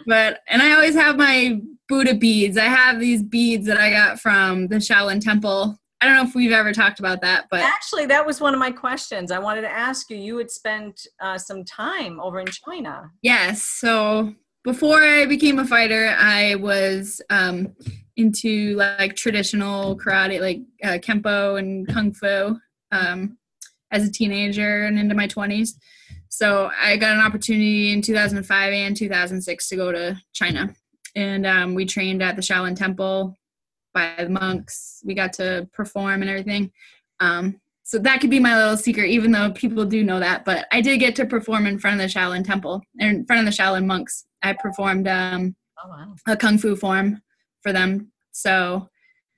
But, 0.05 0.39
and 0.47 0.61
I 0.61 0.71
always 0.71 0.95
have 0.95 1.17
my 1.17 1.59
Buddha 1.87 2.15
beads. 2.15 2.57
I 2.57 2.65
have 2.65 2.99
these 2.99 3.23
beads 3.23 3.65
that 3.67 3.77
I 3.77 3.89
got 3.89 4.19
from 4.19 4.67
the 4.67 4.77
Shaolin 4.77 5.21
Temple. 5.21 5.77
I 6.01 6.05
don't 6.05 6.15
know 6.15 6.23
if 6.23 6.35
we've 6.35 6.51
ever 6.51 6.71
talked 6.71 6.99
about 6.99 7.19
that, 7.21 7.47
but 7.51 7.59
actually, 7.59 8.05
that 8.05 8.25
was 8.25 8.39
one 8.39 8.53
of 8.53 8.59
my 8.59 8.71
questions. 8.71 9.31
I 9.31 9.39
wanted 9.39 9.61
to 9.61 9.69
ask 9.69 10.09
you. 10.09 10.15
You 10.15 10.37
had 10.37 10.49
spent 10.49 11.05
uh, 11.19 11.37
some 11.37 11.65
time 11.65 12.21
over 12.21 12.39
in 12.39 12.47
China. 12.47 13.11
Yes. 13.21 13.63
So 13.63 14.33
before 14.63 15.01
I 15.01 15.25
became 15.25 15.59
a 15.59 15.65
fighter, 15.65 16.15
I 16.17 16.55
was 16.55 17.21
um, 17.29 17.73
into 18.17 18.75
like 18.75 19.15
traditional 19.15 19.97
karate, 19.97 20.41
like 20.41 20.61
uh, 20.83 20.99
kempo 20.99 21.57
and 21.57 21.87
kung 21.87 22.13
fu, 22.13 22.59
um, 22.91 23.37
as 23.91 24.07
a 24.07 24.11
teenager 24.11 24.85
and 24.85 24.99
into 24.99 25.15
my 25.15 25.27
20s. 25.27 25.71
So 26.27 26.69
I 26.79 26.97
got 26.97 27.15
an 27.15 27.21
opportunity 27.21 27.91
in 27.91 28.01
2005 28.01 28.73
and 28.73 28.95
2006 28.95 29.69
to 29.69 29.75
go 29.75 29.91
to 29.91 30.21
China, 30.33 30.73
and 31.15 31.45
um, 31.45 31.73
we 31.73 31.85
trained 31.85 32.21
at 32.21 32.35
the 32.35 32.41
Shaolin 32.41 32.75
Temple 32.75 33.35
by 33.93 34.13
the 34.17 34.29
monks. 34.29 35.01
We 35.05 35.15
got 35.15 35.33
to 35.33 35.67
perform 35.73 36.21
and 36.21 36.29
everything. 36.29 36.71
Um, 37.19 37.59
so 37.83 37.97
that 37.97 38.21
could 38.21 38.29
be 38.29 38.39
my 38.39 38.55
little 38.55 38.77
secret, 38.77 39.09
even 39.09 39.31
though 39.31 39.51
people 39.51 39.83
do 39.83 40.03
know 40.03 40.19
that. 40.19 40.45
But 40.45 40.67
I 40.71 40.79
did 40.79 40.99
get 40.99 41.15
to 41.15 41.25
perform 41.25 41.65
in 41.65 41.79
front 41.79 41.99
of 41.99 42.07
the 42.07 42.19
Shaolin 42.19 42.45
Temple, 42.45 42.83
in 42.99 43.25
front 43.25 43.39
of 43.39 43.51
the 43.51 43.63
Shaolin 43.63 43.85
monks. 43.85 44.25
I 44.41 44.53
performed 44.53 45.07
um, 45.07 45.55
oh, 45.83 45.89
wow. 45.89 46.15
a 46.27 46.37
kung 46.37 46.57
fu 46.57 46.75
form 46.75 47.21
for 47.61 47.73
them. 47.73 48.11
So 48.31 48.87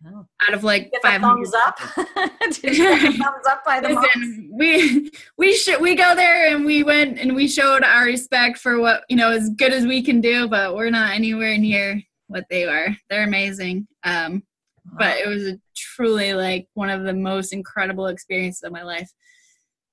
oh. 0.06 0.26
out 0.48 0.54
of 0.54 0.64
like 0.64 0.92
five 1.02 1.22
thumbs 1.22 1.54
up, 1.54 1.80
thumbs 1.96 3.46
up 3.48 3.64
by 3.66 3.80
the 3.80 3.90
Listen, 3.90 4.50
we 4.54 5.12
we 5.38 5.56
should 5.56 5.82
we 5.82 5.96
go 5.96 6.16
there 6.16 6.54
and 6.54 6.66
we 6.66 6.84
went 6.84 7.20
and 7.20 7.36
we 7.36 7.48
showed 7.48 7.84
our 7.84 8.06
respect 8.06 8.58
for 8.58 8.80
what 8.80 9.04
you 9.10 9.16
know 9.16 9.32
as 9.32 9.50
good 9.50 9.74
as 9.74 9.86
we 9.86 10.04
can 10.04 10.22
do, 10.22 10.48
but 10.48 10.76
we're 10.76 10.90
not 10.90 11.14
anywhere 11.14 11.58
near 11.58 12.02
what 12.28 12.46
they 12.50 12.66
are. 12.66 12.96
They're 13.10 13.24
amazing. 13.24 13.88
Um, 14.04 14.44
wow. 14.86 14.98
But 15.00 15.18
it 15.18 15.28
was 15.28 15.44
a 15.44 15.60
truly 15.76 16.34
like 16.34 16.68
one 16.74 16.90
of 16.90 17.04
the 17.04 17.14
most 17.14 17.54
incredible 17.54 18.08
experiences 18.08 18.64
of 18.64 18.72
my 18.72 18.84
life. 18.84 19.12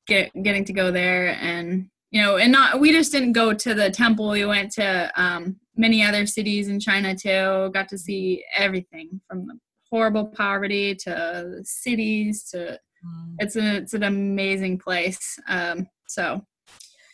Get, 0.07 0.31
getting 0.43 0.65
to 0.65 0.73
go 0.73 0.91
there 0.91 1.37
and 1.39 1.91
you 2.11 2.23
know, 2.23 2.37
and 2.37 2.53
not 2.53 2.81
we 2.81 2.93
just 2.93 3.13
didn't 3.13 3.33
go 3.33 3.53
to 3.53 3.75
the 3.75 3.91
temple. 3.91 4.31
We 4.31 4.45
went 4.45 4.73
to 4.73 5.13
um, 5.17 5.57
many 5.77 6.03
other 6.03 6.27
cities 6.27 6.69
in 6.69 6.81
China 6.81 7.15
too. 7.15 7.71
Got 7.73 7.89
to 7.89 7.99
see 7.99 8.45
everything 8.57 9.21
from 9.29 9.47
the 9.47 9.59
horrible 9.91 10.27
poverty 10.27 10.95
to 10.95 11.61
cities 11.63 12.45
to 12.51 12.79
mm. 13.05 13.35
it's 13.39 13.57
an 13.57 13.65
it's 13.65 13.95
an 13.95 14.05
amazing 14.05 14.79
place. 14.79 15.39
Um, 15.49 15.89
so, 16.07 16.45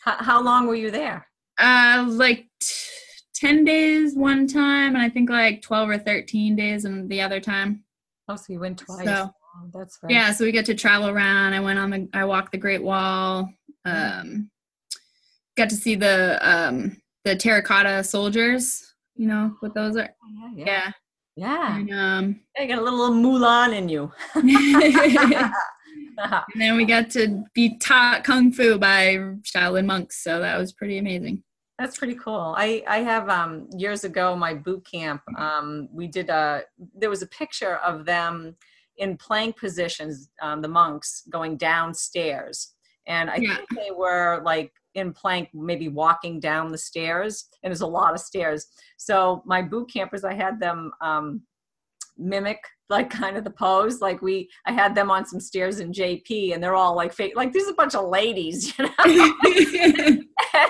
how, 0.03 0.23
how 0.23 0.43
long 0.43 0.67
were 0.67 0.75
you 0.75 0.91
there? 0.91 1.27
Uh, 1.59 2.05
like. 2.07 2.45
T- 2.59 2.73
10 3.35 3.65
days 3.65 4.15
one 4.15 4.47
time 4.47 4.95
and 4.95 5.03
I 5.03 5.09
think 5.09 5.29
like 5.29 5.61
12 5.61 5.89
or 5.89 5.97
13 5.97 6.55
days 6.55 6.85
and 6.85 7.09
the 7.09 7.21
other 7.21 7.39
time. 7.39 7.83
Oh, 8.27 8.35
so 8.37 8.45
you 8.47 8.59
went 8.59 8.79
twice. 8.79 9.05
So, 9.05 9.29
oh, 9.29 9.69
that's 9.73 9.99
right. 10.01 10.11
Yeah, 10.11 10.31
so 10.31 10.45
we 10.45 10.51
get 10.51 10.65
to 10.65 10.73
travel 10.73 11.09
around. 11.09 11.53
I 11.53 11.59
went 11.59 11.77
on 11.77 11.89
the 11.89 12.09
I 12.13 12.23
walked 12.23 12.53
the 12.53 12.57
Great 12.57 12.81
Wall. 12.81 13.49
Mm. 13.85 14.21
Um 14.21 14.51
got 15.55 15.69
to 15.69 15.75
see 15.75 15.95
the 15.95 16.39
um 16.41 16.97
the 17.23 17.35
terracotta 17.35 18.03
soldiers, 18.03 18.93
you 19.15 19.27
know, 19.27 19.55
what 19.59 19.73
those 19.73 19.97
are. 19.97 20.09
Oh, 20.23 20.51
yeah. 20.55 20.65
Yeah. 20.65 20.91
Yeah. 21.35 21.77
And, 21.77 21.93
um 21.93 22.39
I 22.57 22.65
got 22.65 22.79
a 22.79 22.81
little 22.81 23.11
Mulan 23.11 23.75
in 23.75 23.89
you. 23.89 24.11
and 26.17 26.61
then 26.61 26.77
we 26.77 26.85
got 26.85 27.09
to 27.11 27.43
be 27.53 27.77
taught 27.77 28.23
kung 28.23 28.51
fu 28.51 28.77
by 28.77 29.15
Shaolin 29.43 29.85
monks, 29.85 30.23
so 30.23 30.39
that 30.39 30.57
was 30.57 30.73
pretty 30.73 30.97
amazing. 30.97 31.43
That's 31.77 31.97
pretty 31.97 32.15
cool. 32.15 32.55
I 32.57 32.83
I 32.87 32.99
have 32.99 33.27
um 33.29 33.67
years 33.77 34.03
ago 34.05 34.35
my 34.35 34.53
boot 34.53 34.87
camp. 34.89 35.21
Um, 35.37 35.89
we 35.91 36.07
did 36.07 36.29
a 36.29 36.63
there 36.95 37.09
was 37.09 37.21
a 37.21 37.27
picture 37.27 37.77
of 37.77 38.05
them 38.05 38.55
in 38.97 39.17
plank 39.17 39.57
positions, 39.57 40.29
um, 40.41 40.61
the 40.61 40.69
monks 40.69 41.23
going 41.29 41.57
downstairs, 41.57 42.74
and 43.07 43.29
I 43.29 43.37
yeah. 43.37 43.55
think 43.55 43.69
they 43.71 43.91
were 43.91 44.41
like 44.43 44.71
in 44.95 45.13
plank, 45.13 45.49
maybe 45.53 45.89
walking 45.89 46.39
down 46.39 46.71
the 46.71 46.77
stairs, 46.77 47.49
and 47.63 47.71
there's 47.71 47.81
a 47.81 47.87
lot 47.87 48.13
of 48.13 48.19
stairs. 48.19 48.67
So 48.97 49.43
my 49.45 49.61
boot 49.61 49.91
campers, 49.91 50.23
I 50.23 50.33
had 50.33 50.59
them 50.59 50.91
um, 51.01 51.41
mimic 52.17 52.59
like 52.89 53.09
kind 53.09 53.35
of 53.35 53.43
the 53.43 53.49
pose 53.49 54.01
like 54.01 54.21
we 54.21 54.49
i 54.65 54.71
had 54.71 54.93
them 54.93 55.09
on 55.09 55.25
some 55.25 55.39
stairs 55.39 55.79
in 55.79 55.91
jp 55.91 56.53
and 56.53 56.61
they're 56.61 56.75
all 56.75 56.95
like 56.95 57.11
fake 57.11 57.33
like 57.35 57.51
there's 57.51 57.67
a 57.67 57.73
bunch 57.73 57.95
of 57.95 58.09
ladies 58.09 58.77
you 58.79 58.85
know 58.85 60.21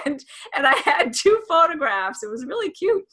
and 0.06 0.24
and 0.56 0.68
I 0.68 0.76
had 0.84 1.14
two 1.14 1.42
photographs. 1.48 2.24
It 2.24 2.30
was 2.30 2.46
really 2.46 2.72
cute. 2.72 3.04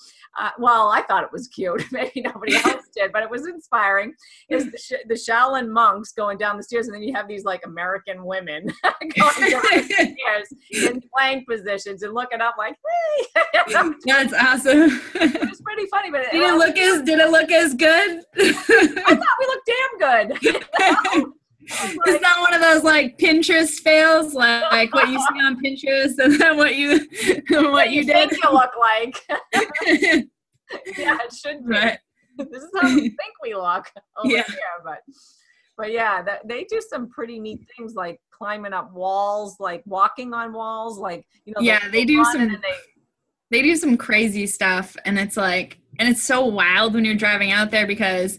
Uh, 0.41 0.51
well, 0.59 0.89
I 0.89 1.03
thought 1.03 1.25
it 1.25 1.33
was 1.33 1.49
cute. 1.49 1.85
Maybe 1.93 2.23
nobody 2.23 2.57
else 2.57 2.87
did, 2.95 3.13
but 3.13 3.23
it 3.23 3.31
was 3.31 3.47
inspiring. 3.47 4.15
Is 4.49 4.71
the, 4.71 4.79
Sh- 4.79 5.07
the 5.07 5.15
Shaolin 5.15 5.69
monks 5.69 6.13
going 6.13 6.39
down 6.39 6.57
the 6.57 6.63
stairs, 6.63 6.87
and 6.87 6.95
then 6.95 7.03
you 7.03 7.15
have 7.15 7.29
these 7.29 7.45
like 7.45 7.63
American 7.67 8.25
women 8.25 8.67
going 8.85 9.51
down 9.51 9.63
the 9.73 10.15
stairs 10.15 10.93
in 10.93 11.03
plank 11.15 11.47
positions 11.49 12.03
and 12.03 12.15
looking 12.15 12.41
up 12.41 12.55
like, 12.59 12.77
"Hey!" 13.35 13.43
That's 14.07 14.33
awesome. 14.35 15.01
it 15.15 15.49
was 15.49 15.61
pretty 15.61 15.87
funny, 15.87 16.11
but 16.11 16.31
did 16.31 16.43
it, 16.43 16.47
it 16.47 16.55
look 16.57 16.77
as 16.77 17.03
did 17.03 17.19
it 17.19 17.31
look 17.31 17.51
as 17.51 17.75
good? 17.75 18.23
I 18.99 19.15
thought 19.15 19.37
we 19.41 19.47
looked 19.47 19.67
damn 19.67 20.29
good. 20.29 20.43
You 20.43 20.53
know? 21.23 21.33
it's 21.65 22.23
not 22.23 22.41
one 22.41 22.55
of 22.55 22.61
those 22.61 22.85
like 22.85 23.19
Pinterest 23.19 23.81
fails, 23.81 24.35
like, 24.35 24.63
like 24.73 24.95
what 24.95 25.09
you 25.09 25.19
see 25.19 25.45
on 25.45 25.63
Pinterest, 25.63 26.19
and 26.19 26.41
then 26.41 26.57
what 26.57 26.77
you 26.77 27.07
what 27.51 27.91
you, 27.91 28.01
you 28.01 28.07
did. 28.07 28.31
Think 28.31 28.45
you 28.45 28.53
look 28.53 28.73
like. 28.79 29.17
yeah, 30.99 31.19
it 31.21 31.33
should 31.33 31.67
be. 31.67 31.75
Right. 31.75 31.99
This 32.39 32.63
is 32.63 32.71
how 32.81 32.89
we 32.89 33.01
think 33.01 33.35
we 33.43 33.55
look 33.55 33.87
over 34.19 34.35
yeah. 34.35 34.45
here, 34.47 34.59
but 34.85 34.99
but 35.77 35.93
yeah, 35.93 36.23
that, 36.23 36.47
they 36.47 36.65
do 36.65 36.81
some 36.87 37.09
pretty 37.09 37.39
neat 37.39 37.61
things 37.77 37.95
like 37.95 38.21
climbing 38.31 38.73
up 38.73 38.93
walls, 38.93 39.57
like 39.59 39.83
walking 39.87 40.35
on 40.35 40.53
walls, 40.53 40.99
like 40.99 41.27
you 41.45 41.55
know. 41.55 41.63
Yeah, 41.63 41.81
they, 41.85 42.01
they 42.01 42.05
do 42.05 42.25
some. 42.25 42.49
They, 42.49 42.59
they 43.51 43.63
do 43.63 43.77
some 43.77 43.97
crazy 43.97 44.47
stuff, 44.47 44.97
and 45.05 45.19
it's 45.19 45.37
like, 45.37 45.79
and 45.99 46.09
it's 46.09 46.23
so 46.23 46.45
wild 46.45 46.95
when 46.95 47.05
you're 47.05 47.15
driving 47.15 47.53
out 47.53 47.71
there 47.71 47.87
because 47.87 48.39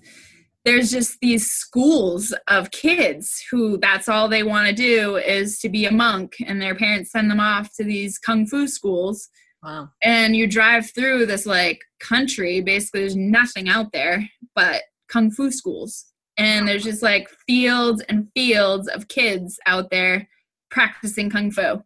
there's 0.65 0.91
just 0.91 1.19
these 1.19 1.51
schools 1.51 2.33
of 2.47 2.71
kids 2.71 3.43
who 3.51 3.77
that's 3.77 4.07
all 4.07 4.29
they 4.29 4.43
want 4.43 4.67
to 4.67 4.73
do 4.73 5.17
is 5.17 5.59
to 5.59 5.69
be 5.69 5.85
a 5.85 5.91
monk 5.91 6.35
and 6.45 6.61
their 6.61 6.75
parents 6.75 7.11
send 7.11 7.29
them 7.29 7.39
off 7.39 7.73
to 7.75 7.83
these 7.83 8.17
kung 8.17 8.45
fu 8.45 8.67
schools. 8.67 9.29
Wow. 9.61 9.89
And 10.01 10.35
you 10.35 10.47
drive 10.47 10.91
through 10.91 11.25
this 11.25 11.45
like 11.45 11.81
country 11.99 12.61
basically 12.61 13.01
there's 13.01 13.15
nothing 13.15 13.69
out 13.69 13.91
there 13.91 14.27
but 14.55 14.83
kung 15.09 15.31
fu 15.31 15.51
schools. 15.51 16.05
And 16.37 16.67
there's 16.67 16.83
just 16.83 17.03
like 17.03 17.29
fields 17.45 18.01
and 18.07 18.27
fields 18.33 18.87
of 18.87 19.07
kids 19.07 19.59
out 19.67 19.91
there 19.91 20.27
practicing 20.71 21.29
kung 21.29 21.51
fu. 21.51 21.83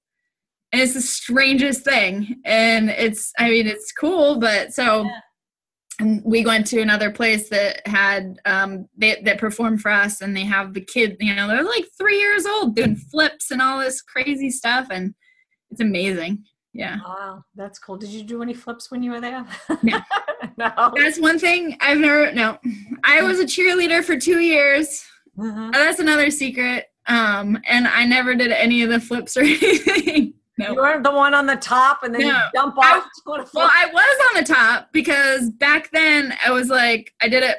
And 0.72 0.82
it's 0.82 0.94
the 0.94 1.02
strangest 1.02 1.84
thing. 1.84 2.42
And 2.46 2.92
it's 2.92 3.32
i 3.40 3.50
mean 3.50 3.66
it's 3.66 3.92
cool 3.92 4.40
but 4.40 4.72
so 4.72 5.04
yeah 5.04 5.20
and 6.00 6.22
we 6.24 6.46
went 6.46 6.68
to 6.68 6.82
another 6.82 7.12
place 7.12 7.50
that 7.50 7.86
had 7.88 8.40
um 8.46 8.88
they, 8.98 9.22
that 9.24 9.40
performed 9.40 9.82
for 9.82 9.92
us 9.92 10.22
and 10.22 10.36
they 10.36 10.44
have 10.44 10.74
the 10.74 10.82
kids 10.82 11.16
you 11.20 11.34
know 11.34 11.48
they're 11.48 11.64
like 11.64 11.86
three 11.98 12.20
years 12.20 12.46
old 12.46 12.76
doing 12.76 12.96
flips 12.96 13.52
and 13.52 13.62
all 13.62 13.80
this 13.80 14.02
crazy 14.02 14.50
stuff 14.50 14.88
and 14.92 15.14
it's 15.70 15.82
amazing. 15.82 16.44
Yeah. 16.74 16.98
Wow 17.04 17.44
that's 17.56 17.80
cool. 17.80 17.98
Did 17.98 18.10
you 18.10 18.24
do 18.24 18.42
any 18.42 18.54
flips 18.54 18.92
when 18.92 19.04
you 19.04 19.12
were 19.12 19.22
there? 19.22 19.46
No. 19.84 20.00
No. 20.60 20.92
That's 20.96 21.20
one 21.20 21.38
thing 21.38 21.78
i've 21.82 22.00
never 22.00 22.32
no. 22.32 22.58
I 23.04 23.22
was 23.22 23.40
a 23.40 23.46
cheerleader 23.46 24.04
for 24.04 24.18
two 24.18 24.40
years. 24.40 25.04
Mm-hmm. 25.38 25.70
that's 25.72 26.00
another 26.00 26.32
secret. 26.32 26.86
Um 27.06 27.60
and 27.68 27.88
i 27.88 28.06
never 28.06 28.34
did 28.34 28.52
any 28.52 28.82
of 28.82 28.90
the 28.90 29.00
flips 29.00 29.38
or 29.38 29.42
anything 29.44 30.34
no. 30.58 30.72
You 30.72 30.76
weren't 30.76 31.04
the 31.04 31.12
one 31.12 31.34
on 31.34 31.46
the 31.46 31.56
top 31.56 32.04
and 32.04 32.14
then 32.14 32.22
no. 32.22 32.28
you 32.30 32.42
jump 32.56 32.78
off. 32.78 33.08
I, 33.28 33.42
well, 33.54 33.70
I 33.72 33.90
was 33.92 34.30
on 34.30 34.42
the 34.42 34.54
top 34.54 34.92
because 34.92 35.52
back 35.52 35.92
then 35.92 36.34
I 36.46 36.52
was 36.52 36.70
like, 36.70 37.14
I 37.22 37.30
did 37.30 37.44
it 37.44 37.58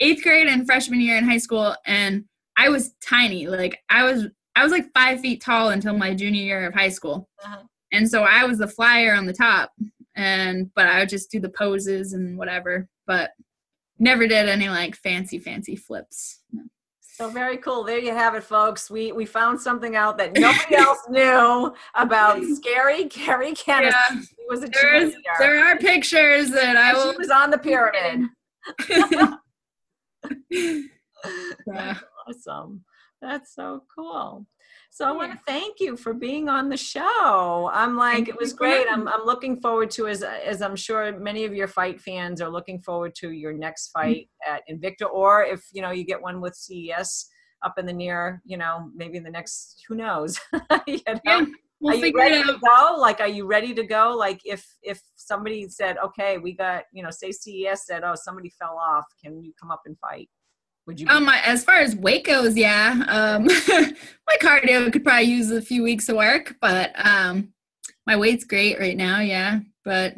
eighth 0.00 0.22
grade 0.22 0.46
and 0.46 0.66
freshman 0.66 1.00
year 1.00 1.16
in 1.16 1.24
high 1.24 1.38
school, 1.38 1.74
and 1.86 2.24
I 2.56 2.68
was 2.68 2.94
tiny. 3.02 3.46
Like 3.46 3.78
I 3.90 4.04
was, 4.04 4.26
I 4.56 4.62
was 4.62 4.72
like 4.72 4.92
five 4.92 5.20
feet 5.20 5.40
tall 5.40 5.70
until 5.70 5.96
my 5.96 6.14
junior 6.14 6.42
year 6.42 6.66
of 6.66 6.74
high 6.74 6.90
school, 6.90 7.28
uh-huh. 7.42 7.62
and 7.92 8.08
so 8.08 8.24
I 8.24 8.44
was 8.44 8.58
the 8.58 8.68
flyer 8.68 9.14
on 9.14 9.26
the 9.26 9.32
top. 9.32 9.72
And 10.16 10.70
but 10.74 10.86
I 10.86 11.00
would 11.00 11.08
just 11.08 11.30
do 11.30 11.40
the 11.40 11.48
poses 11.48 12.12
and 12.12 12.38
whatever, 12.38 12.88
but 13.06 13.30
never 13.98 14.26
did 14.26 14.48
any 14.48 14.68
like 14.68 14.94
fancy, 14.96 15.38
fancy 15.38 15.76
flips. 15.76 16.40
So 17.14 17.28
very 17.28 17.58
cool. 17.58 17.84
There 17.84 18.00
you 18.00 18.12
have 18.12 18.34
it, 18.34 18.42
folks. 18.42 18.90
We 18.90 19.12
we 19.12 19.24
found 19.24 19.60
something 19.60 19.94
out 19.94 20.18
that 20.18 20.32
nobody 20.36 20.74
else 20.74 20.98
knew 21.08 21.72
about 21.94 22.42
scary 22.42 23.04
Kerri 23.04 23.56
Kenneson. 23.56 23.92
Yeah. 23.92 24.20
was 24.48 24.64
a 24.64 24.68
There's, 24.68 25.14
There 25.38 25.64
are 25.64 25.78
pictures 25.78 26.50
that 26.50 26.76
I 26.76 26.92
will. 26.92 27.12
She 27.12 27.18
was 27.18 27.30
on 27.30 27.52
the 27.52 27.58
pyramid. 27.58 28.30
yeah. 31.68 31.98
Awesome. 32.26 32.82
That's 33.22 33.54
so 33.54 33.84
cool. 33.94 34.44
So 34.94 35.08
I 35.08 35.10
want 35.10 35.32
to 35.32 35.38
thank 35.44 35.80
you 35.80 35.96
for 35.96 36.14
being 36.14 36.48
on 36.48 36.68
the 36.68 36.76
show. 36.76 37.68
I'm 37.74 37.96
like, 37.96 38.28
it 38.28 38.38
was 38.38 38.52
great. 38.52 38.86
I'm, 38.88 39.08
I'm 39.08 39.24
looking 39.24 39.60
forward 39.60 39.90
to, 39.90 40.06
as, 40.06 40.22
as 40.22 40.62
I'm 40.62 40.76
sure 40.76 41.18
many 41.18 41.44
of 41.44 41.52
your 41.52 41.66
fight 41.66 42.00
fans 42.00 42.40
are 42.40 42.48
looking 42.48 42.80
forward 42.80 43.12
to 43.16 43.32
your 43.32 43.52
next 43.52 43.88
mm-hmm. 43.88 44.08
fight 44.08 44.28
at 44.46 44.62
Invicta, 44.70 45.10
or 45.12 45.42
if, 45.42 45.64
you 45.72 45.82
know, 45.82 45.90
you 45.90 46.04
get 46.04 46.22
one 46.22 46.40
with 46.40 46.54
CES 46.54 47.28
up 47.64 47.76
in 47.76 47.86
the 47.86 47.92
near, 47.92 48.40
you 48.44 48.56
know, 48.56 48.88
maybe 48.94 49.16
in 49.16 49.24
the 49.24 49.30
next, 49.30 49.82
who 49.88 49.96
knows? 49.96 50.38
you 50.86 51.00
know? 51.08 51.20
Yeah. 51.24 51.44
We'll 51.80 51.94
are 51.94 52.06
you 52.06 52.12
ready 52.16 52.44
to 52.44 52.56
go? 52.64 52.96
Like, 52.96 53.18
are 53.18 53.26
you 53.26 53.48
ready 53.48 53.74
to 53.74 53.82
go? 53.82 54.14
Like, 54.16 54.42
if 54.44 54.64
if 54.80 55.02
somebody 55.16 55.68
said, 55.68 55.98
"Okay, 56.02 56.38
we 56.38 56.54
got," 56.54 56.84
you 56.92 57.02
know, 57.02 57.10
say 57.10 57.30
CES 57.30 57.84
said, 57.84 58.04
"Oh, 58.04 58.14
somebody 58.14 58.48
fell 58.48 58.78
off. 58.78 59.04
Can 59.22 59.42
you 59.42 59.52
come 59.60 59.70
up 59.70 59.82
and 59.84 59.98
fight?" 59.98 60.30
Would 60.86 61.00
you? 61.00 61.08
Um, 61.08 61.28
as 61.28 61.64
far 61.64 61.76
as 61.76 61.96
weight 61.96 62.24
goes, 62.24 62.56
yeah. 62.56 63.04
Um, 63.08 63.44
my 63.68 64.36
cardio 64.40 64.92
could 64.92 65.04
probably 65.04 65.24
use 65.24 65.50
a 65.50 65.62
few 65.62 65.82
weeks 65.82 66.08
of 66.08 66.16
work, 66.16 66.56
but 66.60 66.92
um, 67.04 67.52
my 68.06 68.16
weight's 68.16 68.44
great 68.44 68.78
right 68.78 68.96
now. 68.96 69.20
Yeah, 69.20 69.60
but 69.84 70.14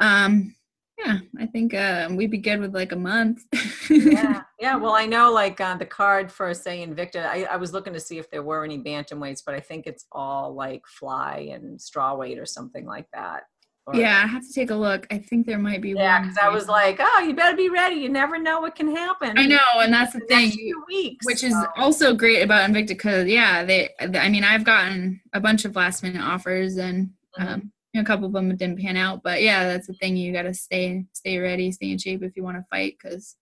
um, 0.00 0.54
yeah, 0.98 1.18
I 1.38 1.46
think 1.46 1.74
uh, 1.74 2.08
we'd 2.10 2.30
be 2.30 2.38
good 2.38 2.60
with 2.60 2.74
like 2.74 2.92
a 2.92 2.96
month. 2.96 3.44
yeah, 3.88 4.42
yeah. 4.60 4.76
Well, 4.76 4.92
I 4.92 5.06
know 5.06 5.32
like 5.32 5.60
uh, 5.60 5.76
the 5.76 5.86
card 5.86 6.30
for 6.30 6.52
say 6.54 6.84
Invicta. 6.84 7.26
I, 7.26 7.44
I 7.44 7.56
was 7.56 7.72
looking 7.72 7.92
to 7.92 8.00
see 8.00 8.18
if 8.18 8.30
there 8.30 8.42
were 8.42 8.64
any 8.64 8.78
bantam 8.78 9.20
weights, 9.20 9.42
but 9.42 9.54
I 9.54 9.60
think 9.60 9.86
it's 9.86 10.06
all 10.12 10.54
like 10.54 10.82
fly 10.86 11.50
and 11.52 11.80
straw 11.80 12.14
weight 12.14 12.38
or 12.38 12.46
something 12.46 12.84
like 12.84 13.06
that. 13.12 13.44
Or, 13.86 13.96
yeah, 13.96 14.22
I 14.22 14.28
have 14.28 14.46
to 14.46 14.52
take 14.52 14.70
a 14.70 14.76
look. 14.76 15.08
I 15.10 15.18
think 15.18 15.44
there 15.44 15.58
might 15.58 15.80
be 15.80 15.94
one. 15.94 16.04
yeah, 16.04 16.20
because 16.20 16.38
I 16.38 16.48
was 16.48 16.68
like, 16.68 16.98
oh, 17.00 17.24
you 17.26 17.34
better 17.34 17.56
be 17.56 17.68
ready. 17.68 17.96
You 17.96 18.08
never 18.08 18.38
know 18.38 18.60
what 18.60 18.76
can 18.76 18.94
happen. 18.94 19.36
I 19.36 19.46
know, 19.46 19.58
and 19.76 19.92
that's 19.92 20.12
the, 20.12 20.20
the 20.20 20.26
thing. 20.26 20.52
Two 20.52 20.84
weeks, 20.86 21.26
which 21.26 21.40
so. 21.40 21.48
is 21.48 21.56
also 21.76 22.14
great 22.14 22.42
about 22.42 22.70
Invicta 22.70 22.88
because 22.88 23.26
yeah, 23.26 23.64
they. 23.64 23.90
I 23.98 24.28
mean, 24.28 24.44
I've 24.44 24.62
gotten 24.62 25.20
a 25.32 25.40
bunch 25.40 25.64
of 25.64 25.74
last 25.74 26.04
minute 26.04 26.22
offers, 26.22 26.76
and 26.76 27.10
mm-hmm. 27.36 27.54
um, 27.54 27.72
a 27.96 28.04
couple 28.04 28.26
of 28.26 28.32
them 28.32 28.54
didn't 28.54 28.78
pan 28.78 28.96
out. 28.96 29.24
But 29.24 29.42
yeah, 29.42 29.64
that's 29.64 29.88
the 29.88 29.94
thing. 29.94 30.16
You 30.16 30.32
got 30.32 30.42
to 30.42 30.54
stay 30.54 31.04
stay 31.12 31.38
ready, 31.38 31.72
stay 31.72 31.90
in 31.90 31.98
shape 31.98 32.22
if 32.22 32.36
you 32.36 32.44
want 32.44 32.58
to 32.58 32.66
fight 32.70 32.94
because 33.02 33.36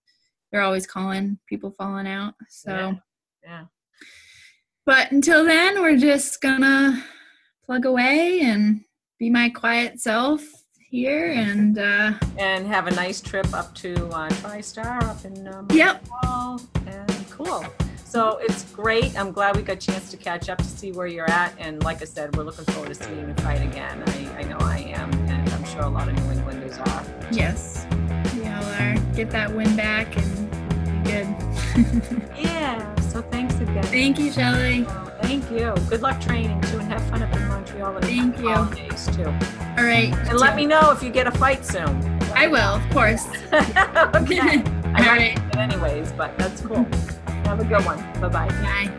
they're 0.51 0.61
always 0.61 0.87
calling 0.87 1.37
people 1.47 1.69
falling 1.69 2.07
out. 2.07 2.33
So 2.49 2.71
yeah. 2.71 2.93
yeah. 3.43 3.63
But 4.87 5.11
until 5.11 5.45
then, 5.45 5.81
we're 5.81 5.97
just 5.97 6.41
gonna 6.41 7.03
plug 7.63 7.85
away 7.85 8.41
and 8.41 8.83
be 9.21 9.29
my 9.29 9.49
quiet 9.49 9.99
self 10.01 10.41
here 10.89 11.29
and 11.29 11.77
uh 11.77 12.11
and 12.39 12.65
have 12.65 12.87
a 12.87 12.91
nice 12.91 13.21
trip 13.21 13.45
up 13.53 13.73
to 13.75 13.93
uh, 14.07 14.27
TriStar 14.41 15.03
up 15.03 15.23
in 15.23 15.47
um, 15.47 15.67
Yep. 15.71 16.03
Montreal. 16.23 16.61
and 16.87 17.29
cool. 17.29 17.63
So 18.03 18.39
it's 18.41 18.63
great. 18.71 19.15
I'm 19.17 19.31
glad 19.31 19.55
we 19.55 19.61
got 19.61 19.73
a 19.77 19.79
chance 19.79 20.09
to 20.09 20.17
catch 20.17 20.49
up 20.49 20.57
to 20.57 20.63
see 20.63 20.91
where 20.91 21.05
you're 21.05 21.29
at. 21.29 21.53
And 21.59 21.83
like 21.83 22.01
I 22.01 22.05
said, 22.05 22.35
we're 22.35 22.43
looking 22.43 22.65
forward 22.65 22.89
to 22.89 22.95
seeing 22.95 23.27
you 23.29 23.33
fight 23.35 23.61
again. 23.61 24.03
I, 24.07 24.39
I 24.39 24.43
know 24.43 24.57
I 24.59 24.79
am, 24.79 25.11
and 25.29 25.47
I'm 25.53 25.63
sure 25.65 25.81
a 25.83 25.87
lot 25.87 26.09
of 26.09 26.15
New 26.15 26.31
Englanders 26.31 26.77
are. 26.79 27.03
yes. 27.31 27.85
We 28.35 28.47
all 28.47 28.65
are. 28.81 28.95
Get 29.15 29.29
that 29.29 29.53
win 29.55 29.75
back 29.75 30.07
and 30.17 31.03
be 31.05 31.11
good. 31.11 32.27
Yeah. 32.37 32.95
So 33.11 33.21
thanks 33.21 33.53
again. 33.55 33.83
Thank 33.83 34.17
you, 34.19 34.31
Shelly. 34.31 34.85
Thank 35.31 35.49
you. 35.49 35.73
Good 35.87 36.01
luck 36.01 36.19
training 36.19 36.59
too, 36.63 36.79
and 36.79 36.91
have 36.91 37.01
fun 37.03 37.23
up 37.23 37.33
in 37.33 37.47
Montreal. 37.47 37.95
and 37.95 38.03
Thank 38.03 38.37
you. 38.39 38.49
Holidays 38.49 39.05
too. 39.15 39.27
All 39.27 39.85
right. 39.85 40.13
And 40.27 40.37
let 40.37 40.57
me 40.57 40.65
know 40.65 40.91
if 40.91 41.01
you 41.01 41.09
get 41.09 41.25
a 41.25 41.31
fight 41.31 41.65
soon. 41.65 41.87
I 42.35 42.47
will, 42.47 42.59
of 42.59 42.89
course. 42.89 43.25
okay. 43.53 44.61
I 44.93 44.97
All 44.97 45.05
right. 45.05 45.37
it 45.37 45.55
anyways, 45.55 46.11
but 46.11 46.37
that's 46.37 46.59
cool. 46.59 46.85
Have 47.45 47.61
a 47.61 47.63
good 47.63 47.85
one. 47.85 47.97
Bye 48.19 48.27
bye. 48.27 48.49
Bye. 48.49 48.91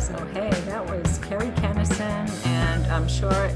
So, 0.00 0.16
hey, 0.34 0.50
that 0.66 0.84
was 0.90 1.20
Kerri 1.20 1.54
Kenneson, 1.58 2.46
and 2.48 2.84
I'm 2.86 3.06
sure 3.06 3.52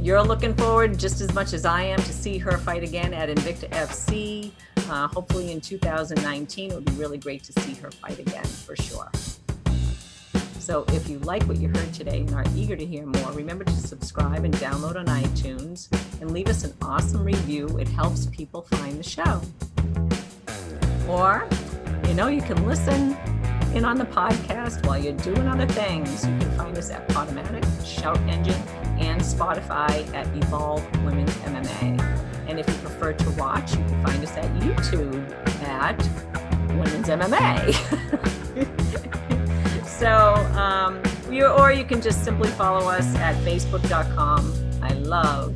you're 0.00 0.22
looking 0.22 0.54
forward 0.54 0.96
just 0.96 1.20
as 1.20 1.34
much 1.34 1.54
as 1.54 1.64
I 1.64 1.82
am 1.82 1.98
to 1.98 2.12
see 2.12 2.38
her 2.38 2.56
fight 2.56 2.84
again 2.84 3.12
at 3.12 3.28
Invicta 3.28 3.68
FC. 3.70 4.52
Uh, 4.88 5.08
hopefully 5.08 5.50
in 5.50 5.60
2019. 5.60 6.70
It 6.70 6.74
would 6.74 6.84
be 6.84 6.92
really 6.92 7.18
great 7.18 7.42
to 7.44 7.60
see 7.60 7.74
her 7.80 7.90
fight 7.90 8.18
again 8.18 8.44
for 8.44 8.76
sure. 8.76 9.10
So, 10.58 10.84
if 10.88 11.08
you 11.10 11.18
like 11.18 11.42
what 11.44 11.58
you 11.58 11.68
heard 11.68 11.92
today 11.92 12.20
and 12.20 12.34
are 12.34 12.44
eager 12.56 12.74
to 12.74 12.86
hear 12.86 13.04
more, 13.04 13.32
remember 13.32 13.64
to 13.64 13.72
subscribe 13.72 14.44
and 14.44 14.54
download 14.54 14.96
on 14.96 15.06
iTunes 15.06 15.88
and 16.22 16.32
leave 16.32 16.48
us 16.48 16.64
an 16.64 16.72
awesome 16.80 17.22
review. 17.22 17.78
It 17.78 17.88
helps 17.88 18.26
people 18.26 18.62
find 18.62 18.98
the 18.98 19.02
show. 19.02 19.42
Or, 21.06 21.46
you 22.08 22.14
know, 22.14 22.28
you 22.28 22.40
can 22.40 22.66
listen 22.66 23.14
in 23.74 23.84
on 23.84 23.98
the 23.98 24.06
podcast 24.06 24.86
while 24.86 24.98
you're 24.98 25.12
doing 25.14 25.46
other 25.46 25.66
things. 25.66 26.24
You 26.26 26.38
can 26.38 26.50
find 26.52 26.78
us 26.78 26.90
at 26.90 27.06
Podomatic, 27.08 27.64
Shout 27.84 28.18
Engine, 28.20 28.60
and 28.98 29.20
Spotify 29.20 30.12
at 30.14 30.26
Evolve 30.36 30.82
Women's 31.04 31.34
MMA. 31.38 32.33
And 32.54 32.60
if 32.60 32.68
you 32.68 32.80
prefer 32.82 33.12
to 33.12 33.30
watch, 33.32 33.72
you 33.72 33.78
can 33.78 34.06
find 34.06 34.22
us 34.22 34.36
at 34.36 34.44
YouTube 34.60 35.28
at 35.64 35.98
Women's 36.68 37.08
MMA. 37.08 37.74
so, 39.98 40.34
um, 40.56 41.02
you, 41.32 41.46
or 41.46 41.72
you 41.72 41.84
can 41.84 42.00
just 42.00 42.22
simply 42.22 42.48
follow 42.50 42.88
us 42.88 43.12
at 43.16 43.34
facebook.com. 43.44 44.52
I 44.80 44.92
love 44.92 45.50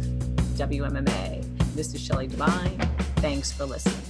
WMMA. 0.57 1.45
This 1.77 1.95
is 1.95 2.01
Shelly 2.01 2.27
Devine. 2.27 2.81
Thanks 3.19 3.53
for 3.53 3.65
listening. 3.65 4.08